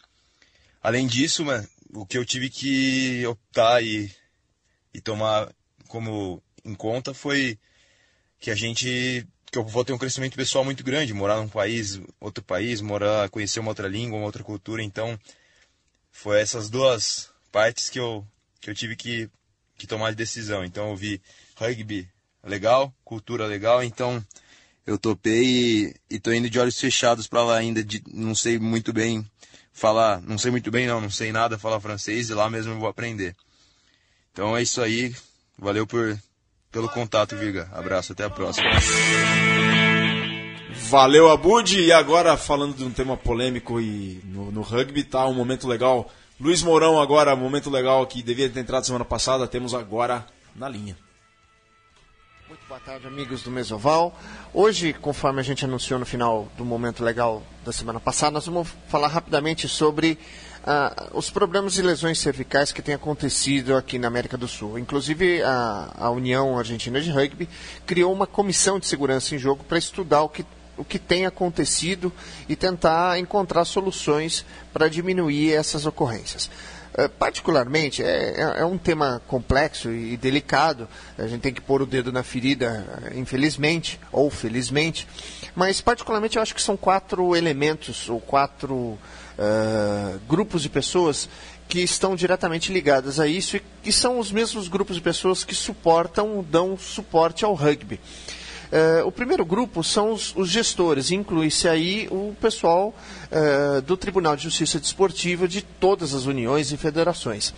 Além 0.81 1.05
disso, 1.07 1.43
mano, 1.43 1.67
o 1.93 2.05
que 2.05 2.17
eu 2.17 2.23
tive 2.23 2.49
que 2.49 3.25
optar 3.27 3.83
e, 3.83 4.09
e 4.93 5.01
tomar 5.01 5.53
como 5.87 6.41
em 6.63 6.75
conta 6.75 7.13
foi 7.13 7.57
que 8.39 8.51
a 8.51 8.55
gente 8.55 9.27
que 9.51 9.57
eu 9.57 9.65
vou 9.65 9.83
ter 9.83 9.93
um 9.93 9.97
crescimento 9.97 10.35
pessoal 10.35 10.63
muito 10.63 10.83
grande, 10.83 11.13
morar 11.13 11.37
num 11.37 11.49
país, 11.49 11.99
outro 12.19 12.43
país, 12.43 12.81
morar, 12.81 13.29
conhecer 13.29 13.59
uma 13.59 13.69
outra 13.71 13.87
língua, 13.87 14.17
uma 14.17 14.25
outra 14.25 14.43
cultura, 14.43 14.83
então 14.83 15.19
foi 16.11 16.39
essas 16.39 16.69
duas 16.69 17.31
partes 17.51 17.89
que 17.89 17.99
eu 17.99 18.25
que 18.61 18.69
eu 18.69 18.75
tive 18.75 18.95
que 18.95 19.29
que 19.77 19.87
tomar 19.87 20.11
de 20.11 20.17
decisão. 20.17 20.63
Então 20.63 20.89
eu 20.89 20.95
vi 20.95 21.21
rugby 21.55 22.07
legal, 22.43 22.93
cultura 23.03 23.45
legal, 23.45 23.83
então 23.83 24.23
eu 24.85 24.97
topei 24.97 25.43
e, 25.45 25.95
e 26.09 26.19
tô 26.19 26.31
indo 26.31 26.49
de 26.49 26.59
olhos 26.59 26.79
fechados 26.79 27.27
para 27.27 27.43
lá 27.43 27.57
ainda, 27.57 27.83
de, 27.83 28.03
não 28.11 28.35
sei 28.35 28.59
muito 28.59 28.91
bem 28.93 29.25
falar, 29.71 30.21
não 30.21 30.37
sei 30.37 30.51
muito 30.51 30.69
bem 30.69 30.87
não, 30.87 30.99
não 31.01 31.09
sei 31.09 31.31
nada 31.31 31.57
falar 31.57 31.79
francês 31.79 32.29
e 32.29 32.33
lá 32.33 32.49
mesmo 32.49 32.73
eu 32.73 32.79
vou 32.79 32.89
aprender. 32.89 33.35
Então 34.39 34.55
é 34.55 34.61
isso 34.61 34.81
aí, 34.81 35.13
valeu 35.57 35.85
por 35.85 36.17
pelo 36.71 36.87
contato, 36.87 37.35
Viga. 37.35 37.69
Abraço, 37.73 38.13
até 38.13 38.23
a 38.23 38.29
próxima. 38.29 38.69
Valeu, 40.89 41.29
Abud. 41.29 41.77
E 41.77 41.91
agora, 41.91 42.37
falando 42.37 42.73
de 42.73 42.85
um 42.85 42.89
tema 42.89 43.17
polêmico 43.17 43.81
e 43.81 44.21
no, 44.23 44.49
no 44.49 44.61
rugby, 44.61 45.03
tá 45.03 45.27
um 45.27 45.33
momento 45.33 45.67
legal. 45.67 46.09
Luiz 46.39 46.63
Mourão, 46.63 47.01
agora, 47.01 47.35
um 47.35 47.39
momento 47.39 47.69
legal 47.69 48.07
que 48.07 48.23
devia 48.23 48.49
ter 48.49 48.61
entrado 48.61 48.85
semana 48.85 49.03
passada, 49.03 49.45
temos 49.45 49.73
agora 49.73 50.25
na 50.55 50.69
linha. 50.69 50.95
Muito 52.47 52.65
boa 52.65 52.79
tarde, 52.79 53.07
amigos 53.07 53.43
do 53.43 53.51
Mesoval. 53.51 54.17
Hoje, 54.53 54.93
conforme 54.93 55.41
a 55.41 55.43
gente 55.43 55.65
anunciou 55.65 55.99
no 55.99 56.05
final 56.05 56.47
do 56.57 56.63
momento 56.63 57.03
legal 57.03 57.43
da 57.65 57.73
semana 57.73 57.99
passada, 57.99 58.31
nós 58.31 58.45
vamos 58.45 58.69
falar 58.87 59.09
rapidamente 59.09 59.67
sobre 59.67 60.17
ah, 60.65 61.07
os 61.13 61.29
problemas 61.29 61.77
e 61.77 61.81
lesões 61.81 62.19
cervicais 62.19 62.71
que 62.71 62.81
têm 62.81 62.93
acontecido 62.95 63.75
aqui 63.75 63.97
na 63.97 64.07
América 64.07 64.37
do 64.37 64.47
Sul. 64.47 64.77
Inclusive, 64.77 65.41
a, 65.43 65.91
a 65.97 66.09
União 66.11 66.57
Argentina 66.57 66.99
de 67.01 67.09
Rugby 67.11 67.47
criou 67.85 68.11
uma 68.13 68.27
comissão 68.27 68.79
de 68.79 68.85
segurança 68.87 69.35
em 69.35 69.37
jogo 69.39 69.63
para 69.63 69.77
estudar 69.77 70.21
o 70.23 70.29
que 70.29 70.45
o 70.77 70.85
que 70.85 70.97
tem 70.97 71.25
acontecido 71.25 72.09
e 72.47 72.55
tentar 72.55 73.19
encontrar 73.19 73.65
soluções 73.65 74.45
para 74.71 74.87
diminuir 74.87 75.51
essas 75.51 75.85
ocorrências. 75.85 76.49
Eh, 76.93 77.09
Particularmente, 77.09 78.01
é, 78.01 78.33
é- 78.37 78.61
é 78.61 78.65
um 78.65 78.77
tema 78.77 79.21
complexo 79.27 79.91
e 79.91 80.15
delicado, 80.15 80.87
a 81.17 81.27
gente 81.27 81.41
tem 81.41 81.53
que 81.53 81.59
pôr 81.59 81.81
o 81.81 81.85
dedo 81.85 82.13
na 82.13 82.23
ferida, 82.23 82.85
infelizmente, 83.13 83.99
ou 84.09 84.29
felizmente, 84.29 85.05
mas 85.53 85.81
particularmente 85.81 86.37
eu 86.37 86.41
acho 86.41 86.55
que 86.55 86.61
são 86.61 86.77
quatro 86.77 87.35
elementos, 87.35 88.07
ou 88.09 88.21
quatro 88.21 88.97
eh, 89.39 90.17
grupos 90.27 90.61
de 90.61 90.69
pessoas 90.69 91.29
que 91.67 91.79
estão 91.79 92.15
diretamente 92.15 92.71
ligadas 92.73 93.19
a 93.19 93.25
isso 93.27 93.55
e 93.57 93.61
que 93.81 93.91
são 93.91 94.19
os 94.19 94.31
mesmos 94.31 94.67
grupos 94.67 94.95
de 94.97 95.01
pessoas 95.01 95.43
que 95.43 95.55
suportam, 95.55 96.45
dão 96.49 96.77
suporte 96.77 97.45
ao 97.45 97.53
rugby. 97.53 97.99
Eh, 98.71 99.01
o 99.03 99.11
primeiro 99.11 99.43
grupo 99.45 99.83
são 99.83 100.11
os, 100.11 100.35
os 100.35 100.49
gestores, 100.49 101.09
inclui-se 101.09 101.67
aí 101.67 102.07
o 102.11 102.35
pessoal 102.41 102.93
eh, 103.31 103.81
do 103.81 103.95
Tribunal 103.97 104.35
de 104.35 104.43
Justiça 104.43 104.79
Desportiva 104.79 105.47
de 105.47 105.61
todas 105.63 106.13
as 106.13 106.25
uniões 106.25 106.71
e 106.71 106.77
federações. 106.77 107.53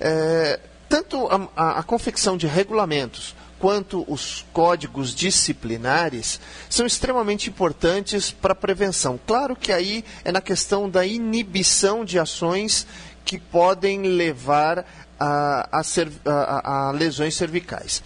Eh, 0.00 0.60
tanto 0.88 1.26
a, 1.28 1.48
a- 1.56 1.78
a 1.80 1.82
confecção 1.82 2.36
de 2.36 2.46
regulamentos 2.46 3.34
quanto 3.58 4.04
os 4.08 4.44
códigos 4.52 5.14
disciplinares 5.14 6.40
são 6.68 6.84
extremamente 6.86 7.48
importantes 7.48 8.30
para 8.30 8.52
a 8.52 8.56
prevenção. 8.56 9.18
Claro 9.26 9.54
que 9.56 9.72
aí 9.72 10.04
é 10.24 10.30
na 10.32 10.40
questão 10.40 10.88
da 10.88 11.06
inibição 11.06 12.04
de 12.04 12.18
ações 12.18 12.86
que 13.24 13.38
podem 13.38 14.02
levar 14.02 14.84
a, 15.18 15.68
a 15.80 15.82
cer- 15.82 16.10
a- 16.24 16.88
a- 16.88 16.90
lesões 16.92 17.34
cervicais. 17.34 18.02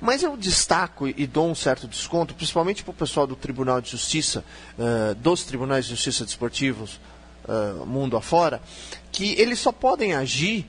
Mas 0.00 0.22
eu 0.22 0.36
destaco 0.36 1.06
e 1.08 1.26
dou 1.26 1.48
um 1.50 1.54
certo 1.54 1.86
desconto, 1.86 2.34
principalmente 2.34 2.82
para 2.82 2.90
o 2.90 2.94
pessoal 2.94 3.26
do 3.26 3.36
Tribunal 3.36 3.80
de 3.82 3.90
Justiça, 3.90 4.42
eh, 4.78 5.14
dos 5.14 5.44
Tribunais 5.44 5.84
de 5.84 5.90
Justiça 5.90 6.24
Desportivos, 6.24 6.98
eh, 7.46 7.84
mundo 7.84 8.16
afora, 8.16 8.62
que 9.12 9.34
eles 9.38 9.58
só 9.58 9.70
podem 9.70 10.14
agir 10.14 10.66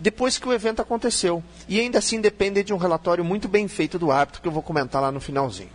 depois 0.00 0.38
que 0.38 0.48
o 0.48 0.52
evento 0.52 0.80
aconteceu. 0.80 1.44
E 1.68 1.78
ainda 1.78 1.98
assim 1.98 2.20
dependem 2.20 2.64
de 2.64 2.72
um 2.72 2.78
relatório 2.78 3.24
muito 3.24 3.46
bem 3.46 3.68
feito 3.68 3.98
do 3.98 4.10
árbitro, 4.10 4.40
que 4.40 4.48
eu 4.48 4.52
vou 4.52 4.62
comentar 4.62 5.00
lá 5.00 5.12
no 5.12 5.20
finalzinho. 5.20 5.70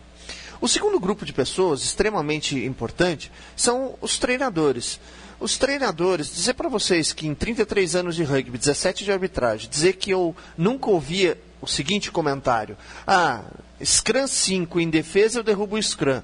O 0.59 0.67
segundo 0.67 0.99
grupo 0.99 1.25
de 1.25 1.31
pessoas, 1.31 1.83
extremamente 1.83 2.57
importante, 2.65 3.31
são 3.55 3.95
os 4.01 4.17
treinadores. 4.17 4.99
Os 5.39 5.57
treinadores, 5.57 6.33
dizer 6.33 6.55
para 6.55 6.69
vocês 6.69 7.13
que 7.13 7.27
em 7.27 7.35
33 7.35 7.95
anos 7.95 8.15
de 8.15 8.23
rugby, 8.23 8.57
17 8.57 9.03
de 9.03 9.11
arbitragem, 9.11 9.69
dizer 9.69 9.93
que 9.93 10.09
eu 10.09 10.35
nunca 10.57 10.89
ouvia 10.89 11.37
o 11.61 11.67
seguinte 11.67 12.09
comentário: 12.09 12.77
Ah, 13.05 13.43
Scrum 13.83 14.25
5 14.25 14.79
em 14.79 14.89
defesa 14.89 15.39
eu 15.39 15.43
derrubo 15.43 15.75
o 15.75 15.83
Scrum. 15.83 16.21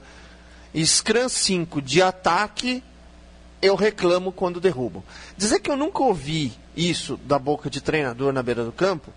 Scrum 0.75 1.27
5 1.27 1.81
de 1.81 2.01
ataque 2.01 2.81
eu 3.61 3.75
reclamo 3.75 4.31
quando 4.31 4.61
derrubam. 4.61 5.03
Dizer 5.37 5.59
que 5.59 5.69
eu 5.69 5.75
nunca 5.75 6.01
ouvi 6.01 6.53
isso 6.75 7.17
da 7.23 7.37
boca 7.37 7.69
de 7.69 7.81
treinador 7.81 8.31
na 8.31 8.41
beira 8.43 8.63
do 8.63 8.71
campo, 8.71 9.11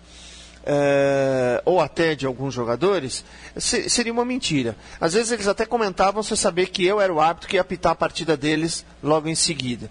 é, 0.65 1.61
ou 1.63 1.79
até 1.79 2.15
de 2.15 2.25
alguns 2.25 2.53
jogadores, 2.53 3.23
se, 3.55 3.87
seria 3.89 4.11
uma 4.11 4.25
mentira. 4.25 4.75
Às 4.99 5.13
vezes 5.13 5.31
eles 5.31 5.47
até 5.47 5.65
comentavam 5.65 6.23
sem 6.23 6.35
saber 6.35 6.69
que 6.69 6.83
eu 6.83 6.99
era 6.99 7.13
o 7.13 7.21
árbitro 7.21 7.47
que 7.47 7.55
ia 7.55 7.61
apitar 7.61 7.91
a 7.91 7.95
partida 7.95 8.35
deles 8.35 8.83
logo 9.03 9.27
em 9.27 9.35
seguida. 9.35 9.89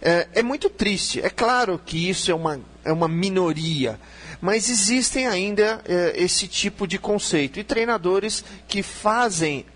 É, 0.00 0.28
é 0.34 0.42
muito 0.42 0.70
triste. 0.70 1.20
É 1.20 1.28
claro 1.28 1.80
que 1.84 2.08
isso 2.08 2.30
é 2.30 2.34
uma, 2.34 2.60
é 2.84 2.92
uma 2.92 3.08
minoria, 3.08 4.00
mas 4.40 4.70
existem 4.70 5.26
ainda 5.26 5.82
é, 5.84 6.14
esse 6.16 6.48
tipo 6.48 6.86
de 6.86 6.98
conceito. 6.98 7.60
E 7.60 7.64
treinadores 7.64 8.44
que 8.66 8.82
fazem 8.82 9.66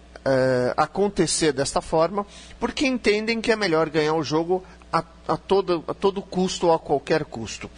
acontecer 0.77 1.51
desta 1.51 1.81
forma 1.81 2.27
porque 2.59 2.87
entendem 2.87 3.41
que 3.41 3.51
é 3.51 3.57
melhor 3.57 3.89
ganhar 3.89 4.13
o 4.13 4.23
jogo 4.23 4.63
a, 4.93 5.05
a, 5.29 5.37
todo, 5.37 5.85
a 5.87 5.95
todo 5.95 6.23
custo 6.23 6.67
ou 6.67 6.73
a 6.73 6.79
qualquer 6.79 7.25
custo. 7.25 7.71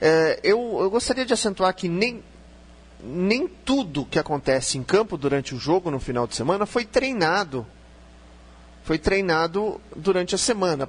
É, 0.00 0.40
eu, 0.42 0.78
eu 0.80 0.90
gostaria 0.90 1.24
de 1.24 1.32
acentuar 1.32 1.74
que 1.74 1.88
nem, 1.88 2.22
nem 3.02 3.48
tudo 3.48 4.04
que 4.04 4.18
acontece 4.18 4.78
em 4.78 4.82
campo 4.82 5.16
durante 5.16 5.54
o 5.54 5.58
jogo 5.58 5.90
no 5.90 5.98
final 5.98 6.26
de 6.26 6.36
semana 6.36 6.66
foi 6.66 6.84
treinado. 6.84 7.66
Foi 8.84 8.98
treinado 8.98 9.80
durante 9.96 10.34
a 10.34 10.38
semana 10.38 10.88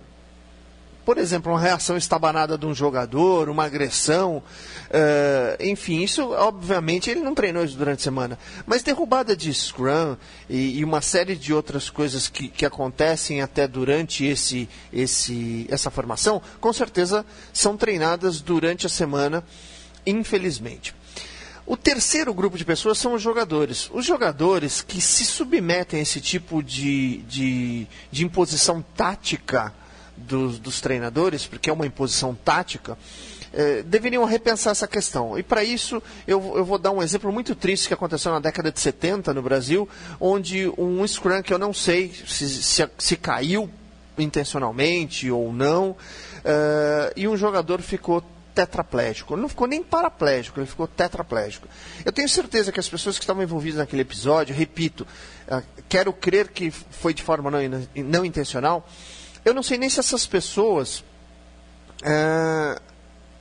por 1.07 1.17
exemplo, 1.17 1.53
uma 1.53 1.61
reação 1.61 1.95
estabanada 1.95 2.57
de 2.57 2.65
um 2.65 2.75
jogador, 2.75 3.47
uma 3.47 3.63
agressão, 3.63 4.43
uh, 4.89 5.63
enfim, 5.63 6.03
isso 6.03 6.33
obviamente 6.33 7.09
ele 7.09 7.21
não 7.21 7.33
treinou 7.33 7.63
isso 7.63 7.77
durante 7.77 7.99
a 7.99 8.03
semana. 8.03 8.37
Mas 8.65 8.83
derrubada 8.83 9.33
de 9.33 9.53
scrum 9.53 10.17
e, 10.49 10.79
e 10.79 10.83
uma 10.83 10.99
série 10.99 11.37
de 11.37 11.53
outras 11.53 11.89
coisas 11.89 12.27
que, 12.27 12.49
que 12.49 12.65
acontecem 12.65 13.41
até 13.41 13.65
durante 13.69 14.25
esse, 14.25 14.67
esse, 14.91 15.65
essa 15.69 15.89
formação, 15.89 16.41
com 16.59 16.73
certeza 16.73 17.25
são 17.53 17.77
treinadas 17.77 18.41
durante 18.41 18.85
a 18.85 18.89
semana, 18.89 19.45
infelizmente. 20.05 20.93
O 21.65 21.77
terceiro 21.77 22.33
grupo 22.33 22.57
de 22.57 22.65
pessoas 22.65 22.97
são 22.97 23.13
os 23.13 23.21
jogadores. 23.21 23.89
Os 23.93 24.05
jogadores 24.05 24.81
que 24.81 24.99
se 24.99 25.23
submetem 25.23 25.99
a 25.99 26.03
esse 26.03 26.19
tipo 26.19 26.61
de, 26.61 27.19
de, 27.19 27.87
de 28.11 28.25
imposição 28.25 28.83
tática 28.93 29.73
dos, 30.17 30.59
dos 30.59 30.81
treinadores, 30.81 31.45
porque 31.45 31.69
é 31.69 31.73
uma 31.73 31.85
imposição 31.85 32.33
tática, 32.33 32.97
eh, 33.53 33.83
deveriam 33.83 34.25
repensar 34.25 34.71
essa 34.71 34.87
questão. 34.87 35.37
E 35.37 35.43
para 35.43 35.63
isso, 35.63 36.01
eu, 36.27 36.57
eu, 36.57 36.65
vou 36.65 36.77
dar 36.77 36.91
um 36.91 37.01
exemplo 37.01 37.31
muito 37.31 37.55
triste 37.55 37.87
que 37.87 37.93
aconteceu 37.93 38.31
na 38.31 38.39
década 38.39 38.71
de 38.71 38.79
70 38.79 39.33
no 39.33 39.41
Brasil, 39.41 39.87
onde 40.19 40.71
um 40.77 41.05
Scrum 41.07 41.41
que 41.41 41.53
eu 41.53 41.57
não 41.57 41.73
sei 41.73 42.11
se, 42.27 42.49
se, 42.49 42.89
se 42.97 43.17
caiu 43.17 43.69
intencionalmente 44.17 45.29
ou 45.29 45.53
não, 45.53 45.95
eh, 46.43 47.13
e 47.15 47.27
um 47.27 47.37
jogador 47.37 47.81
ficou 47.81 48.23
tetraplégico. 48.53 49.35
Ele 49.35 49.41
não 49.41 49.49
ficou 49.49 49.67
nem 49.67 49.83
paraplégico, 49.83 50.59
ele 50.59 50.65
ficou 50.65 50.87
tetraplégico. 50.87 51.67
Eu 52.03 52.11
tenho 52.11 52.27
certeza 52.27 52.71
que 52.71 52.79
as 52.79 52.89
pessoas 52.89 53.17
que 53.17 53.23
estavam 53.23 53.43
envolvidas 53.43 53.77
naquele 53.77 54.01
episódio, 54.01 54.55
repito, 54.55 55.05
uh, 55.47 55.61
quero 55.87 56.11
crer 56.11 56.47
que 56.47 56.71
foi 56.71 57.13
de 57.13 57.21
forma 57.21 57.51
não, 57.51 57.59
não 57.95 58.25
intencional, 58.25 58.87
eu 59.47 59.53
não 59.53 59.63
sei 59.63 59.77
nem 59.77 59.89
se 59.89 59.97
essas 59.97 60.27
pessoas 60.27 61.05
é, 62.03 62.81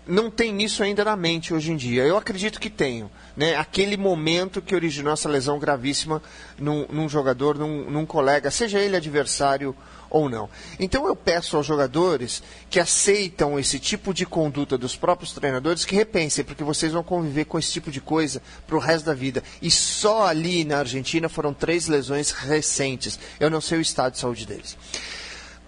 não 0.07 0.30
têm 0.30 0.62
isso 0.62 0.84
ainda 0.84 1.04
na 1.04 1.16
mente 1.16 1.52
hoje 1.52 1.72
em 1.72 1.76
dia. 1.76 2.04
Eu 2.04 2.16
acredito 2.16 2.61
que 2.61 2.70
tenham. 2.70 3.11
Né? 3.36 3.57
Aquele 3.57 3.96
momento 3.96 4.62
que 4.62 4.74
originou 4.74 5.12
essa 5.12 5.28
lesão 5.28 5.59
gravíssima 5.59 6.22
num, 6.57 6.86
num 6.88 7.09
jogador, 7.09 7.59
num, 7.59 7.90
num 7.90 8.07
colega, 8.07 8.52
seja 8.52 8.78
ele 8.78 8.96
adversário 8.96 9.74
ou 10.09 10.28
não. 10.28 10.48
Então 10.78 11.09
eu 11.09 11.16
peço 11.16 11.57
aos 11.57 11.66
jogadores 11.66 12.40
que 12.70 12.78
aceitam 12.78 13.59
esse 13.59 13.80
tipo 13.80 14.14
de 14.14 14.24
conduta 14.24 14.78
dos 14.78 14.94
próprios 14.94 15.32
treinadores 15.32 15.84
que 15.84 15.96
repensem, 15.96 16.44
porque 16.44 16.62
vocês 16.62 16.92
vão 16.92 17.02
conviver 17.02 17.46
com 17.46 17.59
esse 17.59 17.72
tipo 17.72 17.90
de 17.90 18.00
coisa 18.00 18.40
para 18.64 18.76
o 18.76 18.80
resto 18.80 19.07
da 19.07 19.14
vida. 19.14 19.42
E 19.61 19.72
só 19.72 20.28
ali 20.28 20.64
na 20.64 20.78
Argentina 20.78 21.28
foram 21.28 21.52
três 21.52 21.88
lesões 21.88 22.30
recentes. 22.30 23.18
Eu 23.40 23.50
não 23.50 23.61
sei 23.61 23.78
o 23.78 23.82
estado 23.82 24.12
de 24.12 24.20
saúde 24.20 24.46
deles. 24.46 24.76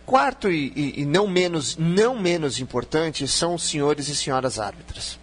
Quarto 0.09 0.51
e, 0.51 0.73
e, 0.75 1.03
e, 1.03 1.05
não, 1.05 1.29
menos, 1.29 1.77
não 1.77 2.19
menos 2.19 2.61
importante 2.61 3.29
são 3.29 3.57
os 3.57 3.65
senhores 3.65 4.09
e 4.09 4.17
senhoras 4.17 4.59
árbitras. 4.59 5.19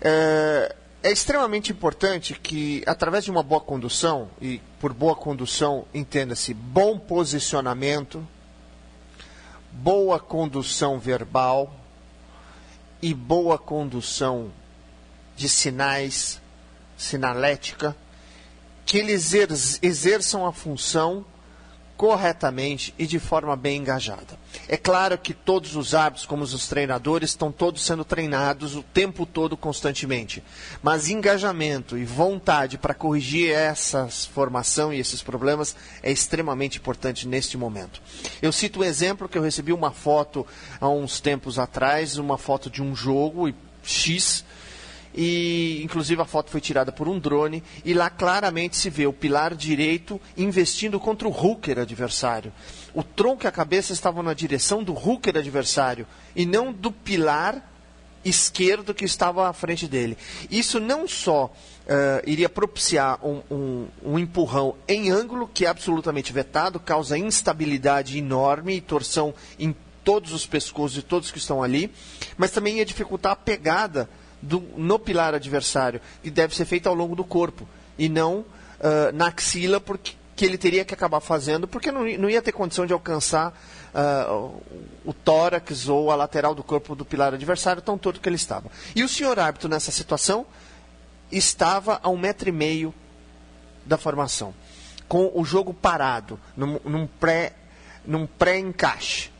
É, 0.00 0.74
é 1.02 1.12
extremamente 1.12 1.70
importante 1.70 2.32
que, 2.32 2.82
através 2.86 3.24
de 3.24 3.30
uma 3.30 3.42
boa 3.42 3.60
condução, 3.60 4.30
e 4.40 4.58
por 4.80 4.94
boa 4.94 5.14
condução 5.14 5.84
entenda-se 5.92 6.54
bom 6.54 6.98
posicionamento, 6.98 8.26
boa 9.70 10.18
condução 10.18 10.98
verbal 10.98 11.70
e 13.02 13.12
boa 13.12 13.58
condução 13.58 14.50
de 15.36 15.46
sinais, 15.46 16.40
sinalética, 16.96 17.94
que 18.86 18.96
eles 18.96 19.34
exerçam 19.82 20.46
a 20.46 20.54
função 20.54 21.26
corretamente 21.96 22.94
e 22.98 23.06
de 23.06 23.18
forma 23.18 23.54
bem 23.56 23.78
engajada. 23.78 24.38
É 24.68 24.76
claro 24.76 25.16
que 25.18 25.32
todos 25.32 25.76
os 25.76 25.94
árbitros, 25.94 26.26
como 26.26 26.42
os 26.42 26.68
treinadores, 26.68 27.30
estão 27.30 27.52
todos 27.52 27.84
sendo 27.84 28.04
treinados 28.04 28.76
o 28.76 28.82
tempo 28.82 29.24
todo, 29.26 29.56
constantemente. 29.56 30.42
Mas 30.82 31.08
engajamento 31.08 31.96
e 31.96 32.04
vontade 32.04 32.78
para 32.78 32.94
corrigir 32.94 33.50
essa 33.50 34.08
formação 34.08 34.92
e 34.92 34.98
esses 34.98 35.22
problemas 35.22 35.76
é 36.02 36.10
extremamente 36.10 36.78
importante 36.78 37.28
neste 37.28 37.56
momento. 37.56 38.00
Eu 38.42 38.52
cito 38.52 38.80
um 38.80 38.84
exemplo 38.84 39.28
que 39.28 39.38
eu 39.38 39.42
recebi 39.42 39.72
uma 39.72 39.90
foto 39.90 40.46
há 40.80 40.88
uns 40.88 41.20
tempos 41.20 41.58
atrás, 41.58 42.18
uma 42.18 42.38
foto 42.38 42.70
de 42.70 42.82
um 42.82 42.94
jogo 42.94 43.52
X 43.82 44.44
e 45.14 45.80
inclusive 45.82 46.20
a 46.20 46.24
foto 46.24 46.50
foi 46.50 46.60
tirada 46.60 46.90
por 46.90 47.08
um 47.08 47.18
drone 47.18 47.62
e 47.84 47.94
lá 47.94 48.10
claramente 48.10 48.76
se 48.76 48.90
vê 48.90 49.06
o 49.06 49.12
pilar 49.12 49.54
direito 49.54 50.20
investindo 50.36 50.98
contra 50.98 51.28
o 51.28 51.30
hooker 51.30 51.78
adversário. 51.78 52.52
O 52.92 53.02
tronco 53.02 53.44
e 53.44 53.46
a 53.46 53.52
cabeça 53.52 53.92
estavam 53.92 54.22
na 54.22 54.34
direção 54.34 54.82
do 54.82 54.92
hooker 54.92 55.38
adversário 55.38 56.06
e 56.34 56.44
não 56.44 56.72
do 56.72 56.90
pilar 56.90 57.70
esquerdo 58.24 58.94
que 58.94 59.04
estava 59.04 59.48
à 59.48 59.52
frente 59.52 59.86
dele. 59.86 60.16
Isso 60.50 60.80
não 60.80 61.06
só 61.06 61.44
uh, 61.46 62.28
iria 62.28 62.48
propiciar 62.48 63.18
um, 63.24 63.42
um, 63.50 63.86
um, 64.02 64.18
empurrão 64.18 64.74
em 64.88 65.10
ângulo, 65.10 65.48
que 65.52 65.66
é 65.66 65.68
absolutamente 65.68 66.32
vetado, 66.32 66.80
causa 66.80 67.18
instabilidade 67.18 68.18
enorme 68.18 68.76
e 68.76 68.80
torção 68.80 69.34
em 69.58 69.76
todos 70.02 70.32
os 70.32 70.46
pescoços 70.46 70.94
de 70.94 71.02
todos 71.02 71.30
que 71.30 71.38
estão 71.38 71.62
ali, 71.62 71.90
mas 72.36 72.50
também 72.50 72.78
ia 72.78 72.84
dificultar 72.84 73.32
a 73.32 73.36
pegada 73.36 74.08
do, 74.44 74.60
no 74.76 74.98
pilar 74.98 75.34
adversário, 75.34 76.00
que 76.22 76.30
deve 76.30 76.54
ser 76.54 76.64
feito 76.64 76.88
ao 76.88 76.94
longo 76.94 77.16
do 77.16 77.24
corpo, 77.24 77.66
e 77.98 78.08
não 78.08 78.38
uh, 78.38 79.12
na 79.12 79.28
axila, 79.28 79.80
porque 79.80 80.14
que 80.36 80.44
ele 80.44 80.58
teria 80.58 80.84
que 80.84 80.94
acabar 80.94 81.20
fazendo, 81.20 81.68
porque 81.68 81.92
não, 81.92 82.04
não 82.18 82.28
ia 82.28 82.42
ter 82.42 82.52
condição 82.52 82.86
de 82.86 82.92
alcançar 82.92 83.56
uh, 83.94 84.60
o 85.04 85.12
tórax 85.12 85.88
ou 85.88 86.10
a 86.10 86.16
lateral 86.16 86.54
do 86.54 86.62
corpo 86.62 86.94
do 86.94 87.04
pilar 87.04 87.32
adversário, 87.32 87.80
tão 87.80 87.96
todo 87.96 88.20
que 88.20 88.28
ele 88.28 88.36
estava. 88.36 88.70
E 88.94 89.02
o 89.02 89.08
senhor 89.08 89.38
árbitro, 89.38 89.68
nessa 89.68 89.92
situação, 89.92 90.44
estava 91.30 92.00
a 92.02 92.08
um 92.08 92.18
metro 92.18 92.48
e 92.48 92.52
meio 92.52 92.92
da 93.86 93.96
formação, 93.96 94.54
com 95.06 95.30
o 95.34 95.44
jogo 95.44 95.72
parado, 95.72 96.38
num, 96.56 96.80
num 96.84 97.06
pré 97.06 97.52
num 98.06 98.26
pré-encaixe. 98.26 99.30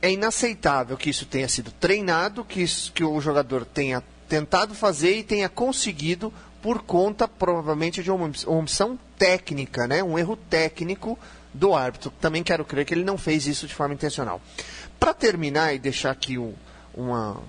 É 0.00 0.10
inaceitável 0.10 0.96
que 0.96 1.10
isso 1.10 1.26
tenha 1.26 1.48
sido 1.48 1.70
treinado, 1.70 2.44
que, 2.44 2.62
isso, 2.62 2.90
que 2.92 3.04
o 3.04 3.20
jogador 3.20 3.64
tenha 3.66 4.02
tentado 4.28 4.74
fazer 4.74 5.16
e 5.16 5.22
tenha 5.22 5.48
conseguido 5.48 6.32
por 6.62 6.82
conta, 6.82 7.28
provavelmente, 7.28 8.02
de 8.02 8.10
uma 8.10 8.30
omissão 8.46 8.98
técnica, 9.16 9.86
né? 9.86 10.02
um 10.02 10.18
erro 10.18 10.36
técnico 10.36 11.18
do 11.54 11.74
árbitro. 11.74 12.10
Também 12.20 12.42
quero 12.42 12.64
crer 12.64 12.84
que 12.84 12.92
ele 12.92 13.04
não 13.04 13.16
fez 13.16 13.46
isso 13.46 13.66
de 13.66 13.74
forma 13.74 13.94
intencional. 13.94 14.40
Para 14.98 15.14
terminar 15.14 15.74
e 15.74 15.78
deixar 15.78 16.10
aqui 16.10 16.38
um, 16.38 16.54
uma, 16.94 17.40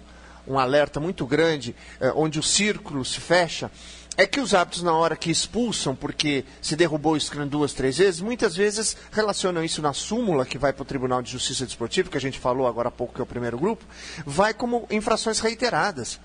um 0.47 0.59
alerta 0.59 0.99
muito 0.99 1.25
grande, 1.25 1.75
eh, 1.99 2.11
onde 2.15 2.39
o 2.39 2.43
círculo 2.43 3.03
se 3.03 3.19
fecha, 3.19 3.71
é 4.17 4.25
que 4.25 4.39
os 4.39 4.55
árbitros, 4.55 4.81
na 4.81 4.93
hora 4.93 5.15
que 5.15 5.29
expulsam, 5.29 5.95
porque 5.95 6.43
se 6.59 6.75
derrubou 6.75 7.13
o 7.13 7.19
scrum 7.19 7.47
duas, 7.47 7.73
três 7.73 7.99
vezes, 7.99 8.19
muitas 8.19 8.55
vezes 8.55 8.97
relacionam 9.11 9.63
isso 9.63 9.79
na 9.79 9.93
súmula 9.93 10.45
que 10.45 10.57
vai 10.57 10.73
para 10.73 10.81
o 10.81 10.85
Tribunal 10.85 11.21
de 11.21 11.31
Justiça 11.31 11.65
Desportiva, 11.65 12.09
que 12.09 12.17
a 12.17 12.21
gente 12.21 12.39
falou 12.39 12.65
agora 12.65 12.87
há 12.87 12.91
pouco, 12.91 13.13
que 13.13 13.21
é 13.21 13.23
o 13.23 13.27
primeiro 13.27 13.59
grupo, 13.59 13.85
vai 14.25 14.55
como 14.55 14.87
infrações 14.89 15.39
reiteradas. 15.39 16.19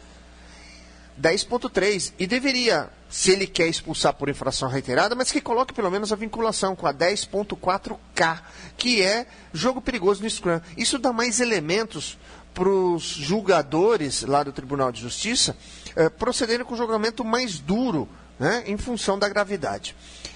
10.3 1.20 2.12
e 2.18 2.26
deveria, 2.26 2.88
se 3.08 3.30
ele 3.30 3.46
quer 3.46 3.66
expulsar 3.66 4.14
por 4.14 4.28
infração 4.28 4.68
reiterada, 4.68 5.14
mas 5.14 5.30
que 5.30 5.40
coloque 5.40 5.72
pelo 5.72 5.90
menos 5.90 6.12
a 6.12 6.16
vinculação 6.16 6.74
com 6.74 6.86
a 6.86 6.94
10.4K, 6.94 8.40
que 8.76 9.02
é 9.02 9.26
jogo 9.52 9.80
perigoso 9.80 10.22
no 10.22 10.30
Scrum. 10.30 10.60
Isso 10.76 10.98
dá 10.98 11.12
mais 11.12 11.40
elementos 11.40 12.18
para 12.54 12.68
os 12.68 13.02
julgadores 13.02 14.22
lá 14.22 14.42
do 14.42 14.52
Tribunal 14.52 14.92
de 14.92 15.00
Justiça 15.00 15.56
eh, 15.96 16.08
procederem 16.08 16.66
com 16.66 16.74
o 16.74 16.76
julgamento 16.76 17.24
mais 17.24 17.58
duro, 17.58 18.08
né, 18.38 18.64
em 18.66 18.76
função 18.76 19.18
da 19.18 19.28
gravidade. 19.28 19.94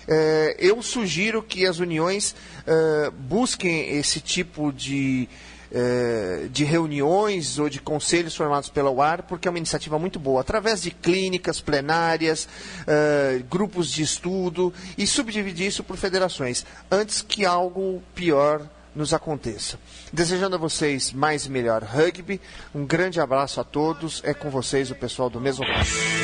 É, 0.09 0.57
eu 0.59 0.81
sugiro 0.83 1.43
que 1.43 1.67
as 1.67 1.79
uniões 1.81 2.35
é, 2.65 3.11
busquem 3.11 3.97
esse 3.97 4.21
tipo 4.21 4.73
de, 4.73 5.29
é, 5.73 6.49
de 6.51 6.65
reuniões 6.65 7.59
ou 7.59 7.69
de 7.69 7.81
conselhos 7.81 8.35
formados 8.35 8.69
pela 8.69 8.91
UAR, 8.91 9.23
porque 9.25 9.49
é 9.49 9.51
uma 9.51 9.59
iniciativa 9.59 9.99
muito 9.99 10.19
boa, 10.19 10.41
através 10.41 10.83
de 10.83 10.91
clínicas 10.91 11.61
plenárias, 11.61 12.49
é, 12.87 13.43
grupos 13.49 13.91
de 13.91 14.03
estudo, 14.03 14.73
e 14.97 15.07
subdividir 15.07 15.67
isso 15.67 15.85
por 15.85 15.97
federações, 15.97 16.65
antes 16.91 17.23
que 17.23 17.45
algo 17.45 18.03
pior 18.15 18.67
nos 18.97 19.13
aconteça. 19.13 19.79
Desejando 20.11 20.57
a 20.57 20.59
vocês 20.59 21.13
mais 21.13 21.45
e 21.45 21.51
melhor 21.51 21.83
rugby, 21.85 22.41
um 22.75 22.87
grande 22.87 23.21
abraço 23.21 23.61
a 23.61 23.65
todos, 23.65 24.23
é 24.25 24.33
com 24.33 24.49
vocês 24.49 24.91
o 24.91 24.95
pessoal 24.95 25.29
do 25.29 25.39
Mesoval. 25.39 25.77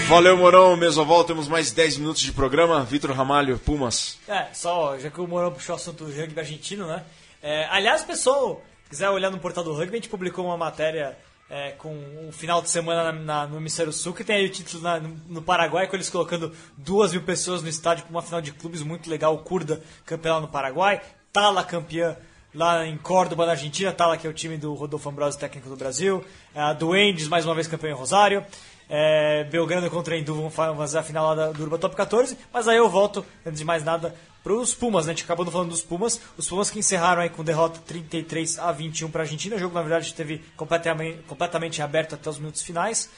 Valeu, 0.09 0.37
Morão, 0.39 0.75
Mesoval, 0.75 1.23
temos 1.25 1.47
mais 1.47 1.71
10 1.71 1.99
minutos 1.99 2.23
de 2.23 2.33
programa. 2.33 2.83
Vitor 2.83 3.13
Ramalho, 3.13 3.59
Pumas. 3.59 4.19
É, 4.27 4.47
só, 4.55 4.99
já 4.99 5.11
que 5.11 5.21
o 5.21 5.29
Morão 5.29 5.53
puxou 5.53 5.75
o 5.75 5.77
assunto 5.77 6.05
do 6.05 6.11
rugby 6.11 6.41
argentino, 6.41 6.87
né? 6.87 7.05
É, 7.43 7.67
aliás, 7.71 8.03
pessoal, 8.03 8.63
quiser 8.93 9.09
olhar 9.09 9.31
no 9.31 9.39
portal 9.39 9.65
do 9.65 9.73
rugby, 9.73 9.95
a 9.95 9.97
gente 9.97 10.11
publicou 10.11 10.45
uma 10.45 10.57
matéria 10.59 11.17
é, 11.49 11.71
com 11.71 11.97
o 12.29 12.31
final 12.31 12.61
de 12.61 12.69
semana 12.69 13.11
na, 13.11 13.13
na, 13.13 13.47
no 13.47 13.57
Hemisfério 13.57 13.91
Sul, 13.91 14.13
que 14.13 14.23
tem 14.23 14.37
aí 14.37 14.45
o 14.45 14.51
título 14.51 14.83
na, 14.83 15.01
no, 15.01 15.41
Paraguai, 15.41 15.87
com 15.87 15.97
eles 15.97 16.11
colocando 16.11 16.53
duas 16.77 17.11
mil 17.11 17.23
pessoas 17.23 17.63
no 17.63 17.71
estádio 17.71 18.05
para 18.05 18.11
uma 18.11 18.21
final 18.21 18.43
de 18.43 18.53
clubes 18.53 18.83
muito 18.83 19.09
legal, 19.09 19.35
o 19.35 19.39
Curda, 19.39 19.83
campeão 20.05 20.43
no 20.43 20.49
Paraguai, 20.49 21.01
Tala, 21.33 21.65
campeã 21.65 22.19
lá 22.55 22.87
em 22.87 22.99
Córdoba, 22.99 23.47
na 23.47 23.53
Argentina, 23.53 23.93
Tala, 23.93 24.19
que 24.19 24.27
é 24.27 24.31
o 24.31 24.35
time 24.35 24.59
do 24.59 24.75
Rodolfo 24.75 25.09
Ambrosio, 25.09 25.41
técnico 25.41 25.71
do 25.71 25.77
Brasil, 25.77 26.23
a 26.55 26.75
Duendes, 26.75 27.29
mais 27.29 27.47
uma 27.47 27.55
vez 27.55 27.67
campeão 27.67 27.93
em 27.93 27.99
Rosário, 27.99 28.45
é, 28.91 29.45
Belgrano 29.45 29.89
contra 29.89 30.19
Endu 30.19 30.35
vão 30.35 30.51
fazer 30.51 30.99
a 30.99 31.03
final 31.03 31.35
lá 31.35 31.47
do 31.51 31.63
Urba 31.63 31.79
Top 31.79 31.97
14, 31.97 32.37
mas 32.53 32.69
aí 32.69 32.77
eu 32.77 32.91
volto, 32.91 33.25
antes 33.47 33.59
de 33.59 33.65
mais 33.65 33.83
nada, 33.83 34.15
para 34.43 34.53
os 34.53 34.75
Pumas, 34.75 35.07
né? 35.07 35.13
A 35.13 35.15
gente 35.15 35.25
acabou 35.25 35.47
falando 35.47 35.71
dos 35.71 35.83
Pumas, 35.83 36.21
os 36.37 36.49
Pumas 36.49 36.71
que 36.71 36.79
encerraram 36.79 37.23
aí 37.23 37.31
com 37.31 37.45
derrota 37.45 37.81
33 37.87 38.59
a 38.59 38.73
21 38.73 39.11
para 39.11 39.23
a 39.23 39.25
Argentina, 39.25 39.57
o 39.57 39.59
jogo 39.59 39.75
na 39.75 39.83
verdade 39.83 40.07
esteve 40.07 40.43
completamente, 40.57 41.23
completamente 41.29 41.83
aberto 41.83 42.15
até 42.15 42.29
os 42.29 42.39
minutos 42.39 42.63
finais. 42.63 43.09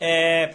É, 0.00 0.54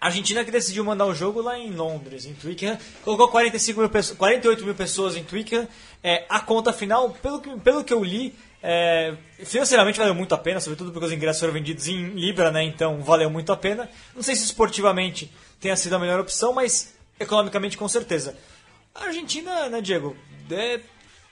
a 0.00 0.06
Argentina 0.06 0.44
que 0.44 0.50
decidiu 0.50 0.84
mandar 0.84 1.06
o 1.06 1.14
jogo 1.14 1.40
lá 1.40 1.58
em 1.58 1.70
Londres, 1.70 2.26
em 2.26 2.34
Twickenham, 2.34 2.78
colocou 3.02 3.28
45 3.28 3.80
mil 3.80 3.88
pessoas, 3.88 4.18
48 4.18 4.64
mil 4.64 4.74
pessoas 4.74 5.16
em 5.16 5.24
Twickenham. 5.24 5.66
É, 6.02 6.26
a 6.28 6.40
conta 6.40 6.72
final, 6.72 7.08
pelo 7.10 7.40
que, 7.40 7.56
pelo 7.60 7.82
que 7.82 7.92
eu 7.92 8.04
li, 8.04 8.34
é, 8.62 9.14
financeiramente 9.44 9.98
valeu 9.98 10.14
muito 10.14 10.34
a 10.34 10.38
pena, 10.38 10.60
sobretudo 10.60 10.92
porque 10.92 11.06
os 11.06 11.12
ingressos 11.12 11.40
foram 11.40 11.52
vendidos 11.52 11.88
em 11.88 12.10
Libra, 12.10 12.50
né? 12.50 12.62
Então 12.62 13.02
valeu 13.02 13.30
muito 13.30 13.52
a 13.52 13.56
pena. 13.56 13.88
Não 14.14 14.22
sei 14.22 14.36
se 14.36 14.44
esportivamente 14.44 15.30
tenha 15.60 15.74
sido 15.74 15.94
a 15.94 15.98
melhor 15.98 16.20
opção, 16.20 16.52
mas 16.52 16.94
economicamente 17.18 17.78
com 17.78 17.88
certeza. 17.88 18.36
A 18.94 19.06
Argentina, 19.06 19.68
né, 19.68 19.80
Diego, 19.80 20.16
é, 20.48 20.80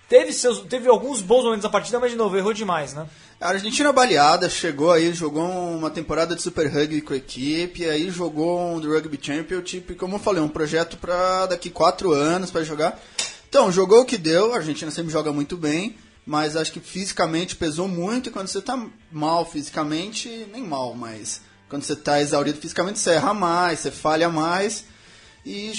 teve, 0.09 0.33
seus, 0.33 0.61
teve 0.63 0.89
alguns 0.89 1.23
bons 1.23 1.45
momentos 1.45 1.63
da 1.63 1.69
partida, 1.69 2.01
mas 2.01 2.11
de 2.11 2.17
novo 2.17 2.37
errou 2.37 2.53
demais, 2.53 2.93
né? 2.93 3.07
A 3.41 3.51
Argentina 3.51 3.93
baleada, 3.93 4.51
chegou 4.51 4.91
aí, 4.91 5.13
jogou 5.13 5.45
uma 5.45 5.89
temporada 5.89 6.35
de 6.35 6.43
Super 6.43 6.67
Rugby 6.67 7.01
com 7.01 7.15
a 7.15 7.17
equipe, 7.17 7.89
aí 7.89 8.11
jogou 8.11 8.61
um 8.61 8.81
Rugby 8.81 9.19
Championship, 9.21 9.95
como 9.95 10.17
eu 10.17 10.19
falei, 10.19 10.43
um 10.43 10.49
projeto 10.49 10.97
para 10.97 11.47
daqui 11.47 11.71
quatro 11.71 12.11
anos 12.11 12.51
para 12.51 12.65
jogar. 12.65 13.01
Então, 13.49 13.71
jogou 13.71 14.01
o 14.01 14.05
que 14.05 14.19
deu, 14.19 14.53
a 14.53 14.57
Argentina 14.57 14.91
sempre 14.91 15.13
joga 15.13 15.33
muito 15.33 15.57
bem, 15.57 15.97
mas 16.27 16.57
acho 16.57 16.73
que 16.73 16.81
fisicamente 16.81 17.55
pesou 17.55 17.87
muito, 17.87 18.29
e 18.29 18.33
quando 18.33 18.49
você 18.49 18.61
tá 18.61 18.87
mal 19.11 19.45
fisicamente, 19.45 20.49
nem 20.53 20.63
mal, 20.63 20.95
mas 20.95 21.41
quando 21.69 21.85
você 21.85 21.95
tá 21.95 22.21
exaurido 22.21 22.59
fisicamente, 22.61 22.99
você 22.99 23.11
erra 23.11 23.33
mais, 23.33 23.79
você 23.79 23.91
falha 23.91 24.29
mais, 24.29 24.85
e 25.45 25.73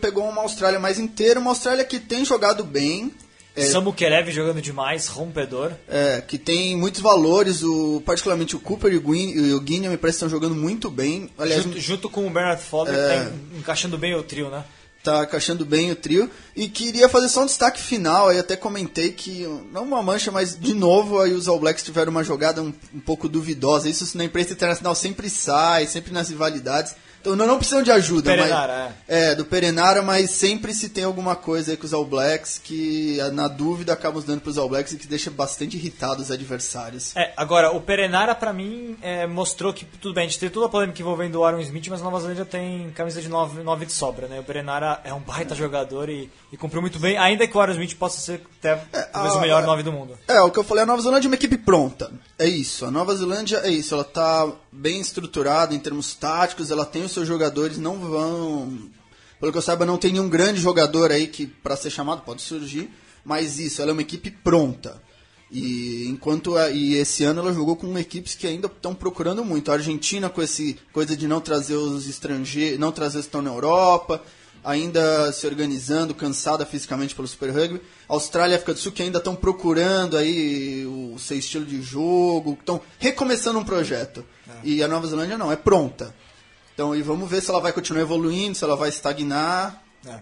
pegou 0.00 0.28
uma 0.28 0.42
Austrália 0.42 0.78
mais 0.78 0.98
inteira, 0.98 1.40
uma 1.40 1.50
Austrália 1.50 1.84
que 1.84 1.98
tem 1.98 2.24
jogado 2.24 2.64
bem, 2.64 3.12
é, 3.56 3.66
Samu 3.66 3.92
Kerev 3.92 4.30
jogando 4.30 4.62
demais, 4.62 5.08
rompedor. 5.08 5.72
É, 5.88 6.22
que 6.26 6.38
tem 6.38 6.76
muitos 6.76 7.00
valores, 7.00 7.62
o, 7.62 8.02
particularmente 8.06 8.54
o 8.54 8.60
Cooper 8.60 8.92
e 8.92 8.96
o, 8.96 9.00
Guin, 9.00 9.30
e 9.30 9.52
o 9.52 9.60
Guinea 9.60 9.90
me 9.90 9.96
parece 9.96 10.18
que 10.18 10.24
estão 10.24 10.28
jogando 10.28 10.54
muito 10.54 10.90
bem. 10.90 11.28
Aliás, 11.36 11.62
junto, 11.62 11.80
junto 11.80 12.10
com 12.10 12.26
o 12.26 12.30
Bernard 12.30 12.62
Fowler, 12.62 12.94
é, 12.94 13.24
tá 13.24 13.30
encaixando 13.58 13.98
bem 13.98 14.14
o 14.14 14.22
trio, 14.22 14.50
né? 14.50 14.64
Tá 15.02 15.24
encaixando 15.24 15.64
bem 15.64 15.90
o 15.90 15.96
trio. 15.96 16.30
E 16.54 16.68
queria 16.68 17.08
fazer 17.08 17.28
só 17.28 17.42
um 17.42 17.46
destaque 17.46 17.80
final, 17.80 18.28
aí 18.28 18.38
até 18.38 18.54
comentei 18.54 19.12
que, 19.12 19.46
não 19.72 19.82
uma 19.82 20.02
mancha, 20.02 20.30
mas 20.30 20.58
de 20.58 20.74
novo 20.74 21.20
aí 21.20 21.32
os 21.32 21.48
All 21.48 21.58
Blacks 21.58 21.82
tiveram 21.82 22.10
uma 22.10 22.22
jogada 22.22 22.62
um, 22.62 22.72
um 22.94 23.00
pouco 23.00 23.28
duvidosa. 23.28 23.88
Isso 23.88 24.16
na 24.16 24.24
imprensa 24.24 24.52
internacional 24.52 24.94
sempre 24.94 25.28
sai, 25.28 25.86
sempre 25.86 26.12
nas 26.12 26.28
rivalidades. 26.28 26.94
Então 27.20 27.36
não, 27.36 27.46
não 27.46 27.58
precisam 27.58 27.82
de 27.82 27.90
ajuda. 27.90 28.30
Perenara, 28.30 28.94
mas, 29.08 29.16
é. 29.16 29.30
é. 29.30 29.34
do 29.34 29.44
Perenara, 29.44 30.02
mas 30.02 30.30
sempre 30.30 30.72
se 30.72 30.88
tem 30.88 31.04
alguma 31.04 31.36
coisa 31.36 31.72
aí 31.72 31.76
com 31.76 31.84
os 31.84 31.92
All 31.92 32.04
Blacks 32.04 32.60
que 32.62 33.18
na 33.32 33.46
dúvida 33.46 33.92
acabam 33.92 34.22
dando 34.26 34.40
para 34.40 34.50
os 34.50 34.58
All 34.58 34.68
Blacks 34.68 34.92
e 34.92 34.96
que 34.96 35.06
deixa 35.06 35.30
bastante 35.30 35.76
irritados 35.76 36.26
os 36.26 36.30
adversários. 36.30 37.14
É, 37.16 37.32
agora, 37.36 37.72
o 37.72 37.80
Perenara 37.80 38.34
para 38.34 38.52
mim 38.52 38.96
é, 39.02 39.26
mostrou 39.26 39.72
que, 39.72 39.84
tudo 39.84 40.14
bem, 40.14 40.24
a 40.24 40.28
gente 40.28 40.38
teve 40.38 40.52
toda 40.52 40.66
a 40.66 40.68
polêmica 40.68 41.00
envolvendo 41.00 41.36
o 41.36 41.44
Aaron 41.44 41.60
Smith, 41.60 41.88
mas 41.88 42.00
a 42.00 42.04
Nova 42.04 42.20
Zelândia 42.20 42.44
tem 42.44 42.90
camisa 42.90 43.20
de 43.20 43.28
9, 43.28 43.62
9 43.62 43.86
de 43.86 43.92
sobra, 43.92 44.26
né? 44.26 44.40
O 44.40 44.44
Perenara 44.44 45.00
é 45.04 45.12
um 45.12 45.20
baita 45.20 45.54
jogador 45.54 46.08
e, 46.08 46.30
e 46.52 46.56
cumpriu 46.56 46.80
muito 46.80 46.98
bem, 46.98 47.18
ainda 47.18 47.46
que 47.46 47.56
o 47.56 47.60
Aaron 47.60 47.72
Smith 47.72 47.96
possa 47.96 48.20
ser 48.20 48.42
até 48.58 48.82
é, 48.92 49.02
talvez 49.02 49.34
a, 49.34 49.38
o 49.38 49.40
melhor 49.40 49.62
9 49.64 49.82
do 49.82 49.92
mundo. 49.92 50.18
É, 50.26 50.40
o 50.40 50.50
que 50.50 50.58
eu 50.58 50.64
falei, 50.64 50.84
a 50.84 50.86
Nova 50.86 51.02
Zelândia 51.02 51.28
é 51.28 51.30
uma 51.30 51.36
equipe 51.36 51.58
pronta. 51.58 52.10
É 52.38 52.46
isso, 52.46 52.86
a 52.86 52.90
Nova 52.90 53.14
Zelândia 53.14 53.58
é 53.58 53.70
isso, 53.70 53.94
ela 53.94 54.04
tá 54.04 54.50
bem 54.72 55.00
estruturada 55.00 55.74
em 55.74 55.78
termos 55.78 56.14
táticos, 56.14 56.70
ela 56.70 56.86
tem 56.86 57.02
os 57.10 57.14
seus 57.14 57.28
jogadores, 57.28 57.78
não 57.78 57.98
vão. 57.98 58.90
Pelo 59.38 59.52
que 59.52 59.58
eu 59.58 59.62
saiba, 59.62 59.86
não 59.86 59.98
tem 59.98 60.12
nenhum 60.12 60.28
grande 60.28 60.60
jogador 60.60 61.10
aí 61.10 61.26
que 61.26 61.46
para 61.46 61.76
ser 61.76 61.90
chamado 61.90 62.22
pode 62.22 62.42
surgir, 62.42 62.90
mas 63.24 63.58
isso, 63.58 63.80
ela 63.80 63.90
é 63.90 63.92
uma 63.92 64.02
equipe 64.02 64.30
pronta. 64.30 65.00
E 65.50 66.06
enquanto 66.08 66.56
a, 66.56 66.70
e 66.70 66.94
esse 66.94 67.24
ano 67.24 67.40
ela 67.40 67.52
jogou 67.52 67.74
com 67.74 67.98
equipes 67.98 68.34
que 68.34 68.46
ainda 68.46 68.68
estão 68.68 68.94
procurando 68.94 69.44
muito. 69.44 69.70
A 69.70 69.74
Argentina 69.74 70.28
com 70.28 70.40
esse 70.40 70.78
coisa 70.92 71.16
de 71.16 71.26
não 71.26 71.40
trazer 71.40 71.74
os 71.74 72.08
estrangeiros, 72.08 72.78
não 72.78 72.92
trazer 72.92 73.18
os 73.18 73.24
que 73.24 73.28
estão 73.28 73.42
na 73.42 73.50
Europa, 73.50 74.22
ainda 74.62 75.32
se 75.32 75.46
organizando, 75.46 76.14
cansada 76.14 76.64
fisicamente 76.64 77.16
pelo 77.16 77.26
Super 77.26 77.50
Rugby. 77.50 77.80
A 78.08 78.14
Austrália 78.14 78.52
e 78.52 78.54
a 78.54 78.56
África 78.56 78.74
do 78.74 78.78
Sul 78.78 78.92
que 78.92 79.02
ainda 79.02 79.18
estão 79.18 79.34
procurando 79.34 80.16
aí 80.16 80.86
o 80.86 81.18
seu 81.18 81.38
estilo 81.38 81.64
de 81.64 81.82
jogo, 81.82 82.56
estão 82.58 82.80
recomeçando 82.98 83.58
um 83.58 83.64
projeto. 83.64 84.24
É. 84.48 84.52
E 84.62 84.82
a 84.82 84.88
Nova 84.88 85.06
Zelândia 85.06 85.36
não, 85.36 85.50
é 85.50 85.56
pronta. 85.56 86.14
Então, 86.74 86.94
e 86.94 87.02
vamos 87.02 87.28
ver 87.28 87.42
se 87.42 87.50
ela 87.50 87.60
vai 87.60 87.72
continuar 87.72 88.02
evoluindo, 88.02 88.56
se 88.56 88.64
ela 88.64 88.76
vai 88.76 88.88
estagnar. 88.88 89.82
É. 90.06 90.20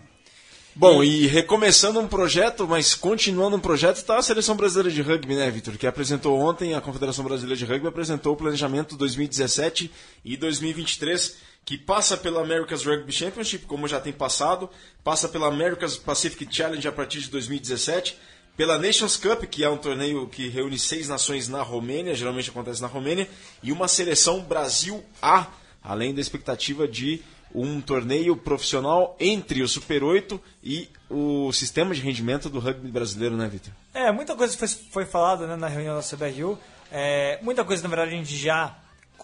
Bom, 0.75 1.03
e 1.03 1.27
recomeçando 1.27 1.99
um 1.99 2.07
projeto, 2.07 2.69
mas 2.69 2.95
continuando 2.95 3.57
um 3.57 3.61
projeto, 3.61 3.97
está 3.97 4.17
a 4.17 4.23
Seleção 4.23 4.55
Brasileira 4.55 4.89
de 4.89 5.03
Rugby, 5.03 5.35
né, 5.35 5.51
Vitor? 5.51 5.77
Que 5.77 5.89
apresentou 5.89 6.39
ontem, 6.39 6.73
a 6.73 6.81
Confederação 6.81 7.25
Brasileira 7.25 7.57
de 7.57 7.65
Rugby 7.65 7.89
apresentou 7.89 8.35
o 8.35 8.37
planejamento 8.37 8.97
2017 8.97 9.91
e 10.25 10.37
2023, 10.37 11.37
que 11.65 11.77
passa 11.77 12.17
pela 12.17 12.43
America's 12.43 12.85
Rugby 12.85 13.11
Championship, 13.11 13.67
como 13.67 13.89
já 13.89 13.99
tem 13.99 14.13
passado, 14.13 14.71
passa 15.03 15.29
pela 15.29 15.49
America's 15.49 15.97
Pacific 15.97 16.47
Challenge 16.49 16.87
a 16.87 16.93
partir 16.93 17.23
de 17.23 17.31
2017, 17.31 18.17
pela 18.57 18.79
Nations 18.79 19.17
Cup, 19.17 19.47
que 19.47 19.65
é 19.65 19.69
um 19.69 19.79
torneio 19.79 20.29
que 20.29 20.49
reúne 20.49 20.79
seis 20.79 21.09
nações 21.09 21.49
na 21.49 21.61
Romênia, 21.61 22.15
geralmente 22.15 22.51
acontece 22.51 22.81
na 22.81 22.87
Romênia, 22.87 23.29
e 23.65 23.73
uma 23.73 23.89
seleção 23.89 24.43
Brasil 24.43 25.05
A, 25.21 25.49
além 25.89 26.15
da 26.15 26.21
expectativa 26.21 26.87
de 26.87 27.23
um 27.55 27.81
torneio 27.81 28.37
profissional 28.37 29.17
entre 29.19 29.63
o 29.63 29.69
Super 29.69 30.05
8 30.05 30.39
e 30.63 30.89
o 31.09 31.51
sistema 31.51 31.95
de 31.95 32.03
rendimento 32.03 32.51
do 32.51 32.59
rugby 32.61 32.91
brasileiro, 32.91 33.37
né, 33.37 33.49
Vitor? 33.49 33.73
É, 33.95 34.13
muita 34.13 34.37
coisa 34.37 34.57
foi, 34.57 34.69
foi 34.69 35.05
falada 35.07 35.47
né, 35.47 35.57
na 35.57 35.67
reunião 35.67 35.97
da 35.97 36.03
CBRU. 36.03 36.59
É, 36.93 37.39
muita 37.41 37.65
coisa, 37.65 37.83
na 37.83 37.89
verdade, 37.89 38.15
a 38.15 38.19
gente 38.19 38.37
já, 38.37 38.77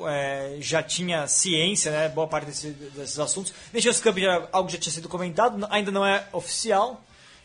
é, 0.06 0.56
já 0.58 0.82
tinha 0.82 1.26
ciência, 1.26 1.92
né, 1.92 2.08
boa 2.08 2.26
parte 2.26 2.46
desse, 2.46 2.70
desses 2.70 3.18
assuntos. 3.18 3.52
Nations 3.72 4.00
Cup 4.00 4.16
já, 4.16 4.48
algo 4.50 4.70
já 4.70 4.78
tinha 4.78 4.92
sido 4.92 5.08
comentado, 5.08 5.66
ainda 5.68 5.90
não 5.90 6.04
é 6.04 6.26
oficial. 6.32 7.04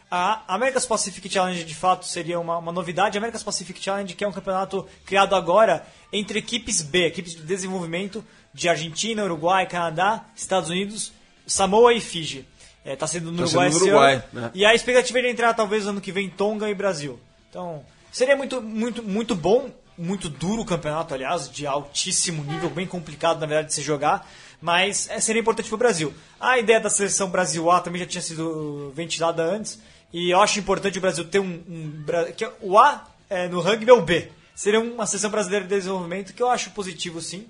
A 0.10 0.56
America's 0.56 0.88
Pacific 0.88 1.30
Challenge, 1.30 1.64
de 1.64 1.76
fato, 1.76 2.06
seria 2.06 2.40
uma, 2.40 2.58
uma 2.58 2.72
novidade. 2.72 3.18
A 3.18 3.20
America's 3.20 3.44
Pacific 3.44 3.84
Challenge, 3.84 4.16
que 4.16 4.24
é 4.24 4.28
um 4.28 4.32
campeonato 4.32 4.88
criado 5.06 5.36
agora 5.36 5.86
entre 6.12 6.40
equipes 6.40 6.82
B, 6.82 7.06
equipes 7.06 7.36
de 7.36 7.44
desenvolvimento, 7.44 8.26
de 8.54 8.70
Argentina, 8.70 9.24
Uruguai, 9.24 9.68
Canadá, 9.68 10.26
Estados 10.36 10.70
Unidos, 10.70 11.12
Samoa 11.45 11.93
e 11.93 12.02
Fiji. 12.02 12.47
Está 12.80 12.91
é, 12.91 12.95
tá 12.95 13.08
sendo 13.08 13.32
no 13.32 13.38
tá 13.38 13.43
Uruguai, 13.43 13.72
sendo 13.72 13.80
no 13.80 13.86
Uruguai 13.88 14.24
né? 14.32 14.52
E 14.54 14.66
a 14.66 14.74
expectativa 14.74 15.20
é 15.20 15.22
de 15.22 15.28
entrar 15.30 15.54
talvez 15.54 15.86
ano 15.86 16.02
que 16.02 16.12
vem 16.12 16.30
Tonga 16.30 16.70
e 16.70 16.74
Brasil. 16.74 17.20
Então, 17.50 17.84
seria 18.12 18.36
muito, 18.36 18.62
muito, 18.62 19.04
muito 19.04 19.36
bom, 19.36 19.70
muito 19.97 20.30
duro 20.30 20.62
o 20.62 20.66
campeonato, 20.66 21.14
aliás, 21.14 21.50
de 21.52 21.68
altíssimo 21.68 22.43
nível, 22.43 22.70
bem 22.70 22.88
complicado 22.88 23.39
na 23.39 23.45
verdade 23.45 23.68
de 23.68 23.74
se 23.74 23.82
jogar, 23.82 24.28
mas 24.62 25.10
é, 25.10 25.20
seria 25.20 25.41
importante 25.41 25.68
para 25.68 25.76
o 25.76 25.80
Brasil. 25.80 26.14
A 26.39 26.58
ideia 26.58 26.80
da 26.80 26.89
seleção 26.89 27.30
Brasil 27.30 27.70
A 27.70 27.82
também 27.82 28.00
já 28.00 28.08
tinha 28.08 28.22
sido 28.22 28.91
ventilada 28.95 29.43
antes, 29.43 29.80
e 30.12 30.32
eu 30.32 30.41
acho 30.41 30.60
importante 30.60 30.97
o 30.97 31.02
Brasil 31.02 31.26
ter 31.26 31.39
um. 31.39 31.62
um 31.68 32.06
que 32.36 32.50
o 32.62 32.78
A 32.80 33.06
é, 33.30 33.47
no 33.47 33.62
rugby 33.62 33.89
é 33.89 33.93
o 33.93 34.02
B. 34.02 34.32
Seria 34.56 34.80
uma 34.80 35.06
seleção 35.06 35.30
brasileira 35.30 35.66
de 35.66 35.70
desenvolvimento 35.70 36.34
que 36.34 36.41
eu 36.41 36.50
acho 36.50 36.72
positivo 36.72 37.22
sim. 37.22 37.47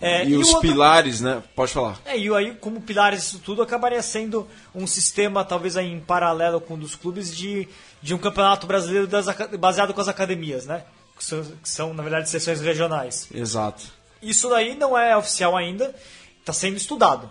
É, 0.00 0.24
E, 0.24 0.36
o 0.36 0.40
os 0.40 0.48
outro- 0.48 0.62
pilares, 0.68 1.20
né? 1.20 1.42
Pode 1.56 1.72
falar. 1.72 1.98
É, 2.04 2.16
e 2.16 2.32
aí, 2.34 2.54
como 2.54 2.80
pilares 2.80 3.20
disso 3.22 3.40
tudo, 3.44 3.62
acabaria 3.62 4.00
sendo 4.00 4.46
um 4.74 4.86
sistema, 4.86 5.44
talvez 5.44 5.76
aí 5.76 5.90
em 5.92 5.98
paralelo 6.00 6.60
com 6.60 6.74
um 6.74 6.78
dos 6.78 6.94
clubes, 6.94 7.36
de, 7.36 7.68
de 8.00 8.14
um 8.14 8.18
campeonato 8.18 8.66
brasileiro 8.66 9.06
das 9.08 9.26
baseado 9.58 9.92
com 9.92 10.00
as 10.00 10.06
academias, 10.08 10.66
né? 10.66 10.84
Que 11.16 11.24
são, 11.24 11.42
que 11.42 11.68
são, 11.68 11.92
na 11.92 12.02
verdade, 12.02 12.30
seções 12.30 12.60
regionais. 12.60 13.28
Exato. 13.34 13.84
Isso 14.22 14.48
daí 14.48 14.76
não 14.76 14.96
é 14.96 15.16
oficial 15.16 15.56
ainda, 15.56 15.92
está 16.40 16.52
sendo 16.52 16.76
estudado. 16.76 17.28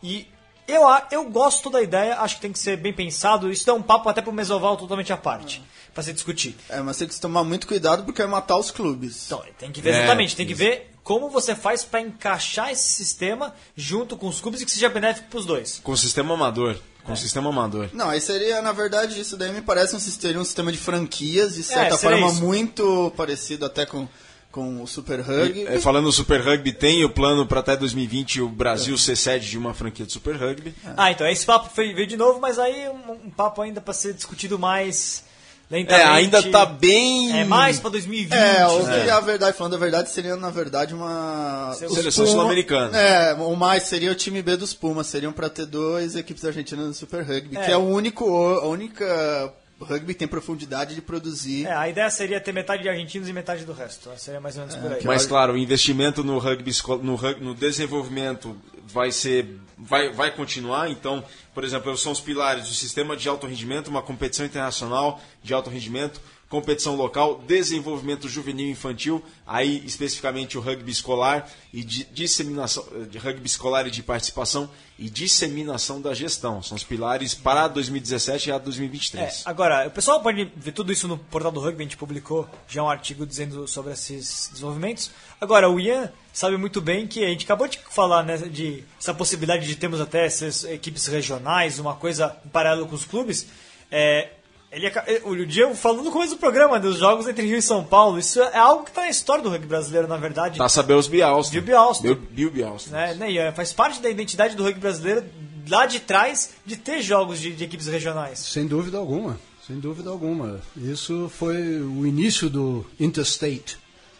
E 0.00 0.28
eu, 0.68 0.86
a- 0.86 1.06
eu 1.10 1.24
gosto 1.30 1.70
da 1.70 1.80
ideia, 1.82 2.16
acho 2.20 2.36
que 2.36 2.40
tem 2.42 2.52
que 2.52 2.58
ser 2.58 2.76
bem 2.76 2.92
pensado. 2.92 3.50
Isso 3.50 3.64
dá 3.66 3.74
um 3.74 3.82
papo 3.82 4.08
até 4.08 4.20
pro 4.22 4.32
Mesoval 4.32 4.76
totalmente 4.76 5.12
à 5.12 5.16
parte, 5.16 5.62
para 5.94 6.02
se 6.02 6.12
discutir. 6.12 6.56
É, 6.68 6.80
mas 6.80 6.96
tem 6.96 7.06
que 7.08 7.18
tomar 7.20 7.44
muito 7.44 7.66
cuidado 7.66 8.04
porque 8.04 8.22
vai 8.22 8.30
matar 8.30 8.56
os 8.58 8.70
clubes. 8.70 9.26
Então, 9.26 9.42
tem 9.58 9.70
que 9.72 9.80
ver 9.80 9.90
É, 9.94 9.98
exatamente, 9.98 10.36
tem 10.36 10.46
que 10.46 10.54
ver 10.54 10.92
como 11.02 11.30
você 11.30 11.54
faz 11.54 11.84
para 11.84 12.00
encaixar 12.00 12.70
esse 12.70 12.88
sistema 12.90 13.54
junto 13.76 14.16
com 14.16 14.26
os 14.28 14.40
clubes 14.40 14.60
e 14.60 14.64
que 14.64 14.70
seja 14.70 14.88
benéfico 14.88 15.28
para 15.28 15.38
os 15.38 15.46
dois. 15.46 15.80
Com 15.82 15.92
o 15.92 15.96
sistema 15.96 16.34
amador. 16.34 16.76
Com 17.04 17.12
o 17.12 17.16
sistema 17.16 17.50
amador. 17.50 17.88
Não, 17.92 18.10
aí 18.10 18.20
seria, 18.20 18.60
na 18.60 18.72
verdade, 18.72 19.20
isso 19.20 19.36
daí 19.36 19.52
me 19.52 19.62
parece 19.62 19.94
um 19.94 20.00
sistema, 20.00 20.40
um 20.40 20.44
sistema 20.44 20.72
de 20.72 20.78
franquias, 20.78 21.54
de 21.54 21.62
certa 21.62 21.94
É, 21.94 21.98
forma 21.98 22.26
isso. 22.26 22.42
muito 22.42 23.12
parecido 23.16 23.64
até 23.64 23.86
com, 23.86 24.08
com 24.56 24.82
o 24.82 24.86
Super 24.86 25.20
Rugby. 25.20 25.66
É, 25.66 25.78
falando 25.78 26.06
do 26.06 26.12
Super 26.12 26.40
Rugby, 26.40 26.72
tem 26.72 27.04
o 27.04 27.10
plano 27.10 27.44
para 27.46 27.60
até 27.60 27.76
2020 27.76 28.40
o 28.40 28.48
Brasil 28.48 28.96
ser 28.96 29.14
sede 29.14 29.50
de 29.50 29.58
uma 29.58 29.74
franquia 29.74 30.06
de 30.06 30.12
Super 30.12 30.34
Rugby. 30.34 30.74
Ah, 30.96 31.10
então 31.10 31.28
esse 31.28 31.44
papo 31.44 31.68
foi- 31.74 31.92
veio 31.92 32.06
de 32.06 32.16
novo, 32.16 32.40
mas 32.40 32.58
aí 32.58 32.88
um, 32.88 33.26
um 33.26 33.30
papo 33.30 33.60
ainda 33.60 33.82
para 33.82 33.92
ser 33.92 34.14
discutido 34.14 34.58
mais 34.58 35.22
É, 35.70 35.74
lentamente. 35.76 36.08
ainda 36.08 36.42
tá 36.44 36.64
bem. 36.64 37.38
É 37.38 37.44
mais 37.44 37.78
para 37.78 37.90
2020. 37.90 38.32
É, 38.32 38.66
o 38.66 38.82
né? 38.84 39.04
que 39.04 39.10
a 39.10 39.20
verdade, 39.20 39.56
falando 39.58 39.74
a 39.74 39.78
verdade, 39.78 40.08
seria 40.10 40.36
na 40.36 40.48
verdade 40.48 40.94
uma. 40.94 41.74
Seleção 41.74 42.24
Puma- 42.24 42.36
sul-americana. 42.38 42.96
É, 42.98 43.34
o 43.34 43.54
mais 43.54 43.82
seria 43.82 44.10
o 44.10 44.14
time 44.14 44.40
B 44.40 44.56
dos 44.56 44.72
Pumas, 44.72 45.06
seriam 45.06 45.32
pra 45.34 45.50
ter 45.50 45.66
duas 45.66 46.16
equipes 46.16 46.46
argentinas 46.46 46.86
no 46.86 46.94
Super 46.94 47.22
Rugby, 47.22 47.58
É. 47.58 47.64
que 47.66 47.70
é 47.72 47.76
o 47.76 47.84
único, 47.84 48.24
a 48.26 48.66
única 48.66 49.52
rugby 49.84 50.14
que 50.14 50.18
tem 50.20 50.28
profundidade 50.28 50.94
de 50.94 51.02
produzir. 51.02 51.66
É, 51.66 51.72
a 51.74 51.88
ideia 51.88 52.08
seria 52.10 52.40
ter 52.40 52.52
metade 52.52 52.82
de 52.82 52.88
argentinos 52.88 53.28
e 53.28 53.32
metade 53.32 53.64
do 53.64 53.72
resto. 53.72 54.10
Seria 54.16 54.40
mais 54.40 54.56
ou 54.56 54.62
menos 54.66 54.76
por 54.76 54.92
aí. 54.92 55.04
Mas 55.04 55.26
claro, 55.26 55.52
o 55.52 55.58
investimento 55.58 56.24
no 56.24 56.38
rugby, 56.38 56.72
no, 57.02 57.14
rug- 57.14 57.40
no 57.40 57.54
desenvolvimento 57.54 58.56
vai 58.86 59.10
ser, 59.12 59.58
vai, 59.76 60.10
vai 60.12 60.30
continuar. 60.30 60.90
Então, 60.90 61.22
por 61.54 61.64
exemplo, 61.64 61.96
são 61.96 62.12
os 62.12 62.20
pilares 62.20 62.68
do 62.68 62.74
sistema 62.74 63.16
de 63.16 63.28
alto 63.28 63.46
rendimento, 63.46 63.88
uma 63.88 64.02
competição 64.02 64.46
internacional 64.46 65.20
de 65.42 65.52
alto 65.52 65.68
rendimento, 65.70 66.20
competição 66.48 66.94
local, 66.94 67.42
desenvolvimento 67.46 68.28
juvenil 68.28 68.68
e 68.68 68.70
infantil, 68.70 69.22
aí 69.46 69.82
especificamente 69.84 70.56
o 70.56 70.60
rugby 70.60 70.92
escolar 70.92 71.50
e 71.72 71.82
de 71.82 72.04
disseminação 72.04 72.84
de 73.10 73.18
rugby 73.18 73.46
escolar 73.46 73.86
e 73.86 73.90
de 73.90 74.02
participação 74.02 74.70
e 74.98 75.10
disseminação 75.10 76.00
da 76.00 76.14
gestão. 76.14 76.62
São 76.62 76.76
os 76.76 76.84
pilares 76.84 77.34
para 77.34 77.68
2017 77.68 78.48
e 78.48 78.52
a 78.52 78.56
É, 78.56 78.58
2023. 78.58 79.42
agora, 79.44 79.88
o 79.88 79.90
pessoal 79.90 80.22
pode 80.22 80.50
ver 80.56 80.72
tudo 80.72 80.92
isso 80.92 81.08
no 81.08 81.18
portal 81.18 81.50
do 81.50 81.60
rugby, 81.60 81.82
a 81.82 81.84
gente 81.84 81.96
publicou 81.96 82.48
já 82.68 82.82
um 82.82 82.88
artigo 82.88 83.26
dizendo 83.26 83.66
sobre 83.66 83.92
esses 83.92 84.48
desenvolvimentos. 84.52 85.10
Agora, 85.40 85.68
o 85.68 85.80
Ian 85.80 86.10
sabe 86.32 86.56
muito 86.56 86.80
bem 86.80 87.06
que 87.06 87.24
a 87.24 87.28
gente 87.28 87.44
acabou 87.44 87.66
de 87.66 87.78
falar 87.90 88.22
né, 88.22 88.36
de 88.36 88.84
essa 88.98 89.12
possibilidade 89.12 89.66
de 89.66 89.74
termos 89.74 90.00
até 90.00 90.24
essas 90.24 90.64
equipes 90.64 91.06
regionais, 91.06 91.78
uma 91.78 91.94
coisa 91.94 92.36
em 92.44 92.48
paralelo 92.48 92.86
com 92.86 92.94
os 92.94 93.04
clubes. 93.04 93.46
É, 93.90 94.30
ele, 94.72 94.86
aca- 94.88 95.04
eh, 95.06 95.22
o 95.24 95.46
Diego 95.46 95.74
falou 95.74 96.02
no 96.02 96.10
começo 96.10 96.34
do 96.34 96.38
programa 96.38 96.78
dos 96.78 96.98
jogos 96.98 97.26
entre 97.28 97.46
Rio 97.46 97.56
e 97.58 97.62
São 97.62 97.84
Paulo. 97.84 98.18
Isso 98.18 98.40
é 98.42 98.58
algo 98.58 98.84
que 98.84 98.90
está 98.90 99.02
na 99.02 99.08
história 99.08 99.42
do 99.42 99.48
rugby 99.50 99.66
brasileiro, 99.66 100.06
na 100.08 100.16
verdade. 100.16 100.58
Tá 100.58 100.68
saber 100.68 100.94
os 100.94 101.06
Bialston. 101.06 101.52
Bill 101.54 101.62
Bialston. 101.62 102.14
Bill, 102.30 102.50
Bialston. 102.50 102.90
né, 102.90 103.14
né, 103.14 103.30
Ian? 103.32 103.52
Faz 103.52 103.72
parte 103.72 104.00
da 104.00 104.10
identidade 104.10 104.54
do 104.56 104.62
rugby 104.64 104.80
brasileiro 104.80 105.24
lá 105.68 105.86
de 105.86 106.00
trás 106.00 106.50
de 106.64 106.76
ter 106.76 107.00
jogos 107.02 107.40
de, 107.40 107.52
de 107.52 107.64
equipes 107.64 107.86
regionais. 107.86 108.38
Sem 108.40 108.66
dúvida 108.66 108.98
alguma, 108.98 109.38
sem 109.66 109.78
dúvida 109.80 110.10
alguma. 110.10 110.60
Isso 110.76 111.30
foi 111.38 111.56
o 111.80 112.06
início 112.06 112.48
do 112.50 112.84
Interstate 113.00 113.78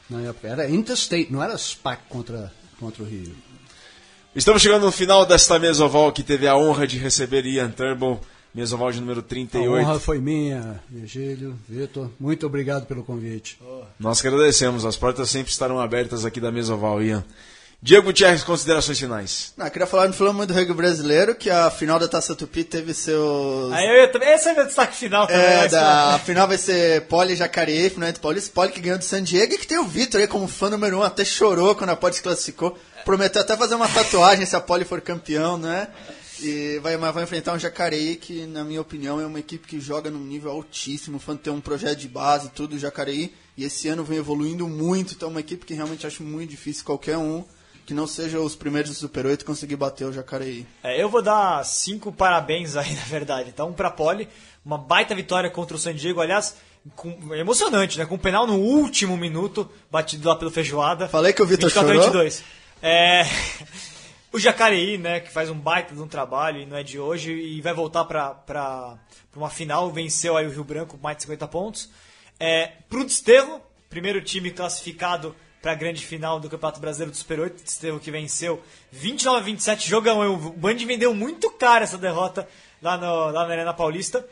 na 0.09 0.23
época. 0.23 0.49
Era 0.49 0.69
Interstate, 0.71 1.33
não 1.33 1.43
era 1.43 1.57
SPAC 1.59 2.03
contra, 2.09 2.53
contra 2.81 3.03
o 3.03 3.07
Rio. 3.07 3.35
Estamos 4.35 4.61
chegando 4.61 4.85
no 4.85 4.93
final 4.93 5.25
desta 5.25 5.59
mesoval 5.59 6.13
que 6.13 6.23
teve 6.23 6.47
a 6.47 6.57
honra 6.57 6.87
de 6.87 6.99
receber 6.99 7.47
Ian 7.47 7.71
Turnbull, 7.71 8.21
mesoval 8.57 8.91
de 8.91 9.01
número 9.01 9.21
A 9.21 9.23
38. 9.23 9.71
honra 9.71 10.01
foi 10.01 10.19
minha, 10.19 10.81
Virgílio, 10.89 11.59
Vitor. 11.69 12.11
Muito 12.19 12.47
obrigado 12.47 12.87
pelo 12.87 13.05
convite. 13.05 13.59
Nós 14.01 14.23
que 14.23 14.29
agradecemos, 14.29 14.87
as 14.87 14.97
portas 14.97 15.29
sempre 15.29 15.53
estarão 15.53 15.79
abertas 15.79 16.25
aqui 16.25 16.41
da 16.41 16.51
mesoval, 16.51 17.03
Ian. 17.03 17.23
Diego 17.83 18.07
Gutierrez, 18.07 18.43
considerações 18.43 18.99
finais. 18.99 19.53
Não, 19.59 19.67
eu 19.67 19.71
queria 19.71 19.87
falar, 19.87 20.07
não 20.07 20.15
falamos 20.15 20.39
muito 20.39 20.53
do 20.53 20.59
rugby 20.59 20.73
brasileiro, 20.73 21.35
que 21.35 21.51
a 21.51 21.71
final 21.71 21.99
da 21.99 22.09
Taça 22.09 22.35
Tupi 22.35 22.65
teve 22.65 22.95
seus... 22.95 23.71
Aí 23.75 24.05
eu 24.05 24.11
também, 24.11 24.31
esse 24.31 24.49
é 24.49 24.55
meu 24.55 24.65
destaque 24.65 24.97
final 24.97 25.27
também. 25.27 25.43
É, 25.43 25.69
da, 25.69 26.15
a 26.15 26.19
final 26.25 26.49
vai 26.49 26.57
ser 26.57 27.03
Poli 27.03 27.37
Jacareí, 27.37 27.91
final 27.91 28.09
entre 28.09 28.23
Paulista. 28.23 28.51
Poli 28.55 28.73
que 28.73 28.81
ganhou 28.81 28.99
do 28.99 29.05
San 29.05 29.23
Diego 29.23 29.53
e 29.53 29.59
que 29.59 29.67
tem 29.67 29.79
o 29.79 29.85
Vitor 29.85 30.19
aí 30.19 30.27
como 30.27 30.49
fã 30.49 30.71
número 30.71 30.99
um, 30.99 31.03
até 31.03 31.25
chorou 31.27 31.75
quando 31.75 31.91
a 31.91 31.97
Poli 31.97 32.15
se 32.15 32.23
classificou. 32.23 32.77
Prometeu 33.05 33.43
até 33.43 33.55
fazer 33.55 33.75
uma 33.75 33.89
tatuagem 33.89 34.47
se 34.47 34.57
a 34.57 34.61
Poli 34.61 34.87
for 34.87 35.03
campeão, 35.03 35.59
né? 35.59 35.89
E 36.41 36.79
vai, 36.81 36.97
mas 36.97 37.15
vai 37.15 37.25
enfrentar 37.25 37.55
um 37.55 37.59
Jacareí 37.59 38.17
que, 38.17 38.47
na 38.47 38.63
minha 38.65 38.81
opinião, 38.81 39.21
é 39.21 39.27
uma 39.27 39.39
equipe 39.39 39.67
que 39.67 39.81
joga 39.81 40.11
num 40.11 40.25
nível 40.25 40.51
altíssimo. 40.51 41.19
O 41.27 41.37
tem 41.37 41.53
um 41.53 41.61
projeto 41.61 41.99
de 41.99 42.09
base, 42.09 42.51
tudo, 42.51 42.77
o 42.77 42.79
Jacareí. 42.79 43.33
E 43.57 43.65
esse 43.65 43.89
ano 43.89 44.05
vem 44.05 44.19
evoluindo 44.19 44.69
muito, 44.69 45.15
então 45.15 45.29
é 45.29 45.31
uma 45.31 45.41
equipe 45.41 45.65
que 45.65 45.75
realmente 45.75 46.07
acho 46.07 46.23
muito 46.23 46.51
difícil 46.51 46.85
qualquer 46.85 47.17
um 47.17 47.45
que 47.87 47.95
não 47.95 48.07
seja 48.07 48.41
os 48.41 48.57
primeiros 48.57 48.91
do 48.91 48.97
Super 48.97 49.25
8 49.27 49.45
conseguir 49.45 49.77
bater 49.77 50.05
o 50.07 50.13
Jacareí. 50.13 50.67
É, 50.83 51.01
eu 51.01 51.09
vou 51.09 51.23
dar 51.23 51.65
cinco 51.65 52.11
parabéns 52.11 52.77
aí, 52.77 52.93
na 52.97 53.05
verdade. 53.05 53.49
Então, 53.49 53.73
pra 53.73 53.91
Poli, 53.91 54.29
uma 54.65 54.77
baita 54.77 55.15
vitória 55.15 55.49
contra 55.49 55.77
o 55.77 55.81
San 55.81 55.95
Diego. 55.95 56.21
Aliás, 56.21 56.57
com- 56.97 57.33
emocionante, 57.33 57.97
né? 57.97 58.05
Com 58.05 58.17
um 58.17 58.19
penal 58.19 58.45
no 58.45 58.57
último 58.59 59.17
minuto, 59.17 59.71
batido 59.91 60.29
lá 60.29 60.35
pelo 60.35 60.51
Feijoada. 60.51 61.09
Falei 61.09 61.33
que 61.33 61.41
o 61.41 61.47
Vitor 61.47 61.69
24 61.71 61.91
a 61.91 61.95
chorou? 61.95 62.23
22. 62.25 62.45
É, 62.83 63.23
o 64.37 64.39
Jacareí, 64.39 64.99
né, 64.99 65.19
que 65.19 65.31
faz 65.31 65.49
um 65.49 65.59
baita 65.59 65.95
de 65.95 66.03
um 66.03 66.07
trabalho 66.07 66.61
e 66.61 66.67
não 66.67 66.77
é 66.77 66.83
de 66.83 66.99
hoje, 66.99 67.33
e 67.33 67.63
vai 67.63 67.73
voltar 67.73 68.05
pra 68.05 68.99
uma 69.35 69.49
final, 69.49 69.91
venceu 69.91 70.37
aí 70.37 70.47
o 70.47 70.51
Rio 70.51 70.63
Branco 70.63 70.99
com 70.99 71.03
mais 71.03 71.17
de 71.17 71.23
50 71.23 71.49
pontos. 71.49 71.89
É, 72.39 72.73
pro 72.87 73.03
Desterro, 73.03 73.63
primeiro 73.89 74.21
time 74.21 74.51
classificado 74.51 75.35
para 75.63 75.73
a 75.73 75.75
grande 75.75 76.05
final 76.05 76.39
do 76.39 76.51
Campeonato 76.51 76.79
Brasileiro 76.81 77.13
do 77.13 77.17
Super 77.17 77.41
8, 77.41 77.65
Desterro 77.65 77.99
que 77.99 78.11
venceu 78.11 78.63
29 78.93 79.39
a 79.39 79.43
27, 79.43 79.89
jogão. 79.89 80.35
O 80.35 80.53
Band 80.53 80.77
vendeu 80.77 81.15
muito 81.15 81.51
caro 81.51 81.85
essa 81.85 81.97
derrota 81.97 82.47
lá, 82.83 82.99
no, 82.99 83.31
lá 83.31 83.47
na 83.47 83.55
Arena 83.55 83.73
Paulista. 83.73 84.23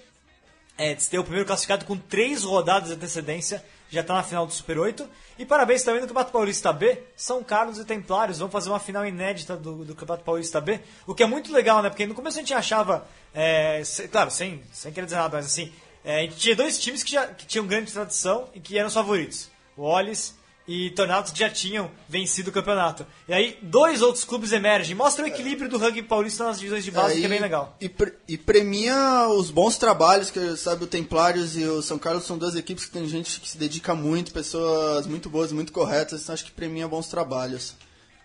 É, 0.76 0.94
Desterro, 0.94 1.24
primeiro 1.24 1.46
classificado 1.46 1.86
com 1.86 1.96
três 1.96 2.44
rodadas 2.44 2.90
de 2.90 2.94
antecedência, 2.94 3.64
já 3.94 4.00
está 4.02 4.14
na 4.14 4.22
final 4.22 4.46
do 4.46 4.52
Super 4.52 4.78
8. 4.78 5.08
E 5.38 5.44
parabéns 5.46 5.82
também 5.82 6.00
no 6.00 6.06
Campeonato 6.06 6.32
Paulista 6.32 6.72
B, 6.72 7.02
São 7.16 7.42
Carlos 7.42 7.78
e 7.78 7.84
Templários 7.84 8.38
vão 8.38 8.48
fazer 8.50 8.68
uma 8.70 8.78
final 8.78 9.04
inédita 9.06 9.56
do, 9.56 9.84
do 9.84 9.94
Campeonato 9.94 10.24
Paulista 10.24 10.60
B, 10.60 10.80
o 11.06 11.14
que 11.14 11.22
é 11.22 11.26
muito 11.26 11.52
legal, 11.52 11.82
né? 11.82 11.88
Porque 11.90 12.06
no 12.06 12.14
começo 12.14 12.38
a 12.38 12.40
gente 12.40 12.54
achava, 12.54 13.06
é, 13.34 13.82
se- 13.84 14.06
claro, 14.08 14.30
sem, 14.30 14.62
sem 14.72 14.92
querer 14.92 15.06
dizer 15.06 15.16
nada, 15.16 15.36
mas 15.36 15.46
assim, 15.46 15.72
é, 16.04 16.18
a 16.18 16.22
gente 16.22 16.36
tinha 16.36 16.54
dois 16.54 16.78
times 16.78 17.02
que, 17.02 17.12
já, 17.12 17.26
que 17.26 17.46
tinham 17.46 17.66
grande 17.66 17.90
tradição 17.92 18.48
e 18.54 18.60
que 18.60 18.78
eram 18.78 18.88
os 18.88 18.94
favoritos, 18.94 19.50
o 19.76 19.82
Ollis 19.82 20.34
e 20.66 20.90
Tornados 20.90 21.32
já 21.34 21.50
tinham 21.50 21.90
vencido 22.08 22.48
o 22.50 22.52
campeonato. 22.52 23.06
E 23.28 23.32
aí, 23.34 23.58
dois 23.62 24.00
outros 24.00 24.24
clubes 24.24 24.50
emergem, 24.52 24.94
mostra 24.94 25.24
o 25.24 25.28
equilíbrio 25.28 25.68
do 25.68 25.76
rugby 25.78 26.02
paulista 26.02 26.44
nas 26.44 26.58
divisões 26.58 26.84
de 26.84 26.90
base, 26.90 27.14
Aí- 27.14 27.20
que 27.20 27.26
é 27.26 27.28
bem 27.28 27.40
legal. 27.40 27.76
E, 27.80 27.88
pre- 27.88 28.14
e 28.26 28.38
premia 28.38 29.28
os 29.28 29.50
bons 29.50 29.76
trabalhos, 29.76 30.30
que 30.30 30.56
sabe, 30.56 30.84
o 30.84 30.86
Templários 30.86 31.56
e 31.56 31.64
o 31.64 31.82
São 31.82 31.98
Carlos 31.98 32.24
são 32.24 32.38
duas 32.38 32.54
equipes 32.56 32.86
que 32.86 32.92
tem 32.92 33.06
gente 33.06 33.40
que 33.40 33.48
se 33.48 33.58
dedica 33.58 33.94
muito, 33.94 34.32
pessoas 34.32 35.06
muito 35.06 35.28
boas, 35.28 35.52
muito 35.52 35.72
corretas, 35.72 36.22
então 36.22 36.32
acho 36.34 36.44
que 36.46 36.50
premia 36.52 36.88
bons 36.88 37.08
trabalhos. 37.08 37.74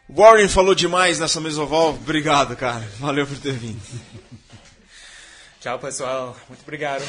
Warren 0.10 0.48
falou 0.48 0.74
demais 0.74 1.20
nessa 1.20 1.40
mesoval. 1.40 1.90
Obrigado, 1.90 2.56
cara. 2.56 2.88
Valeu 3.00 3.28
por 3.28 3.38
ter 3.38 3.54
vindo. 3.54 3.80
Tchau, 5.60 5.78
pessoal. 5.78 6.36
Muito 6.48 6.62
obrigado. 6.62 7.04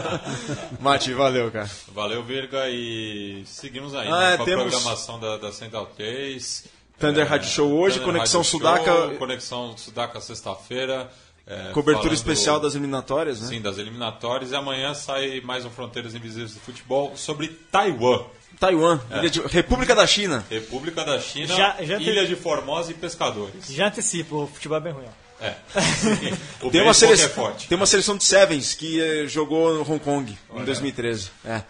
Mati, 0.80 1.12
valeu, 1.12 1.50
cara. 1.50 1.68
Valeu, 1.92 2.22
Virga, 2.22 2.68
e 2.70 3.42
seguimos 3.46 3.94
aí 3.94 4.08
Ah, 4.08 4.30
né, 4.30 4.36
com 4.38 4.44
temos- 4.44 4.66
a 4.66 4.70
programação 4.70 5.20
da, 5.20 5.36
da 5.36 5.52
Central 5.52 5.86
3. 5.96 6.64
Thunder 6.98 7.28
Rádio 7.28 7.50
Show 7.50 7.70
hoje, 7.70 7.98
Thunder 7.98 8.14
Conexão 8.14 8.40
Rádio 8.40 8.50
Sudaca- 8.50 8.84
Show, 8.92 9.14
Conexão 9.16 9.76
Sudaca 9.76 10.20
sexta-feira. 10.22 11.10
é, 11.46 11.70
Cobertura 11.72 12.04
falando- 12.08 12.12
especial 12.14 12.58
das 12.58 12.74
eliminatórias, 12.74 13.42
né? 13.42 13.48
Sim, 13.48 13.60
das 13.60 13.76
eliminatórias. 13.76 14.50
E 14.52 14.56
amanhã 14.56 14.94
sai 14.94 15.40
mais 15.42 15.64
um 15.66 15.70
Fronteiras 15.70 16.14
Invisíveis 16.14 16.54
do 16.54 16.60
Futebol 16.60 17.12
sobre 17.14 17.48
Taiwan. 17.48 18.24
Taiwan, 18.58 18.98
Ilha 19.18 19.28
de- 19.28 19.40
República 19.42 19.94
da 19.94 20.06
China. 20.06 20.42
República 20.48 21.04
da 21.04 21.20
China, 21.20 21.54
Já- 21.54 21.76
já 21.82 21.98
Ilha 21.98 22.26
de 22.26 22.34
Formosa 22.34 22.90
e 22.90 22.94
Pescadores. 22.94 23.66
Já 23.68 23.88
antecipo, 23.88 24.44
o 24.44 24.46
futebol 24.46 24.78
é 24.78 24.80
bem 24.80 24.92
ruim. 24.94 25.04
ó. 25.06 25.25
É. 25.40 25.54
Tem 26.70 26.80
uma, 26.80 26.90
é 26.90 26.94
seleção, 26.94 27.28
forte. 27.30 27.68
tem 27.68 27.76
uma 27.76 27.86
seleção 27.86 28.16
de 28.16 28.24
Sevens 28.24 28.74
que 28.74 29.00
eh, 29.00 29.26
jogou 29.26 29.74
no 29.74 29.82
Hong 29.82 30.00
Kong 30.00 30.36
em 30.54 30.64
2013. 30.64 31.30
É. 31.44 31.62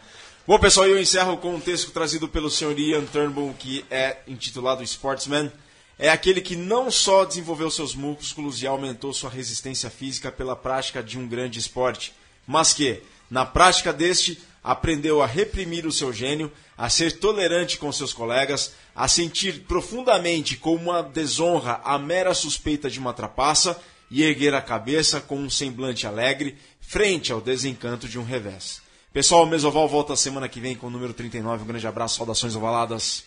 Bom, 0.46 0.58
pessoal, 0.60 0.86
eu 0.86 1.00
encerro 1.00 1.36
com 1.38 1.56
um 1.56 1.60
texto 1.60 1.90
trazido 1.90 2.28
pelo 2.28 2.48
senhor 2.48 2.78
Ian 2.78 3.04
Turnbull, 3.04 3.52
que 3.58 3.84
é 3.90 4.18
intitulado 4.28 4.82
Sportsman. 4.84 5.50
é 5.98 6.08
aquele 6.08 6.40
que 6.40 6.54
não 6.54 6.90
só 6.90 7.24
desenvolveu 7.24 7.68
seus 7.70 7.94
músculos 7.96 8.62
e 8.62 8.66
aumentou 8.66 9.12
sua 9.12 9.28
resistência 9.28 9.90
física 9.90 10.30
pela 10.30 10.54
prática 10.54 11.02
de 11.02 11.18
um 11.18 11.26
grande 11.26 11.58
esporte, 11.58 12.12
mas 12.46 12.72
que, 12.72 13.02
na 13.28 13.44
prática 13.44 13.92
deste, 13.92 14.38
aprendeu 14.62 15.20
a 15.20 15.26
reprimir 15.26 15.84
o 15.84 15.92
seu 15.92 16.12
gênio, 16.12 16.52
a 16.76 16.90
ser 16.90 17.18
tolerante 17.18 17.78
com 17.78 17.90
seus 17.90 18.12
colegas, 18.12 18.72
a 18.94 19.08
sentir 19.08 19.62
profundamente 19.62 20.56
como 20.56 20.90
uma 20.90 21.02
desonra 21.02 21.80
a 21.84 21.98
mera 21.98 22.34
suspeita 22.34 22.90
de 22.90 22.98
uma 22.98 23.12
trapaça 23.12 23.80
e 24.10 24.22
erguer 24.22 24.54
a 24.54 24.62
cabeça 24.62 25.20
com 25.20 25.38
um 25.38 25.50
semblante 25.50 26.06
alegre 26.06 26.56
frente 26.80 27.32
ao 27.32 27.40
desencanto 27.40 28.08
de 28.08 28.18
um 28.18 28.24
revés. 28.24 28.80
Pessoal, 29.12 29.44
o 29.44 29.46
Mesoval 29.46 29.88
volta 29.88 30.14
semana 30.14 30.48
que 30.48 30.60
vem 30.60 30.76
com 30.76 30.88
o 30.88 30.90
número 30.90 31.14
39. 31.14 31.64
Um 31.64 31.66
grande 31.66 31.86
abraço, 31.86 32.16
saudações 32.16 32.54
ovaladas. 32.54 33.24